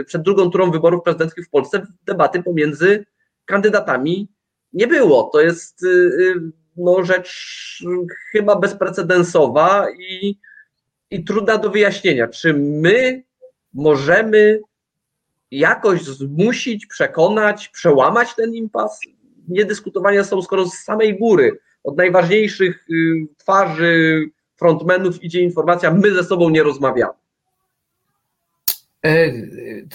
przed 0.06 0.22
drugą 0.22 0.49
turą 0.49 0.72
wyborów 0.72 1.03
prezydenckich 1.03 1.45
w 1.45 1.49
Polsce 1.49 1.88
debaty 2.06 2.43
pomiędzy 2.43 3.06
kandydatami 3.45 4.28
nie 4.74 4.88
było. 4.88 5.24
To 5.34 5.41
jest 5.41 5.84
y, 5.84 5.88
y, 5.88 6.36
no, 6.78 7.03
rzecz 7.03 7.84
chyba 8.32 8.56
bezprecedensowa 8.56 9.88
i, 9.99 10.39
i 11.12 11.24
trudna 11.24 11.58
do 11.58 11.70
wyjaśnienia. 11.70 12.28
Czy 12.28 12.53
my 12.53 13.24
możemy 13.74 14.60
jakoś 15.52 16.04
zmusić, 16.04 16.86
przekonać, 16.86 17.70
przełamać 17.70 18.36
ten 18.36 18.54
impas? 18.54 19.00
Niedyskutowania 19.48 20.24
są 20.24 20.41
skoro 20.41 20.66
z 20.66 20.74
samej 20.74 21.20
góry, 21.20 21.60
od 21.84 21.98
najważniejszych 21.98 22.86
y, 22.89 23.28
twarzy 23.38 24.26
frontmenów 24.58 25.24
idzie 25.24 25.39
informacja, 25.39 25.91
my 25.91 26.14
ze 26.14 26.24
sobą 26.24 26.50
nie 26.50 26.64
rozmawiamy. 26.64 27.14
E, 29.06 29.32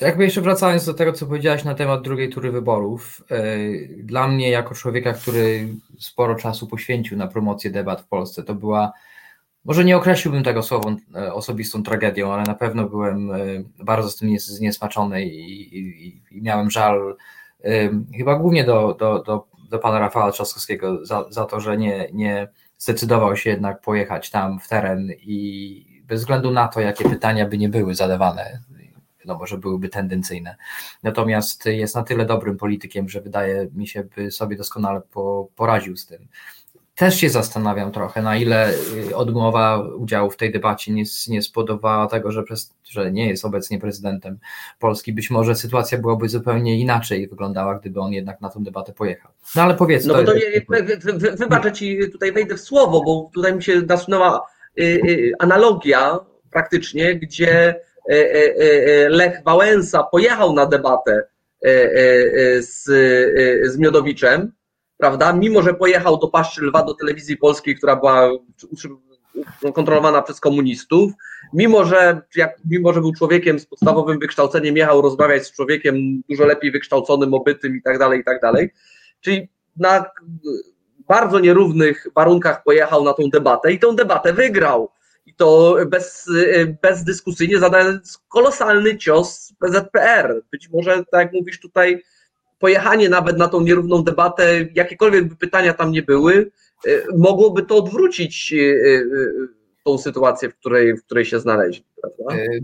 jakby 0.00 0.24
jeszcze 0.24 0.40
wracając 0.40 0.86
do 0.86 0.94
tego, 0.94 1.12
co 1.12 1.26
powiedziałaś 1.26 1.64
na 1.64 1.74
temat 1.74 2.02
drugiej 2.02 2.30
tury 2.30 2.52
wyborów, 2.52 3.24
e, 3.30 3.56
dla 3.96 4.28
mnie 4.28 4.50
jako 4.50 4.74
człowieka, 4.74 5.12
który 5.12 5.68
sporo 5.98 6.34
czasu 6.34 6.66
poświęcił 6.66 7.18
na 7.18 7.26
promocję 7.26 7.70
debat 7.70 8.00
w 8.00 8.08
Polsce, 8.08 8.42
to 8.42 8.54
była, 8.54 8.92
może 9.64 9.84
nie 9.84 9.96
określiłbym 9.96 10.44
tego 10.44 10.62
słową 10.62 10.96
e, 11.14 11.34
osobistą 11.34 11.82
tragedią, 11.82 12.32
ale 12.32 12.42
na 12.42 12.54
pewno 12.54 12.88
byłem 12.88 13.30
bardzo 13.78 14.10
z 14.10 14.16
tym 14.16 14.38
zniesmaczony 14.38 15.24
i, 15.24 15.78
i, 15.78 16.22
i 16.30 16.42
miałem 16.42 16.70
żal, 16.70 17.16
chyba 18.16 18.34
głównie 18.34 18.64
do, 18.64 18.94
do, 18.94 19.22
do, 19.22 19.46
do 19.70 19.78
pana 19.78 19.98
Rafała 19.98 20.32
Trzaskowskiego 20.32 21.06
za, 21.06 21.24
za 21.30 21.44
to, 21.44 21.60
że 21.60 21.78
nie, 21.78 22.08
nie 22.12 22.48
zdecydował 22.78 23.36
się 23.36 23.50
jednak 23.50 23.80
pojechać 23.80 24.30
tam 24.30 24.60
w 24.60 24.68
teren 24.68 25.10
i 25.20 26.02
bez 26.04 26.20
względu 26.20 26.50
na 26.50 26.68
to, 26.68 26.80
jakie 26.80 27.08
pytania 27.08 27.48
by 27.48 27.58
nie 27.58 27.68
były 27.68 27.94
zadawane, 27.94 28.60
wiadomo, 29.20 29.46
że 29.46 29.58
byłyby 29.58 29.88
tendencyjne. 29.88 30.56
Natomiast 31.02 31.66
jest 31.66 31.94
na 31.94 32.02
tyle 32.02 32.26
dobrym 32.26 32.56
politykiem, 32.56 33.08
że 33.08 33.20
wydaje 33.20 33.68
mi 33.74 33.86
się, 33.86 34.04
by 34.16 34.30
sobie 34.30 34.56
doskonale 34.56 35.00
po, 35.00 35.48
poradził 35.56 35.96
z 35.96 36.06
tym 36.06 36.28
też 37.00 37.20
się 37.20 37.30
zastanawiam 37.30 37.92
trochę, 37.92 38.22
na 38.22 38.36
ile 38.36 38.74
y, 39.10 39.16
odmowa 39.16 39.82
udziału 39.98 40.30
w 40.30 40.36
tej 40.36 40.52
debacie 40.52 40.92
nie, 40.92 41.04
nie 41.28 41.42
spodobała 41.42 42.06
tego, 42.06 42.32
że, 42.32 42.42
przez, 42.42 42.74
że 42.84 43.12
nie 43.12 43.28
jest 43.28 43.44
obecnie 43.44 43.78
prezydentem 43.78 44.38
Polski. 44.78 45.12
Być 45.12 45.30
może 45.30 45.54
sytuacja 45.54 45.98
byłaby 45.98 46.28
zupełnie 46.28 46.80
inaczej 46.80 47.28
wyglądała, 47.28 47.78
gdyby 47.78 48.00
on 48.00 48.12
jednak 48.12 48.40
na 48.40 48.48
tę 48.48 48.62
debatę 48.62 48.92
pojechał. 48.92 49.30
No 49.56 49.62
ale 49.62 49.74
powiedz. 49.74 50.06
No 50.06 50.14
to, 50.14 50.32
wy, 50.68 51.30
wybaczę 51.36 51.72
ci, 51.72 51.98
tutaj 52.12 52.32
wejdę 52.32 52.56
w 52.56 52.60
słowo, 52.60 53.02
bo 53.02 53.30
tutaj 53.34 53.54
mi 53.54 53.62
się 53.62 53.80
nasunęła 53.80 54.46
y, 54.80 54.82
y, 54.82 55.32
analogia 55.38 56.18
praktycznie, 56.50 57.14
gdzie 57.14 57.74
Lech 59.08 59.42
Wałęsa 59.44 60.02
pojechał 60.02 60.52
na 60.52 60.66
debatę 60.66 61.22
z, 62.60 62.84
z 63.72 63.78
Miodowiczem, 63.78 64.52
prawda? 65.00 65.32
Mimo, 65.32 65.62
że 65.62 65.74
pojechał 65.74 66.18
do 66.18 66.28
Paszczy 66.28 66.62
Lwa, 66.62 66.82
do 66.82 66.94
telewizji 66.94 67.36
polskiej, 67.36 67.76
która 67.76 67.96
była 67.96 68.30
kontrolowana 69.74 70.22
przez 70.22 70.40
komunistów, 70.40 71.12
mimo 71.52 71.84
że, 71.84 72.22
jak, 72.36 72.56
mimo, 72.70 72.92
że 72.92 73.00
był 73.00 73.12
człowiekiem 73.12 73.58
z 73.58 73.66
podstawowym 73.66 74.18
wykształceniem, 74.18 74.76
jechał 74.76 75.02
rozmawiać 75.02 75.46
z 75.46 75.52
człowiekiem 75.52 76.22
dużo 76.28 76.44
lepiej 76.44 76.70
wykształconym, 76.70 77.34
obytym 77.34 77.76
i 77.76 77.82
tak 77.82 77.98
dalej, 77.98 78.20
i 78.20 78.24
tak 78.24 78.40
dalej. 78.40 78.70
Czyli 79.20 79.48
na 79.76 80.04
bardzo 81.08 81.40
nierównych 81.40 82.06
warunkach 82.16 82.62
pojechał 82.62 83.04
na 83.04 83.12
tą 83.12 83.22
debatę 83.32 83.72
i 83.72 83.78
tą 83.78 83.96
debatę 83.96 84.32
wygrał. 84.32 84.90
i 85.26 85.34
to 85.34 85.76
bez, 85.86 86.30
bezdyskusyjnie 86.82 87.58
zadając 87.58 88.18
kolosalny 88.28 88.98
cios 88.98 89.52
PZPR. 89.58 90.42
Być 90.52 90.68
może, 90.70 90.96
tak 90.96 91.20
jak 91.20 91.32
mówisz 91.32 91.60
tutaj, 91.60 92.02
pojechanie 92.60 93.08
nawet 93.08 93.38
na 93.38 93.48
tą 93.48 93.60
nierówną 93.60 94.04
debatę, 94.04 94.66
jakiekolwiek 94.74 95.24
by 95.24 95.36
pytania 95.36 95.74
tam 95.74 95.92
nie 95.92 96.02
były, 96.02 96.50
mogłoby 97.16 97.62
to 97.62 97.76
odwrócić 97.76 98.54
tą 99.84 99.98
sytuację, 99.98 100.50
w 100.50 100.56
której, 100.56 100.96
w 100.96 101.04
której 101.04 101.24
się 101.24 101.40
znaleźli. 101.40 101.84
Prawda? 102.00 102.42
E, 102.42 102.58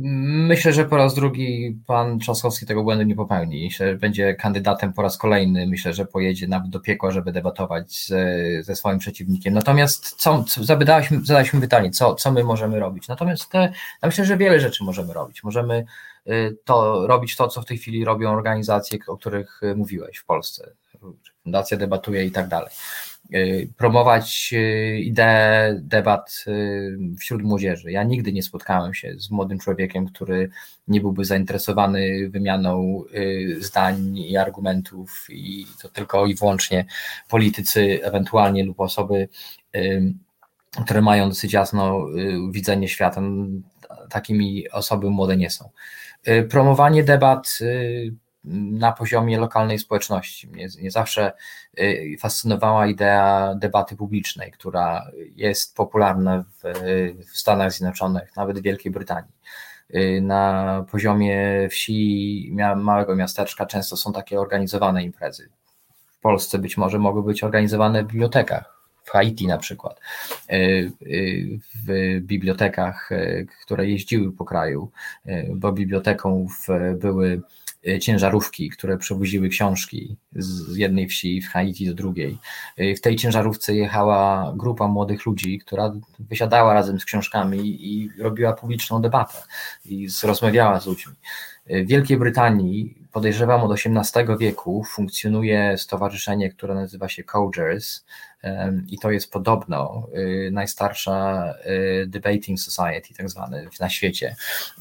myślę, 0.48 0.72
że 0.72 0.84
po 0.84 0.96
raz 0.96 1.14
drugi 1.14 1.78
pan 1.86 2.18
Trzaskowski 2.18 2.66
tego 2.66 2.82
błędu 2.82 3.04
nie 3.04 3.16
popełni. 3.16 3.64
Myślę, 3.64 3.90
że 3.90 3.98
będzie 3.98 4.34
kandydatem 4.34 4.92
po 4.92 5.02
raz 5.02 5.18
kolejny. 5.18 5.66
Myślę, 5.66 5.92
że 5.92 6.06
pojedzie 6.06 6.48
nawet 6.48 6.70
do 6.70 6.80
piekła, 6.80 7.10
żeby 7.10 7.32
debatować 7.32 8.06
ze, 8.06 8.36
ze 8.62 8.76
swoim 8.76 8.98
przeciwnikiem. 8.98 9.54
Natomiast 9.54 10.14
co, 10.16 10.44
co 10.44 10.64
zadaliśmy, 10.64 11.60
pytanie, 11.60 11.90
co, 11.90 12.14
co 12.14 12.32
my 12.32 12.44
możemy 12.44 12.80
robić? 12.80 13.08
Natomiast 13.08 13.50
te, 13.50 13.58
ja 14.02 14.06
myślę, 14.08 14.24
że 14.24 14.36
wiele 14.36 14.60
rzeczy 14.60 14.84
możemy 14.84 15.12
robić. 15.12 15.44
Możemy 15.44 15.84
e, 16.26 16.32
to 16.64 17.06
robić 17.06 17.36
to, 17.36 17.48
co 17.48 17.62
w 17.62 17.66
tej 17.66 17.78
chwili 17.78 18.04
robią 18.04 18.30
organizacje, 18.30 18.98
o 19.06 19.16
których 19.16 19.60
mówiłeś 19.76 20.18
w 20.18 20.24
Polsce. 20.24 20.70
Fundacja 21.42 21.76
debatuje 21.76 22.24
i 22.24 22.30
tak 22.30 22.48
dalej. 22.48 22.70
Y, 23.34 23.68
promować 23.76 24.50
y, 24.52 24.98
ideę 24.98 25.78
debat 25.82 26.44
y, 26.46 26.98
wśród 27.18 27.42
młodzieży. 27.42 27.92
Ja 27.92 28.02
nigdy 28.02 28.32
nie 28.32 28.42
spotkałem 28.42 28.94
się 28.94 29.14
z 29.18 29.30
młodym 29.30 29.58
człowiekiem, 29.58 30.06
który 30.06 30.50
nie 30.88 31.00
byłby 31.00 31.24
zainteresowany 31.24 32.28
wymianą 32.28 33.04
zdań 33.58 34.18
i 34.18 34.36
argumentów 34.36 35.26
i 35.30 35.66
to 35.82 35.88
tylko 35.88 36.26
i 36.26 36.34
wyłącznie 36.34 36.84
politycy 37.28 38.00
ewentualnie 38.02 38.64
lub 38.64 38.80
osoby, 38.80 39.28
które 40.84 41.02
mają 41.02 41.28
dosyć 41.28 41.52
jasno 41.52 42.06
widzenie 42.50 42.88
świata. 42.88 43.22
Takimi 44.10 44.70
osoby 44.70 45.10
młode 45.10 45.36
nie 45.36 45.50
są. 45.50 45.70
Promowanie 46.50 47.04
debat 47.04 47.58
na 48.46 48.92
poziomie 48.92 49.38
lokalnej 49.38 49.78
społeczności. 49.78 50.48
Mnie 50.48 50.68
nie 50.82 50.90
zawsze 50.90 51.32
y, 51.78 52.16
fascynowała 52.20 52.86
idea 52.86 53.54
debaty 53.54 53.96
publicznej, 53.96 54.52
która 54.52 55.10
jest 55.36 55.76
popularna 55.76 56.44
w, 56.62 56.62
w 57.32 57.38
Stanach 57.38 57.72
Zjednoczonych, 57.72 58.36
nawet 58.36 58.58
w 58.58 58.62
Wielkiej 58.62 58.92
Brytanii. 58.92 59.32
Y, 59.94 60.20
na 60.20 60.84
poziomie 60.90 61.68
wsi, 61.70 62.54
małego 62.76 63.16
miasteczka 63.16 63.66
często 63.66 63.96
są 63.96 64.12
takie 64.12 64.40
organizowane 64.40 65.04
imprezy. 65.04 65.48
W 66.08 66.20
Polsce 66.20 66.58
być 66.58 66.76
może 66.76 66.98
mogły 66.98 67.22
być 67.22 67.44
organizowane 67.44 68.04
w 68.04 68.06
bibliotekach, 68.06 68.76
w 69.04 69.10
Haiti 69.10 69.46
na 69.46 69.58
przykład, 69.58 70.00
y, 70.52 70.90
w 71.86 72.20
bibliotekach, 72.20 73.10
które 73.64 73.86
jeździły 73.86 74.32
po 74.32 74.44
kraju, 74.44 74.90
bo 75.54 75.72
biblioteką 75.72 76.46
były 76.94 77.42
ciężarówki, 78.00 78.70
które 78.70 78.98
przewoziły 78.98 79.48
książki 79.48 80.16
z 80.32 80.76
jednej 80.76 81.08
wsi 81.08 81.40
w 81.42 81.48
Haiti 81.48 81.86
do 81.86 81.94
drugiej. 81.94 82.38
E, 82.76 82.94
w 82.94 83.00
tej 83.00 83.16
ciężarówce 83.16 83.74
jechała 83.74 84.52
grupa 84.56 84.88
młodych 84.88 85.26
ludzi, 85.26 85.58
która 85.58 85.92
wysiadała 86.18 86.74
razem 86.74 87.00
z 87.00 87.04
książkami 87.04 87.58
i 87.92 88.10
robiła 88.18 88.52
publiczną 88.52 89.02
debatę 89.02 89.38
i 89.84 90.08
rozmawiała 90.22 90.80
z 90.80 90.86
ludźmi. 90.86 91.14
W 91.70 91.86
Wielkiej 91.86 92.16
Brytanii, 92.16 93.06
podejrzewam 93.12 93.62
od 93.62 93.72
XVIII 93.72 94.38
wieku, 94.38 94.84
funkcjonuje 94.84 95.78
stowarzyszenie, 95.78 96.50
które 96.50 96.74
nazywa 96.74 97.08
się 97.08 97.24
Cogers, 97.24 98.04
i 98.88 98.98
to 98.98 99.10
jest 99.10 99.32
podobno 99.32 100.08
y, 100.14 100.50
najstarsza 100.52 101.44
y, 101.66 102.06
debating 102.06 102.60
society, 102.60 103.14
tak 103.16 103.30
zwany 103.30 103.68
na 103.80 103.88
świecie. 103.88 104.36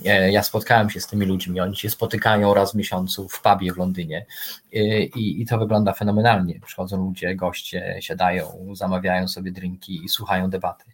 E, 0.05 0.31
ja 0.31 0.43
spotkałem 0.43 0.89
się 0.89 0.99
z 0.99 1.07
tymi 1.07 1.25
ludźmi, 1.25 1.59
oni 1.59 1.75
się 1.75 1.89
spotykają 1.89 2.53
raz 2.53 2.71
w 2.71 2.75
miesiącu 2.75 3.29
w 3.29 3.41
pubie 3.41 3.73
w 3.73 3.77
Londynie 3.77 4.25
y, 4.73 4.77
i, 5.15 5.41
i 5.41 5.45
to 5.45 5.57
wygląda 5.57 5.93
fenomenalnie. 5.93 6.59
Przychodzą 6.65 6.97
ludzie, 6.97 7.35
goście, 7.35 7.97
siadają, 7.99 8.75
zamawiają 8.75 9.27
sobie 9.27 9.51
drinki 9.51 10.05
i 10.05 10.09
słuchają 10.09 10.49
debaty. 10.49 10.85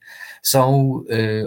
Są 0.42 0.94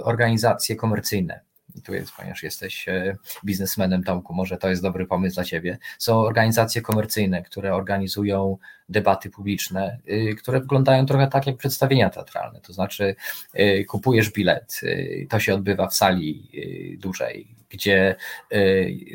organizacje 0.02 0.76
komercyjne, 0.76 1.40
tu 1.84 1.94
jest, 1.94 2.12
ponieważ 2.16 2.42
jesteś 2.42 2.88
e, 2.88 3.16
biznesmenem, 3.44 4.04
Tomku, 4.04 4.34
może 4.34 4.56
to 4.56 4.68
jest 4.68 4.82
dobry 4.82 5.06
pomysł 5.06 5.34
dla 5.34 5.44
Ciebie. 5.44 5.78
Są 5.98 6.18
organizacje 6.18 6.82
komercyjne, 6.82 7.42
które 7.42 7.74
organizują 7.74 8.58
debaty 8.88 9.30
publiczne, 9.30 9.98
y, 10.08 10.34
które 10.34 10.60
wyglądają 10.60 11.06
trochę 11.06 11.26
tak 11.26 11.46
jak 11.46 11.56
przedstawienia 11.56 12.10
teatralne, 12.10 12.60
to 12.60 12.72
znaczy 12.72 13.14
y, 13.58 13.84
kupujesz 13.88 14.30
bilet, 14.30 14.80
y, 14.82 15.26
to 15.30 15.40
się 15.40 15.54
odbywa 15.54 15.88
w 15.88 15.94
sali 15.94 16.50
dużej, 16.98 17.56
gdzie 17.70 18.16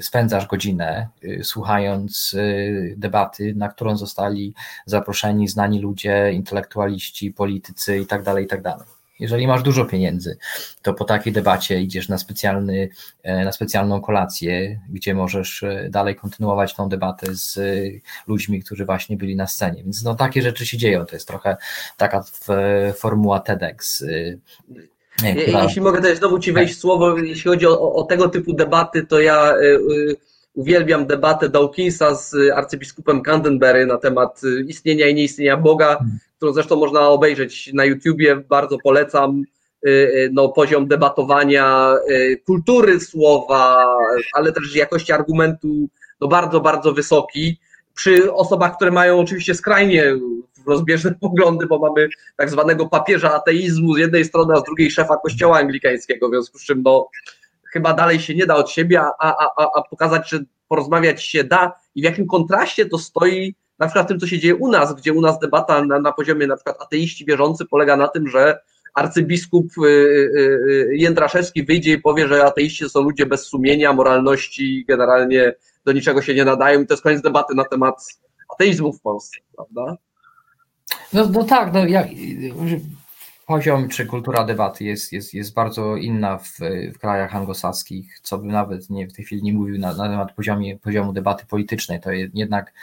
spędzasz 0.01 0.47
godzinę 0.47 1.07
słuchając 1.43 2.35
debaty, 2.95 3.53
na 3.55 3.69
którą 3.69 3.97
zostali 3.97 4.53
zaproszeni 4.85 5.47
znani 5.47 5.79
ludzie, 5.81 6.31
intelektualiści, 6.33 7.31
politycy 7.31 7.97
itd., 7.97 8.23
tak 8.23 8.41
itd. 8.41 8.77
Tak 9.19 9.23
jeżeli 9.23 9.47
masz 9.47 9.63
dużo 9.63 9.85
pieniędzy, 9.85 10.37
to 10.81 10.93
po 10.93 11.05
takiej 11.05 11.33
debacie 11.33 11.81
idziesz 11.81 12.09
na, 12.09 12.17
specjalny, 12.17 12.89
e, 13.23 13.45
na 13.45 13.51
specjalną 13.51 14.01
kolację, 14.01 14.79
gdzie 14.89 15.13
możesz 15.13 15.63
e, 15.63 15.87
dalej 15.89 16.15
kontynuować 16.15 16.75
tą 16.75 16.89
debatę 16.89 17.27
z 17.35 17.57
e, 17.57 17.61
ludźmi, 18.27 18.63
którzy 18.63 18.85
właśnie 18.85 19.17
byli 19.17 19.35
na 19.35 19.47
scenie. 19.47 19.83
Więc 19.83 20.03
no, 20.03 20.15
takie 20.15 20.41
rzeczy 20.41 20.65
się 20.65 20.77
dzieją. 20.77 21.05
To 21.05 21.15
jest 21.15 21.27
trochę 21.27 21.57
taka 21.97 22.23
formuła 22.95 23.39
TEDx. 23.39 24.05
Nie, 25.23 25.35
która... 25.35 25.63
Jeśli 25.63 25.81
mogę 25.81 26.01
też 26.01 26.17
znowu 26.17 26.39
Ci 26.39 26.51
wejść 26.51 26.75
w 26.75 26.79
słowo, 26.79 27.17
jeśli 27.17 27.51
chodzi 27.51 27.67
o, 27.67 27.93
o 27.93 28.03
tego 28.03 28.29
typu 28.29 28.53
debaty, 28.53 29.05
to 29.05 29.19
ja 29.19 29.53
uwielbiam 30.53 31.07
debatę 31.07 31.49
Dawkinsa 31.49 32.15
z 32.15 32.35
arcybiskupem 32.55 33.21
Canterbury 33.21 33.85
na 33.85 33.97
temat 33.97 34.41
istnienia 34.67 35.07
i 35.07 35.15
nieistnienia 35.15 35.57
Boga. 35.57 35.97
Hmm 35.97 36.19
którą 36.39 36.53
zresztą 36.53 36.75
można 36.75 37.09
obejrzeć 37.09 37.73
na 37.73 37.85
YouTubie, 37.85 38.35
bardzo 38.35 38.77
polecam. 38.83 39.43
Y, 39.87 39.89
y, 39.89 40.29
no, 40.33 40.49
poziom 40.49 40.87
debatowania, 40.87 41.95
y, 42.09 42.41
kultury 42.45 42.99
słowa, 42.99 43.87
ale 44.33 44.51
też 44.51 44.75
jakości 44.75 45.11
argumentu 45.11 45.89
no, 46.21 46.27
bardzo, 46.27 46.59
bardzo 46.59 46.93
wysoki. 46.93 47.59
Przy 47.95 48.33
osobach, 48.33 48.75
które 48.75 48.91
mają 48.91 49.19
oczywiście 49.19 49.55
skrajnie 49.55 50.15
rozbieżne 50.67 51.15
poglądy, 51.21 51.65
bo 51.65 51.79
mamy 51.79 52.09
tak 52.37 52.49
zwanego 52.49 52.87
papieża 52.87 53.33
ateizmu 53.33 53.93
z 53.93 53.99
jednej 53.99 54.25
strony, 54.25 54.53
a 54.53 54.59
z 54.59 54.63
drugiej 54.63 54.91
szefa 54.91 55.17
kościoła 55.17 55.57
anglikańskiego, 55.57 56.27
w 56.27 56.31
związku 56.31 56.57
z 56.57 56.65
czym 56.65 56.81
no, 56.83 57.09
chyba 57.73 57.93
dalej 57.93 58.19
się 58.19 58.35
nie 58.35 58.45
da 58.45 58.55
od 58.55 58.69
siebie, 58.69 59.01
a, 59.01 59.11
a, 59.19 59.69
a 59.75 59.81
pokazać, 59.89 60.29
że 60.29 60.39
porozmawiać 60.67 61.23
się 61.23 61.43
da 61.43 61.71
i 61.95 62.01
w 62.01 62.03
jakim 62.03 62.27
kontraście 62.27 62.85
to 62.85 62.97
stoi 62.97 63.55
na 63.79 63.87
przykład 63.87 64.07
tym, 64.07 64.19
co 64.19 64.27
się 64.27 64.39
dzieje 64.39 64.55
u 64.55 64.71
nas, 64.71 64.95
gdzie 64.95 65.13
u 65.13 65.21
nas 65.21 65.39
debata 65.39 65.85
na, 65.85 65.99
na 65.99 66.11
poziomie 66.11 66.47
na 66.47 66.55
przykład 66.55 66.81
ateiści 66.81 67.25
wierzący 67.25 67.65
polega 67.65 67.97
na 67.97 68.07
tym, 68.07 68.27
że 68.27 68.59
arcybiskup 68.93 69.65
y, 69.77 69.81
y, 69.81 69.87
y, 69.87 70.89
Jędraszewski 70.95 71.63
wyjdzie 71.63 71.93
i 71.93 72.01
powie, 72.01 72.27
że 72.27 72.45
ateiści 72.45 72.89
są 72.89 73.01
ludzie 73.01 73.25
bez 73.25 73.43
sumienia, 73.43 73.93
moralności, 73.93 74.85
generalnie 74.87 75.53
do 75.85 75.91
niczego 75.91 76.21
się 76.21 76.35
nie 76.35 76.45
nadają. 76.45 76.81
I 76.81 76.87
to 76.87 76.93
jest 76.93 77.03
koniec 77.03 77.21
debaty 77.21 77.55
na 77.55 77.65
temat 77.65 78.05
ateizmu 78.53 78.93
w 78.93 79.01
Polsce, 79.01 79.37
prawda? 79.55 79.97
No, 81.13 81.29
no 81.33 81.43
tak, 81.43 81.73
no 81.73 81.85
ja, 81.85 82.05
poziom 83.47 83.89
czy 83.89 84.05
kultura 84.05 84.43
debaty 84.43 84.83
jest, 84.83 85.11
jest, 85.11 85.33
jest 85.33 85.53
bardzo 85.53 85.95
inna 85.95 86.37
w, 86.37 86.51
w 86.95 86.99
krajach 86.99 87.35
anglosaskich, 87.35 88.19
co 88.23 88.37
bym 88.37 88.47
nawet 88.47 88.89
nie, 88.89 89.07
w 89.07 89.13
tej 89.13 89.25
chwili 89.25 89.43
nie 89.43 89.53
mówił 89.53 89.79
na, 89.79 89.93
na 89.93 90.09
temat 90.09 90.35
poziomie, 90.35 90.77
poziomu 90.79 91.13
debaty 91.13 91.45
politycznej, 91.45 91.99
to 92.01 92.11
jednak 92.11 92.73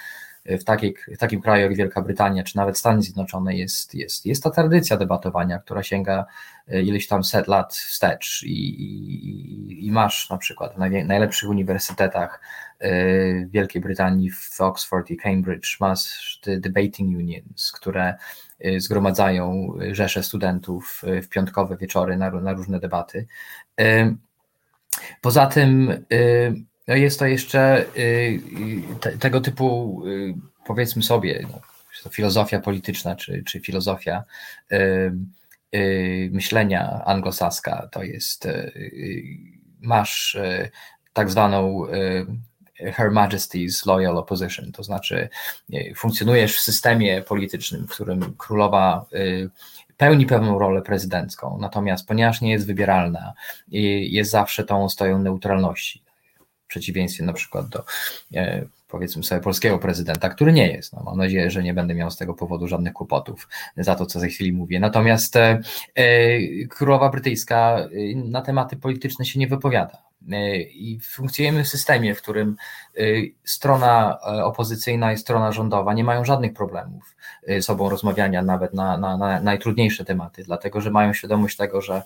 w, 0.49 0.65
takiej, 0.65 0.95
w 1.15 1.19
takim 1.19 1.41
kraju 1.41 1.63
jak 1.63 1.77
Wielka 1.77 2.03
Brytania, 2.03 2.45
czy 2.45 2.57
nawet 2.57 2.79
Stany 2.79 3.03
Zjednoczone 3.03 3.57
jest, 3.57 3.95
jest, 3.95 4.27
jest 4.27 4.43
ta 4.43 4.51
tradycja 4.51 4.97
debatowania, 4.97 5.59
która 5.59 5.83
sięga 5.83 6.27
e, 6.69 6.83
ileś 6.83 7.07
tam 7.07 7.25
set 7.25 7.49
lat 7.49 7.75
wstecz 7.75 8.43
i, 8.43 8.51
i, 8.51 9.87
i 9.87 9.93
masz 9.93 10.31
na 10.31 10.39
przykład 10.39 10.75
w 10.75 10.79
najlepszych 11.07 11.49
uniwersytetach 11.49 12.41
e, 12.79 12.91
w 13.45 13.51
Wielkiej 13.51 13.83
Brytanii, 13.83 14.31
w 14.31 14.61
Oxford 14.61 15.11
i 15.11 15.17
Cambridge, 15.17 15.81
masz 15.81 16.39
te 16.43 16.61
debating 16.61 17.17
unions, 17.17 17.73
które 17.73 18.15
e, 18.61 18.81
zgromadzają 18.81 19.73
rzesze 19.93 20.23
studentów 20.23 21.03
w 21.23 21.29
piątkowe 21.29 21.77
wieczory 21.77 22.17
na, 22.17 22.31
na 22.31 22.53
różne 22.53 22.81
debaty. 22.81 23.27
Poza 25.21 25.47
tym 25.47 26.05
jest 26.95 27.19
to 27.19 27.27
jeszcze 27.27 27.85
y, 27.97 28.01
y, 28.01 28.41
te, 29.01 29.19
tego 29.19 29.41
typu, 29.41 30.03
y, 30.07 30.35
powiedzmy 30.67 31.03
sobie, 31.03 31.47
no, 31.53 31.61
to 32.03 32.11
filozofia 32.11 32.61
polityczna 32.61 33.17
czy, 33.17 33.43
czy 33.47 33.61
filozofia 33.61 34.25
myślenia 36.31 37.03
anglosaska. 37.05 37.89
To 37.93 38.03
jest, 38.03 38.49
masz 39.81 40.39
tak 41.13 41.31
zwaną 41.31 41.87
Her 42.77 43.11
Majesty's 43.11 43.87
Loyal 43.87 44.19
Opposition, 44.19 44.73
to 44.73 44.83
znaczy 44.83 45.29
funkcjonujesz 45.97 46.57
w 46.57 46.61
systemie 46.61 47.23
politycznym, 47.23 47.87
w 47.87 47.91
którym 47.91 48.35
królowa 48.39 49.07
pełni 49.97 50.27
pewną 50.27 50.59
rolę 50.59 50.83
prezydencką, 50.83 51.59
natomiast 51.61 52.09
ponieważ 52.09 52.41
nie 52.41 52.53
jest 52.53 52.67
wybieralna, 52.67 53.35
jest 53.69 54.31
zawsze 54.31 54.65
tą 54.65 54.89
stoją 54.89 55.19
neutralności, 55.19 56.03
w 56.67 56.69
przeciwieństwie 56.69 57.25
na 57.25 57.33
przykład 57.33 57.69
do 57.69 57.85
powiedzmy 58.89 59.23
sobie 59.23 59.41
polskiego 59.41 59.79
prezydenta, 59.79 60.29
który 60.29 60.53
nie 60.53 60.73
jest. 60.73 60.93
No, 60.93 61.03
mam 61.05 61.19
nadzieję, 61.19 61.51
że 61.51 61.63
nie 61.63 61.75
będę 61.75 61.95
miał 61.95 62.11
z 62.11 62.17
tego 62.17 62.35
powodu 62.35 62.67
żadnych 62.67 62.93
kłopotów 62.93 63.49
za 63.77 63.95
to, 63.95 64.07
co 64.07 64.21
za 64.21 64.27
chwilę 64.27 64.53
mówię. 64.53 64.81
Natomiast 64.81 65.37
e, 65.37 65.61
e 65.95 66.67
królowa 66.67 67.09
brytyjska 67.09 67.79
e, 67.79 67.89
na 68.15 68.43
tematy 68.43 68.77
polityczne 68.77 69.25
się 69.25 69.39
nie 69.39 69.49
wypowiada. 69.49 70.03
E, 70.33 70.61
I 70.61 71.01
funkcjonujemy 71.01 71.65
w 71.65 71.69
systemie, 71.69 72.15
w 72.15 72.23
którym 72.23 72.57
strona 73.45 74.21
opozycyjna 74.45 75.13
i 75.13 75.19
strona 75.19 75.53
rządowa 75.53 75.95
nie 75.95 76.05
mają 76.05 76.25
żadnych 76.25 76.53
problemów 76.53 77.17
z 77.49 77.65
sobą 77.65 77.89
rozmawiania 77.89 78.43
nawet 78.43 78.75
na, 78.75 78.99
na, 78.99 79.17
na 79.17 79.41
najtrudniejsze 79.41 80.05
tematy, 80.05 80.45
dlatego 80.45 80.81
że 80.81 80.91
mają 80.91 81.13
świadomość 81.13 81.57
tego, 81.57 81.81
że 81.81 82.03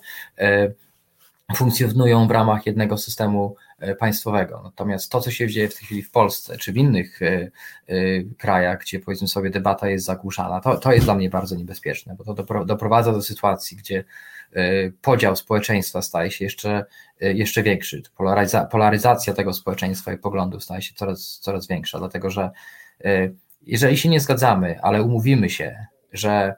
funkcjonują 1.55 2.27
w 2.27 2.31
ramach 2.31 2.65
jednego 2.65 2.97
systemu 2.97 3.55
e, 3.79 3.95
państwowego. 3.95 4.61
Natomiast 4.63 5.11
to, 5.11 5.21
co 5.21 5.31
się 5.31 5.47
dzieje 5.47 5.69
w 5.69 5.75
tej 5.75 5.85
chwili 5.85 6.03
w 6.03 6.11
Polsce, 6.11 6.57
czy 6.57 6.73
w 6.73 6.77
innych 6.77 7.21
e, 7.21 7.27
e, 7.27 7.51
krajach, 8.37 8.79
gdzie 8.79 8.99
powiedzmy 8.99 9.27
sobie 9.27 9.49
debata 9.49 9.89
jest 9.89 10.05
zagłuszana, 10.05 10.61
to, 10.61 10.77
to 10.77 10.93
jest 10.93 11.05
dla 11.05 11.15
mnie 11.15 11.29
bardzo 11.29 11.55
niebezpieczne, 11.55 12.15
bo 12.15 12.23
to 12.23 12.65
doprowadza 12.65 13.11
do 13.11 13.21
sytuacji, 13.21 13.77
gdzie 13.77 14.03
podział 15.01 15.35
społeczeństwa 15.35 16.01
staje 16.01 16.31
się 16.31 16.45
jeszcze, 16.45 16.85
jeszcze 17.19 17.63
większy. 17.63 18.01
Polaryza, 18.17 18.65
polaryzacja 18.65 19.33
tego 19.33 19.53
społeczeństwa 19.53 20.13
i 20.13 20.17
poglądów 20.17 20.63
staje 20.63 20.81
się 20.81 20.93
coraz, 20.93 21.39
coraz 21.41 21.67
większa, 21.67 21.99
dlatego 21.99 22.29
że 22.29 22.51
jeżeli 23.61 23.97
się 23.97 24.09
nie 24.09 24.19
zgadzamy, 24.19 24.79
ale 24.81 25.03
umówimy 25.03 25.49
się, 25.49 25.85
że 26.13 26.55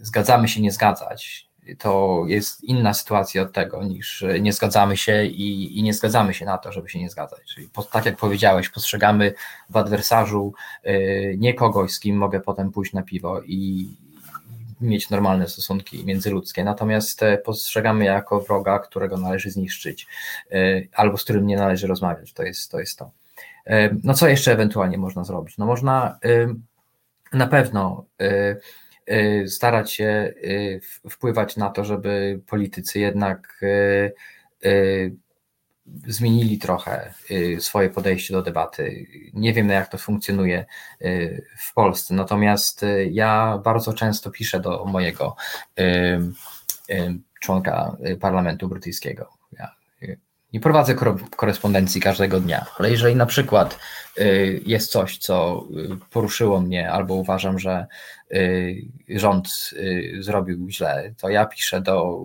zgadzamy 0.00 0.48
się 0.48 0.62
nie 0.62 0.72
zgadzać, 0.72 1.48
to 1.78 2.22
jest 2.26 2.64
inna 2.64 2.94
sytuacja 2.94 3.42
od 3.42 3.52
tego, 3.52 3.84
niż 3.84 4.24
nie 4.40 4.52
zgadzamy 4.52 4.96
się 4.96 5.24
i, 5.24 5.78
i 5.78 5.82
nie 5.82 5.94
zgadzamy 5.94 6.34
się 6.34 6.44
na 6.44 6.58
to, 6.58 6.72
żeby 6.72 6.88
się 6.88 6.98
nie 6.98 7.10
zgadzać. 7.10 7.40
Czyli 7.54 7.68
po, 7.68 7.82
tak 7.82 8.06
jak 8.06 8.16
powiedziałeś, 8.16 8.68
postrzegamy 8.68 9.34
w 9.70 9.76
adwersarzu 9.76 10.52
y, 10.86 11.36
nie 11.38 11.54
kogoś, 11.54 11.92
z 11.92 12.00
kim 12.00 12.16
mogę 12.16 12.40
potem 12.40 12.70
pójść 12.70 12.92
na 12.92 13.02
piwo 13.02 13.42
i 13.42 13.88
mieć 14.80 15.10
normalne 15.10 15.48
stosunki 15.48 16.04
międzyludzkie, 16.04 16.64
natomiast 16.64 17.22
e, 17.22 17.38
postrzegamy 17.38 18.04
jako 18.04 18.40
wroga, 18.40 18.78
którego 18.78 19.16
należy 19.16 19.50
zniszczyć 19.50 20.06
albo 20.94 21.16
z 21.16 21.24
którym 21.24 21.46
nie 21.46 21.56
należy 21.56 21.86
rozmawiać. 21.86 22.32
To 22.32 22.42
jest 22.42 22.70
to. 22.70 22.80
Jest 22.80 22.98
to. 22.98 23.10
No 24.04 24.14
co 24.14 24.28
jeszcze 24.28 24.52
ewentualnie 24.52 24.98
można 24.98 25.24
zrobić? 25.24 25.58
No 25.58 25.66
można 25.66 26.18
na 27.32 27.46
pewno 27.46 28.04
starać 29.46 29.92
się 29.92 30.34
y, 30.44 30.80
wpływać 31.10 31.56
na 31.56 31.70
to, 31.70 31.84
żeby 31.84 32.40
politycy 32.46 32.98
jednak 32.98 33.60
y, 33.62 35.16
zmienili 36.06 36.58
trochę 36.58 37.14
swoje 37.58 37.90
podejście 37.90 38.34
do 38.34 38.42
debaty. 38.42 39.06
Nie 39.34 39.52
wiem, 39.52 39.68
jak 39.68 39.88
to 39.88 39.98
funkcjonuje 39.98 40.64
w 41.58 41.74
Polsce, 41.74 42.14
natomiast 42.14 42.84
ja 43.10 43.60
bardzo 43.64 43.92
często 43.92 44.30
piszę 44.30 44.60
do 44.60 44.84
mojego 44.84 45.36
członka 47.40 47.96
parlamentu 48.20 48.68
brytyjskiego. 48.68 49.30
Ja 49.52 49.74
nie 50.56 50.60
prowadzę 50.60 50.94
korespondencji 51.36 52.00
każdego 52.00 52.40
dnia, 52.40 52.66
ale 52.78 52.90
jeżeli 52.90 53.16
na 53.16 53.26
przykład 53.26 53.78
y, 54.18 54.62
jest 54.66 54.90
coś, 54.90 55.18
co 55.18 55.64
y, 55.76 56.10
poruszyło 56.10 56.60
mnie, 56.60 56.90
albo 56.90 57.14
uważam, 57.14 57.58
że 57.58 57.86
y, 58.32 58.84
rząd 59.08 59.48
zrobił 60.18 60.70
źle, 60.70 61.14
to 61.20 61.28
ja 61.28 61.46
piszę 61.46 61.80
do 61.80 62.20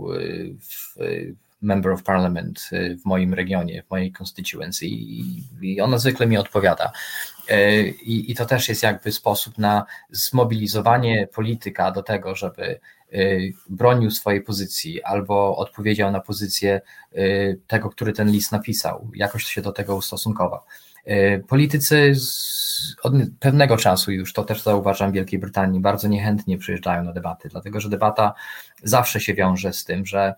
Member 1.62 1.92
of 1.92 2.04
Parliament 2.04 2.70
w 3.02 3.06
moim 3.06 3.34
regionie, 3.34 3.84
w 3.84 3.90
mojej 3.90 4.14
constituency 4.20 4.86
i 4.86 5.82
ona 5.82 5.98
zwykle 5.98 6.28
mi 6.28 6.38
odpowiada. 6.38 6.92
I, 8.04 8.32
I 8.32 8.36
to 8.36 8.46
też 8.46 8.70
jest 8.70 8.84
jakby 8.84 9.12
sposób 9.12 9.58
na 9.58 9.86
zmobilizowanie 10.12 11.28
polityka 11.28 11.92
do 11.92 12.04
tego, 12.04 12.36
żeby 12.36 12.80
Y, 13.14 13.54
bronił 13.70 14.12
swojej 14.12 14.42
pozycji 14.42 15.04
albo 15.04 15.58
odpowiedział 15.58 16.12
na 16.12 16.20
pozycję 16.20 16.82
y, 17.18 17.60
tego, 17.68 17.90
który 17.90 18.14
ten 18.14 18.32
list 18.32 18.52
napisał, 18.52 19.08
jakoś 19.16 19.44
się 19.44 19.62
do 19.62 19.72
tego 19.72 19.96
ustosunkował. 19.96 20.60
Politycy 21.48 22.14
od 23.04 23.14
pewnego 23.40 23.78
czasu 23.78 24.12
już, 24.12 24.34
to 24.34 24.44
też 24.44 24.62
zauważam 24.62 25.12
w 25.12 25.14
Wielkiej 25.14 25.40
Brytanii, 25.40 25.80
bardzo 25.80 26.08
niechętnie 26.08 26.58
przyjeżdżają 26.58 27.04
na 27.04 27.14
debaty, 27.14 27.50
dlatego 27.50 27.80
że 27.80 27.90
debata 27.90 28.34
zawsze 28.84 29.20
się 29.20 29.34
wiąże 29.34 29.74
z 29.74 29.86
tym, 29.86 30.06
że 30.06 30.34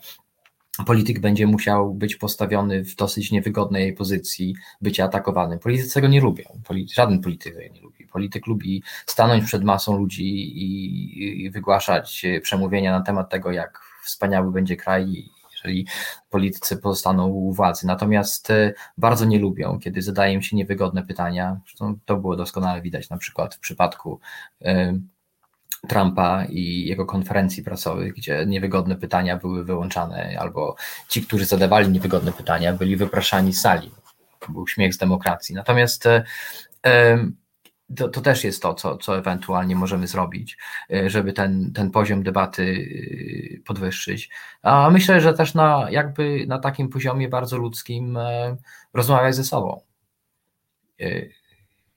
polityk 0.85 1.19
będzie 1.19 1.47
musiał 1.47 1.93
być 1.93 2.15
postawiony 2.15 2.83
w 2.83 2.95
dosyć 2.95 3.31
niewygodnej 3.31 3.93
pozycji, 3.93 4.55
bycia 4.81 5.03
atakowanym. 5.05 5.59
Politycy 5.59 5.93
tego 5.93 6.07
nie 6.07 6.21
lubią, 6.21 6.45
żaden 6.93 7.21
polityk 7.21 7.53
tego 7.53 7.73
nie 7.73 7.81
lubi. 7.81 8.07
Polityk 8.07 8.47
lubi 8.47 8.83
stanąć 9.05 9.45
przed 9.45 9.63
masą 9.63 9.97
ludzi 9.97 10.25
i, 10.25 11.45
i 11.45 11.51
wygłaszać 11.51 12.25
przemówienia 12.41 12.91
na 12.91 13.01
temat 13.01 13.29
tego, 13.29 13.51
jak 13.51 13.81
wspaniały 14.03 14.51
będzie 14.51 14.77
kraj, 14.77 15.29
jeżeli 15.51 15.87
politycy 16.29 16.77
pozostaną 16.77 17.27
u 17.27 17.53
władzy. 17.53 17.87
Natomiast 17.87 18.49
e, 18.49 18.73
bardzo 18.97 19.25
nie 19.25 19.39
lubią, 19.39 19.79
kiedy 19.79 20.01
zadaje 20.01 20.33
im 20.33 20.41
się 20.41 20.55
niewygodne 20.55 21.03
pytania. 21.03 21.59
Zresztą 21.65 21.99
to 22.05 22.17
było 22.17 22.35
doskonale 22.35 22.81
widać 22.81 23.09
na 23.09 23.17
przykład 23.17 23.55
w 23.55 23.59
przypadku 23.59 24.19
e, 24.61 24.99
Trumpa 25.87 26.45
i 26.45 26.85
jego 26.85 27.05
konferencji 27.05 27.63
prasowych, 27.63 28.13
gdzie 28.13 28.45
niewygodne 28.45 28.95
pytania 28.95 29.37
były 29.37 29.63
wyłączane, 29.63 30.37
albo 30.39 30.75
ci, 31.09 31.23
którzy 31.23 31.45
zadawali 31.45 31.89
niewygodne 31.89 32.33
pytania, 32.33 32.73
byli 32.73 32.95
wypraszani 32.95 33.53
z 33.53 33.61
sali. 33.61 33.91
Był 34.49 34.67
śmiech 34.67 34.93
z 34.93 34.97
demokracji. 34.97 35.55
Natomiast 35.55 36.05
e, 36.05 36.23
to, 37.97 38.09
to, 38.09 38.21
też 38.21 38.43
jest 38.43 38.61
to, 38.61 38.73
co, 38.73 38.97
co 38.97 39.17
ewentualnie 39.17 39.75
możemy 39.75 40.07
zrobić, 40.07 40.57
e, 40.93 41.09
żeby 41.09 41.33
ten, 41.33 41.73
ten 41.73 41.91
poziom 41.91 42.23
debaty 42.23 42.87
e, 43.59 43.63
podwyższyć. 43.63 44.29
A 44.61 44.89
myślę, 44.89 45.21
że 45.21 45.33
też 45.33 45.53
na, 45.53 45.87
jakby 45.91 46.45
na 46.47 46.59
takim 46.59 46.89
poziomie 46.89 47.29
bardzo 47.29 47.57
ludzkim 47.57 48.17
rozmawiać 48.93 49.35
ze 49.35 49.43
sobą. 49.43 49.81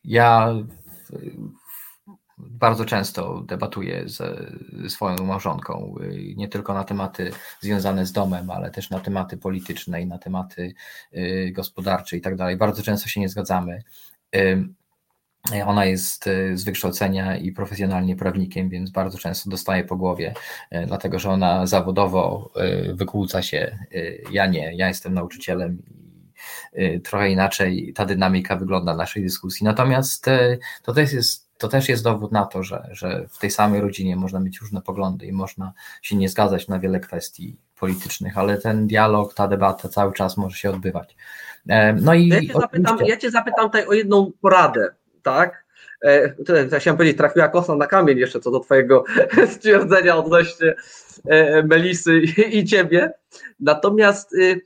Ja 0.04 0.54
bardzo 2.38 2.84
często 2.84 3.40
debatuję 3.40 4.08
ze, 4.08 4.52
swoją 4.88 5.16
małżonką, 5.16 5.94
y, 6.02 6.34
nie 6.36 6.48
tylko 6.48 6.74
na 6.74 6.84
tematy 6.84 7.30
związane 7.60 8.06
z 8.06 8.12
domem, 8.12 8.50
ale 8.50 8.70
też 8.70 8.90
na 8.90 9.00
tematy 9.00 9.36
polityczne 9.36 10.02
i 10.02 10.06
na 10.06 10.18
tematy 10.18 10.74
y, 11.14 11.52
gospodarcze 11.54 12.16
i 12.16 12.20
tak 12.20 12.36
dalej. 12.36 12.56
Bardzo 12.56 12.82
często 12.82 13.08
się 13.08 13.20
nie 13.20 13.28
zgadzamy. 13.28 13.82
Ona 15.66 15.84
jest 15.84 16.26
y, 16.26 16.56
z 16.56 16.64
wykształcenia 16.64 17.36
i 17.36 17.52
profesjonalnie 17.52 18.16
prawnikiem, 18.16 18.68
więc 18.68 18.90
bardzo 18.90 19.18
często 19.18 19.50
dostaje 19.50 19.84
po 19.84 19.96
głowie, 19.96 20.34
dlatego 20.86 21.18
że 21.18 21.30
ona 21.30 21.66
zawodowo 21.66 22.52
wykłóca 22.94 23.42
się. 23.42 23.78
Ja 24.32 24.46
nie, 24.46 24.76
ja 24.76 24.88
jestem 24.88 25.14
nauczycielem 25.14 25.82
i 26.76 27.00
trochę 27.00 27.30
inaczej 27.30 27.92
ta 27.94 28.04
dynamika 28.04 28.56
wygląda 28.56 28.96
naszej 28.96 29.22
dyskusji. 29.22 29.64
Natomiast 29.64 30.26
to 30.82 30.92
też 30.92 31.12
jest 31.12 31.45
to 31.58 31.68
też 31.68 31.88
jest 31.88 32.04
dowód 32.04 32.32
na 32.32 32.46
to, 32.46 32.62
że, 32.62 32.88
że 32.90 33.26
w 33.28 33.38
tej 33.38 33.50
samej 33.50 33.80
rodzinie 33.80 34.16
można 34.16 34.40
mieć 34.40 34.60
różne 34.60 34.82
poglądy 34.82 35.26
i 35.26 35.32
można 35.32 35.72
się 36.02 36.16
nie 36.16 36.28
zgadzać 36.28 36.68
na 36.68 36.78
wiele 36.78 37.00
kwestii 37.00 37.56
politycznych, 37.78 38.38
ale 38.38 38.58
ten 38.58 38.86
dialog, 38.86 39.34
ta 39.34 39.48
debata 39.48 39.88
cały 39.88 40.12
czas 40.12 40.36
może 40.36 40.56
się 40.56 40.70
odbywać. 40.70 41.16
E, 41.68 41.92
no 41.92 42.14
i 42.14 42.28
ja 42.28 42.40
cię, 42.40 42.52
zapytam, 42.52 42.98
ja 43.06 43.16
cię 43.16 43.30
zapytam 43.30 43.64
tutaj 43.66 43.86
o 43.86 43.92
jedną 43.92 44.32
poradę, 44.40 44.94
tak? 45.22 45.66
E, 46.00 46.28
tutaj 46.28 46.68
chciałem 46.80 46.96
powiedzieć, 46.96 47.18
trafiła 47.18 47.48
kosa 47.48 47.76
na 47.76 47.86
kamień 47.86 48.18
jeszcze 48.18 48.40
co 48.40 48.50
do 48.50 48.60
Twojego 48.60 49.04
stwierdzenia 49.54 50.16
odnośnie 50.16 50.74
e, 51.24 51.62
Melisy 51.62 52.20
i 52.50 52.64
Ciebie. 52.64 53.12
Natomiast 53.60 54.34
y, 54.34 54.60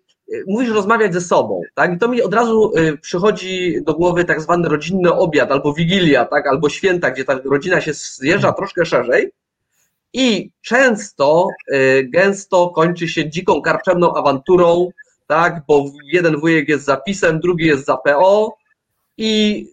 mówisz 0.47 0.71
rozmawiać 0.71 1.15
ze 1.15 1.21
sobą, 1.21 1.63
tak? 1.75 1.95
I 1.95 1.99
to 1.99 2.09
mi 2.09 2.23
od 2.23 2.35
razu 2.35 2.73
y, 2.77 2.99
przychodzi 2.99 3.83
do 3.83 3.95
głowy 3.95 4.25
tak 4.25 4.41
zwany 4.41 4.69
rodzinny 4.69 5.13
obiad, 5.13 5.53
albo 5.53 5.73
wigilia, 5.73 6.25
tak? 6.25 6.47
Albo 6.47 6.69
święta, 6.69 7.11
gdzie 7.11 7.25
ta 7.25 7.41
rodzina 7.45 7.81
się 7.81 7.93
zjeżdża 7.95 8.53
troszkę 8.53 8.85
szerzej 8.87 9.33
i 10.13 10.51
często, 10.63 11.49
y, 11.73 12.09
gęsto 12.13 12.69
kończy 12.69 13.09
się 13.09 13.31
dziką 13.31 13.63
karczemną 13.63 14.15
awanturą, 14.15 14.89
tak? 15.27 15.63
Bo 15.69 15.85
jeden 16.05 16.41
wujek 16.41 16.69
jest 16.69 16.85
za 16.85 16.97
PiSem, 16.97 17.41
drugi 17.41 17.67
jest 17.67 17.85
za 17.87 17.97
PO 17.97 18.57
i 19.17 19.67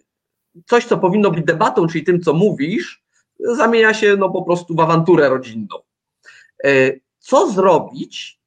coś, 0.66 0.84
co 0.84 0.98
powinno 0.98 1.30
być 1.30 1.44
debatą, 1.44 1.86
czyli 1.86 2.04
tym, 2.04 2.20
co 2.20 2.34
mówisz, 2.34 3.02
zamienia 3.40 3.94
się 3.94 4.16
no 4.16 4.30
po 4.30 4.42
prostu 4.42 4.74
w 4.74 4.80
awanturę 4.80 5.28
rodzinną. 5.28 5.76
Y, 6.66 7.00
co 7.18 7.50
zrobić, 7.50 8.37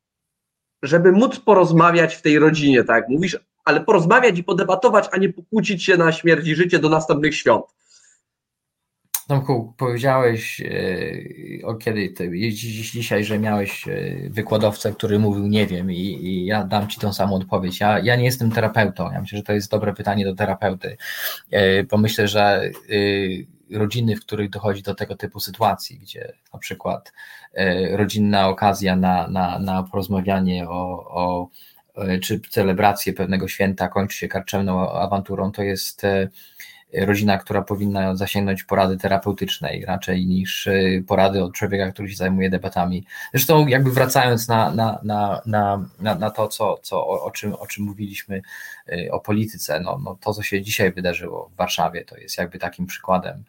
żeby 0.83 1.11
móc 1.11 1.39
porozmawiać 1.39 2.15
w 2.15 2.21
tej 2.21 2.39
rodzinie, 2.39 2.83
tak 2.83 3.09
mówisz, 3.09 3.39
ale 3.65 3.81
porozmawiać 3.81 4.39
i 4.39 4.43
podebatować, 4.43 5.09
a 5.11 5.17
nie 5.17 5.33
pokłócić 5.33 5.83
się 5.83 5.97
na 5.97 6.11
śmierć 6.11 6.47
i 6.47 6.55
życie 6.55 6.79
do 6.79 6.89
następnych 6.89 7.35
świąt. 7.35 7.65
Tomku, 9.27 9.73
powiedziałeś 9.77 10.61
o 11.63 11.75
kiedy 11.75 12.09
ty, 12.09 12.31
dzisiaj, 12.73 13.23
że 13.23 13.39
miałeś 13.39 13.85
wykładowcę, 14.29 14.93
który 14.93 15.19
mówił 15.19 15.47
nie 15.47 15.67
wiem 15.67 15.91
i, 15.91 15.97
i, 15.97 16.45
ja 16.45 16.63
dam 16.63 16.87
ci 16.87 16.99
tą 16.99 17.13
samą 17.13 17.35
odpowiedź. 17.35 17.79
Ja, 17.79 17.99
ja 17.99 18.15
nie 18.15 18.25
jestem 18.25 18.51
terapeutą. 18.51 19.11
Ja 19.11 19.21
myślę, 19.21 19.37
że 19.37 19.43
to 19.43 19.53
jest 19.53 19.71
dobre 19.71 19.93
pytanie 19.93 20.25
do 20.25 20.35
terapeuty, 20.35 20.97
bo 21.91 21.97
myślę, 21.97 22.27
że 22.27 22.71
rodziny, 23.71 24.15
w 24.15 24.21
których 24.21 24.49
dochodzi 24.49 24.81
do 24.81 24.95
tego 24.95 25.15
typu 25.15 25.39
sytuacji, 25.39 25.99
gdzie 25.99 26.33
na 26.53 26.59
przykład 26.59 27.11
e, 27.11 27.40
rodzinna 27.91 28.47
okazja 28.47 28.95
na, 28.95 29.27
na, 29.27 29.59
na 29.59 29.83
porozmawianie 29.83 30.69
o, 30.69 31.05
o 31.09 31.47
e, 31.95 32.19
czy 32.19 32.41
celebrację 32.49 33.13
pewnego 33.13 33.47
święta 33.47 33.87
kończy 33.87 34.17
się 34.17 34.27
karczemną 34.27 34.91
awanturą, 34.91 35.51
to 35.51 35.63
jest 35.63 36.03
e, 36.03 36.27
rodzina, 36.93 37.37
która 37.37 37.61
powinna 37.61 38.15
zasięgnąć 38.15 38.63
porady 38.63 38.97
terapeutycznej 38.97 39.85
raczej 39.85 40.27
niż 40.27 40.69
porady 41.07 41.43
od 41.43 41.53
człowieka, 41.53 41.91
który 41.91 42.09
się 42.09 42.15
zajmuje 42.15 42.49
debatami. 42.49 43.05
Zresztą 43.33 43.67
jakby 43.67 43.91
wracając 43.91 44.47
na, 44.47 44.71
na, 44.71 45.01
na, 45.03 45.41
na, 45.99 46.15
na 46.15 46.29
to, 46.29 46.47
co, 46.47 46.79
co, 46.83 47.07
o, 47.07 47.31
czym, 47.31 47.53
o 47.53 47.67
czym 47.67 47.85
mówiliśmy 47.85 48.41
o 49.11 49.19
polityce, 49.19 49.79
no, 49.79 49.99
no 50.03 50.17
to, 50.21 50.33
co 50.33 50.43
się 50.43 50.61
dzisiaj 50.61 50.93
wydarzyło 50.93 51.49
w 51.53 51.55
Warszawie, 51.55 52.05
to 52.05 52.17
jest 52.17 52.37
jakby 52.37 52.59
takim 52.59 52.85
przykładem 52.85 53.43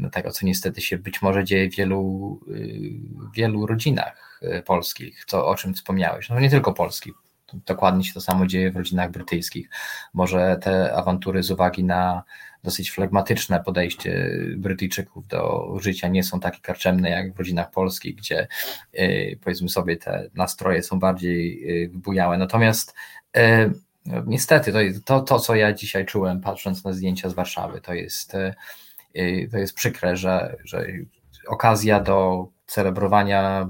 no, 0.00 0.10
tego, 0.10 0.30
co 0.30 0.46
niestety 0.46 0.80
się 0.80 0.98
być 0.98 1.22
może 1.22 1.44
dzieje 1.44 1.70
w 1.70 1.74
wielu, 1.74 2.40
w 3.32 3.36
wielu 3.36 3.66
rodzinach 3.66 4.40
polskich, 4.66 5.24
co, 5.26 5.46
o 5.46 5.54
czym 5.54 5.74
wspomniałeś. 5.74 6.28
No 6.28 6.40
nie 6.40 6.50
tylko 6.50 6.72
polskich, 6.72 7.14
dokładnie 7.52 8.04
się 8.04 8.14
to 8.14 8.20
samo 8.20 8.46
dzieje 8.46 8.70
w 8.70 8.76
rodzinach 8.76 9.10
brytyjskich. 9.10 9.68
Może 10.14 10.58
te 10.62 10.94
awantury 10.94 11.42
z 11.42 11.50
uwagi 11.50 11.84
na 11.84 12.22
dosyć 12.64 12.90
flegmatyczne 12.90 13.60
podejście 13.64 14.30
Brytyjczyków 14.56 15.26
do 15.26 15.72
życia 15.80 16.08
nie 16.08 16.24
są 16.24 16.40
takie 16.40 16.60
karczemne 16.60 17.10
jak 17.10 17.34
w 17.34 17.38
rodzinach 17.38 17.70
polskich, 17.70 18.16
gdzie 18.16 18.48
y, 18.94 19.38
powiedzmy 19.44 19.68
sobie 19.68 19.96
te 19.96 20.30
nastroje 20.34 20.82
są 20.82 20.98
bardziej 20.98 21.70
y, 21.84 21.88
bujałe. 21.88 22.38
Natomiast 22.38 22.94
y, 23.36 23.40
niestety 24.26 24.72
to, 24.72 24.78
to, 25.04 25.20
to, 25.20 25.38
co 25.38 25.54
ja 25.54 25.72
dzisiaj 25.72 26.06
czułem 26.06 26.40
patrząc 26.40 26.84
na 26.84 26.92
zdjęcia 26.92 27.28
z 27.28 27.34
Warszawy, 27.34 27.80
to 27.80 27.94
jest, 27.94 28.32
to 29.50 29.58
jest 29.58 29.74
przykre, 29.74 30.16
że, 30.16 30.56
że 30.64 30.86
okazja 31.48 32.00
do 32.00 32.48
celebrowania 32.66 33.68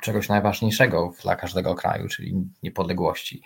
czegoś 0.00 0.28
najważniejszego 0.28 1.12
dla 1.22 1.36
każdego 1.36 1.74
kraju, 1.74 2.08
czyli 2.08 2.34
niepodległości. 2.62 3.42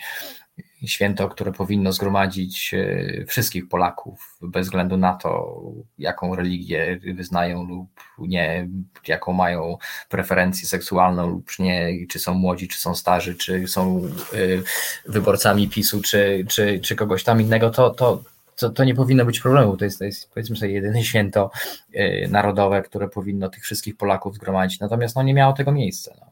Święto, 0.86 1.28
które 1.28 1.52
powinno 1.52 1.92
zgromadzić 1.92 2.74
e, 2.74 3.24
wszystkich 3.26 3.68
Polaków, 3.68 4.38
bez 4.42 4.66
względu 4.66 4.96
na 4.96 5.14
to, 5.14 5.62
jaką 5.98 6.34
religię 6.34 7.00
wyznają 7.14 7.64
lub 7.64 7.88
nie, 8.18 8.68
jaką 9.08 9.32
mają 9.32 9.76
preferencję 10.08 10.68
seksualną 10.68 11.28
lub 11.30 11.50
nie, 11.58 12.06
czy 12.08 12.18
są 12.18 12.34
młodzi, 12.34 12.68
czy 12.68 12.78
są 12.78 12.94
starzy, 12.94 13.34
czy 13.34 13.68
są 13.68 14.02
e, 14.32 15.10
wyborcami 15.12 15.68
PiSu, 15.68 16.02
czy, 16.02 16.44
czy, 16.48 16.80
czy 16.80 16.96
kogoś 16.96 17.24
tam 17.24 17.40
innego, 17.40 17.70
to, 17.70 17.90
to, 17.90 18.22
to, 18.60 18.70
to 18.70 18.84
nie 18.84 18.94
powinno 18.94 19.24
być 19.24 19.40
problemu. 19.40 19.76
To 19.76 19.84
jest, 19.84 19.98
to 19.98 20.04
jest 20.04 20.30
powiedzmy 20.30 20.56
sobie 20.56 20.72
jedyne 20.72 21.04
święto 21.04 21.50
e, 21.92 22.28
narodowe, 22.28 22.82
które 22.82 23.08
powinno 23.08 23.48
tych 23.48 23.62
wszystkich 23.62 23.96
Polaków 23.96 24.34
zgromadzić. 24.34 24.80
Natomiast 24.80 25.16
no, 25.16 25.22
nie 25.22 25.34
miało 25.34 25.52
tego 25.52 25.72
miejsca. 25.72 26.14
No. 26.20 26.30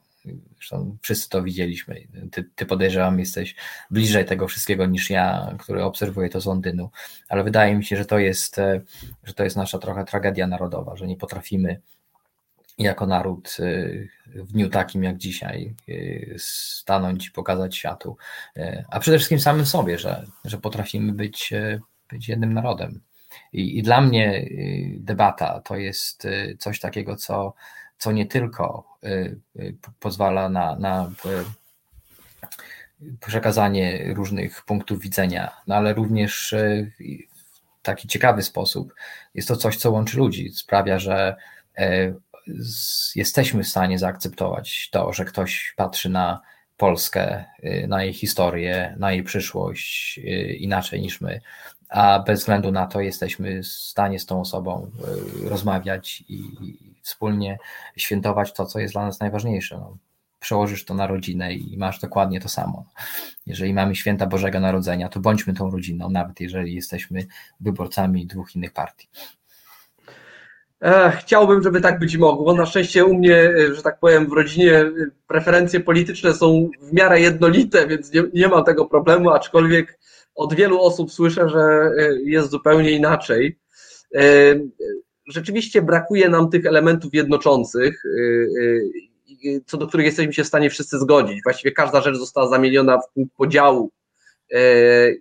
Zresztą 0.56 0.96
wszyscy 1.02 1.28
to 1.28 1.42
widzieliśmy. 1.42 2.06
Ty, 2.32 2.44
ty 2.54 2.66
podejrzewam, 2.66 3.18
jesteś 3.18 3.54
bliżej 3.90 4.24
tego 4.24 4.48
wszystkiego 4.48 4.86
niż 4.86 5.10
ja, 5.10 5.54
który 5.58 5.84
obserwuję 5.84 6.28
to 6.28 6.40
z 6.40 6.46
Londynu, 6.46 6.90
ale 7.28 7.44
wydaje 7.44 7.74
mi 7.74 7.84
się, 7.84 7.96
że 7.96 8.04
to 8.04 8.18
jest, 8.18 8.58
e, 8.58 8.80
że 9.24 9.34
to 9.34 9.44
jest 9.44 9.56
nasza 9.56 9.78
trochę 9.78 10.04
tragedia 10.04 10.46
narodowa, 10.46 10.96
że 10.96 11.06
nie 11.06 11.16
potrafimy 11.16 11.80
jako 12.78 13.06
naród 13.06 13.56
e, 13.60 14.42
w 14.42 14.52
dniu 14.52 14.68
takim 14.68 15.04
jak 15.04 15.16
dzisiaj 15.16 15.74
e, 15.88 15.92
stanąć 16.38 17.26
i 17.26 17.30
pokazać 17.30 17.76
światu, 17.76 18.16
a 18.90 19.00
przede 19.00 19.18
wszystkim 19.18 19.40
samym 19.40 19.66
sobie, 19.66 19.98
że, 19.98 20.26
że 20.44 20.58
potrafimy 20.58 21.12
być, 21.12 21.54
być 22.10 22.28
jednym 22.28 22.54
narodem. 22.54 23.00
I, 23.52 23.78
I 23.78 23.82
dla 23.82 24.00
mnie 24.00 24.48
debata 24.96 25.60
to 25.60 25.76
jest 25.76 26.28
coś 26.58 26.80
takiego, 26.80 27.16
co 27.16 27.54
co 27.98 28.12
nie 28.12 28.26
tylko 28.26 28.84
y, 29.04 29.38
y, 29.56 29.74
pozwala 30.00 30.48
na, 30.48 30.76
na 30.76 31.10
przekazanie 33.20 34.14
różnych 34.14 34.62
punktów 34.62 35.00
widzenia, 35.00 35.56
no 35.66 35.74
ale 35.74 35.94
również 35.94 36.52
y, 36.52 36.92
w 37.78 37.82
taki 37.82 38.08
ciekawy 38.08 38.42
sposób 38.42 38.94
jest 39.34 39.48
to 39.48 39.56
coś, 39.56 39.76
co 39.76 39.90
łączy 39.90 40.18
ludzi, 40.18 40.50
sprawia, 40.52 40.98
że 40.98 41.36
jesteśmy 43.14 43.62
w 43.62 43.68
stanie 43.68 43.98
zaakceptować 43.98 44.88
to, 44.92 45.12
że 45.12 45.24
ktoś 45.24 45.74
patrzy 45.76 46.10
na 46.10 46.40
Polskę, 46.76 47.44
na 47.88 48.04
jej 48.04 48.12
historię, 48.12 48.96
na 48.98 49.12
jej 49.12 49.22
przyszłość 49.22 50.20
inaczej 50.58 51.00
niż 51.00 51.20
my, 51.20 51.40
a 51.88 52.18
bez 52.26 52.40
względu 52.40 52.72
na 52.72 52.86
to 52.86 53.00
jesteśmy 53.00 53.62
w 53.62 53.66
stanie 53.66 54.18
z 54.18 54.26
tą 54.26 54.40
osobą 54.40 54.90
rozmawiać 55.44 56.24
i 56.28 56.42
wspólnie 57.02 57.58
świętować 57.96 58.52
to, 58.52 58.66
co 58.66 58.78
jest 58.78 58.94
dla 58.94 59.04
nas 59.04 59.20
najważniejsze. 59.20 59.78
No, 59.78 59.96
przełożysz 60.40 60.84
to 60.84 60.94
na 60.94 61.06
rodzinę 61.06 61.54
i 61.54 61.78
masz 61.78 62.00
dokładnie 62.00 62.40
to 62.40 62.48
samo. 62.48 62.84
Jeżeli 63.46 63.74
mamy 63.74 63.94
święta 63.94 64.26
Bożego 64.26 64.60
Narodzenia, 64.60 65.08
to 65.08 65.20
bądźmy 65.20 65.54
tą 65.54 65.70
rodziną, 65.70 66.10
nawet 66.10 66.40
jeżeli 66.40 66.74
jesteśmy 66.74 67.26
wyborcami 67.60 68.26
dwóch 68.26 68.56
innych 68.56 68.72
partii. 68.72 69.08
Chciałbym, 71.18 71.62
żeby 71.62 71.80
tak 71.80 71.98
być 71.98 72.16
mogło. 72.16 72.54
Na 72.54 72.66
szczęście 72.66 73.04
u 73.04 73.14
mnie, 73.14 73.52
że 73.72 73.82
tak 73.82 73.98
powiem, 73.98 74.26
w 74.26 74.32
rodzinie 74.32 74.84
preferencje 75.26 75.80
polityczne 75.80 76.34
są 76.34 76.70
w 76.80 76.92
miarę 76.92 77.20
jednolite, 77.20 77.86
więc 77.86 78.12
nie, 78.12 78.22
nie 78.34 78.48
mam 78.48 78.64
tego 78.64 78.86
problemu, 78.86 79.30
aczkolwiek 79.30 79.98
od 80.38 80.54
wielu 80.54 80.80
osób 80.80 81.12
słyszę, 81.12 81.48
że 81.48 81.90
jest 82.24 82.50
zupełnie 82.50 82.90
inaczej 82.90 83.58
rzeczywiście 85.28 85.82
brakuje 85.82 86.28
nam 86.28 86.50
tych 86.50 86.66
elementów 86.66 87.14
jednoczących, 87.14 88.04
y, 88.04 89.62
co 89.66 89.76
do 89.76 89.86
których 89.86 90.06
jesteśmy 90.06 90.32
się 90.32 90.44
w 90.44 90.46
stanie 90.46 90.70
wszyscy 90.70 90.98
zgodzić. 90.98 91.42
Właściwie 91.42 91.72
każda 91.72 92.00
rzecz 92.00 92.16
została 92.16 92.48
zamieniona 92.48 92.98
w 92.98 93.12
punkt 93.14 93.36
podziału 93.36 93.90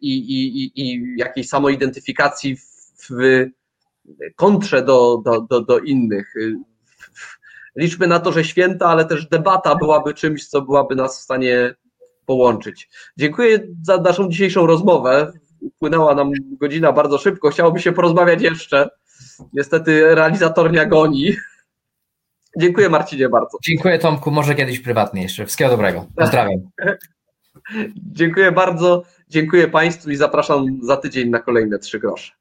i, 0.01 0.17
i, 0.17 0.71
i 0.81 1.15
jakiejś 1.17 1.49
samoidentyfikacji 1.49 2.57
w, 2.57 3.09
w 3.09 3.45
kontrze 4.35 4.81
do, 4.81 5.21
do, 5.25 5.41
do, 5.41 5.61
do 5.61 5.79
innych. 5.79 6.33
Liczmy 7.75 8.07
na 8.07 8.19
to, 8.19 8.31
że 8.31 8.43
święta, 8.43 8.85
ale 8.85 9.05
też 9.05 9.29
debata 9.29 9.75
byłaby 9.75 10.13
czymś, 10.13 10.47
co 10.47 10.61
byłaby 10.61 10.95
nas 10.95 11.19
w 11.19 11.23
stanie 11.23 11.75
połączyć. 12.27 12.89
Dziękuję 13.17 13.59
za 13.83 13.97
naszą 13.97 14.29
dzisiejszą 14.29 14.67
rozmowę. 14.67 15.31
Upłynęła 15.61 16.15
nam 16.15 16.31
godzina 16.59 16.91
bardzo 16.91 17.17
szybko. 17.17 17.49
Chciałoby 17.49 17.79
się 17.79 17.91
porozmawiać 17.91 18.41
jeszcze. 18.41 18.89
Niestety 19.53 20.15
realizator 20.15 20.71
nie 20.71 20.87
goni. 20.87 21.35
Dziękuję 22.57 22.89
Marcinie 22.89 23.29
bardzo. 23.29 23.57
Dziękuję 23.63 23.99
Tomku, 23.99 24.31
może 24.31 24.55
kiedyś 24.55 24.79
prywatnie 24.79 25.21
jeszcze. 25.21 25.45
Wszystkiego 25.45 25.71
dobrego. 25.71 26.05
Pozdrawiam. 26.15 26.59
Dziękuję 28.19 28.51
bardzo. 28.51 29.03
Dziękuję 29.29 29.67
Państwu 29.67 30.09
i 30.09 30.15
zapraszam 30.15 30.79
za 30.81 30.97
tydzień 30.97 31.29
na 31.29 31.39
kolejne 31.39 31.79
trzy 31.79 31.99
grosze. 31.99 32.31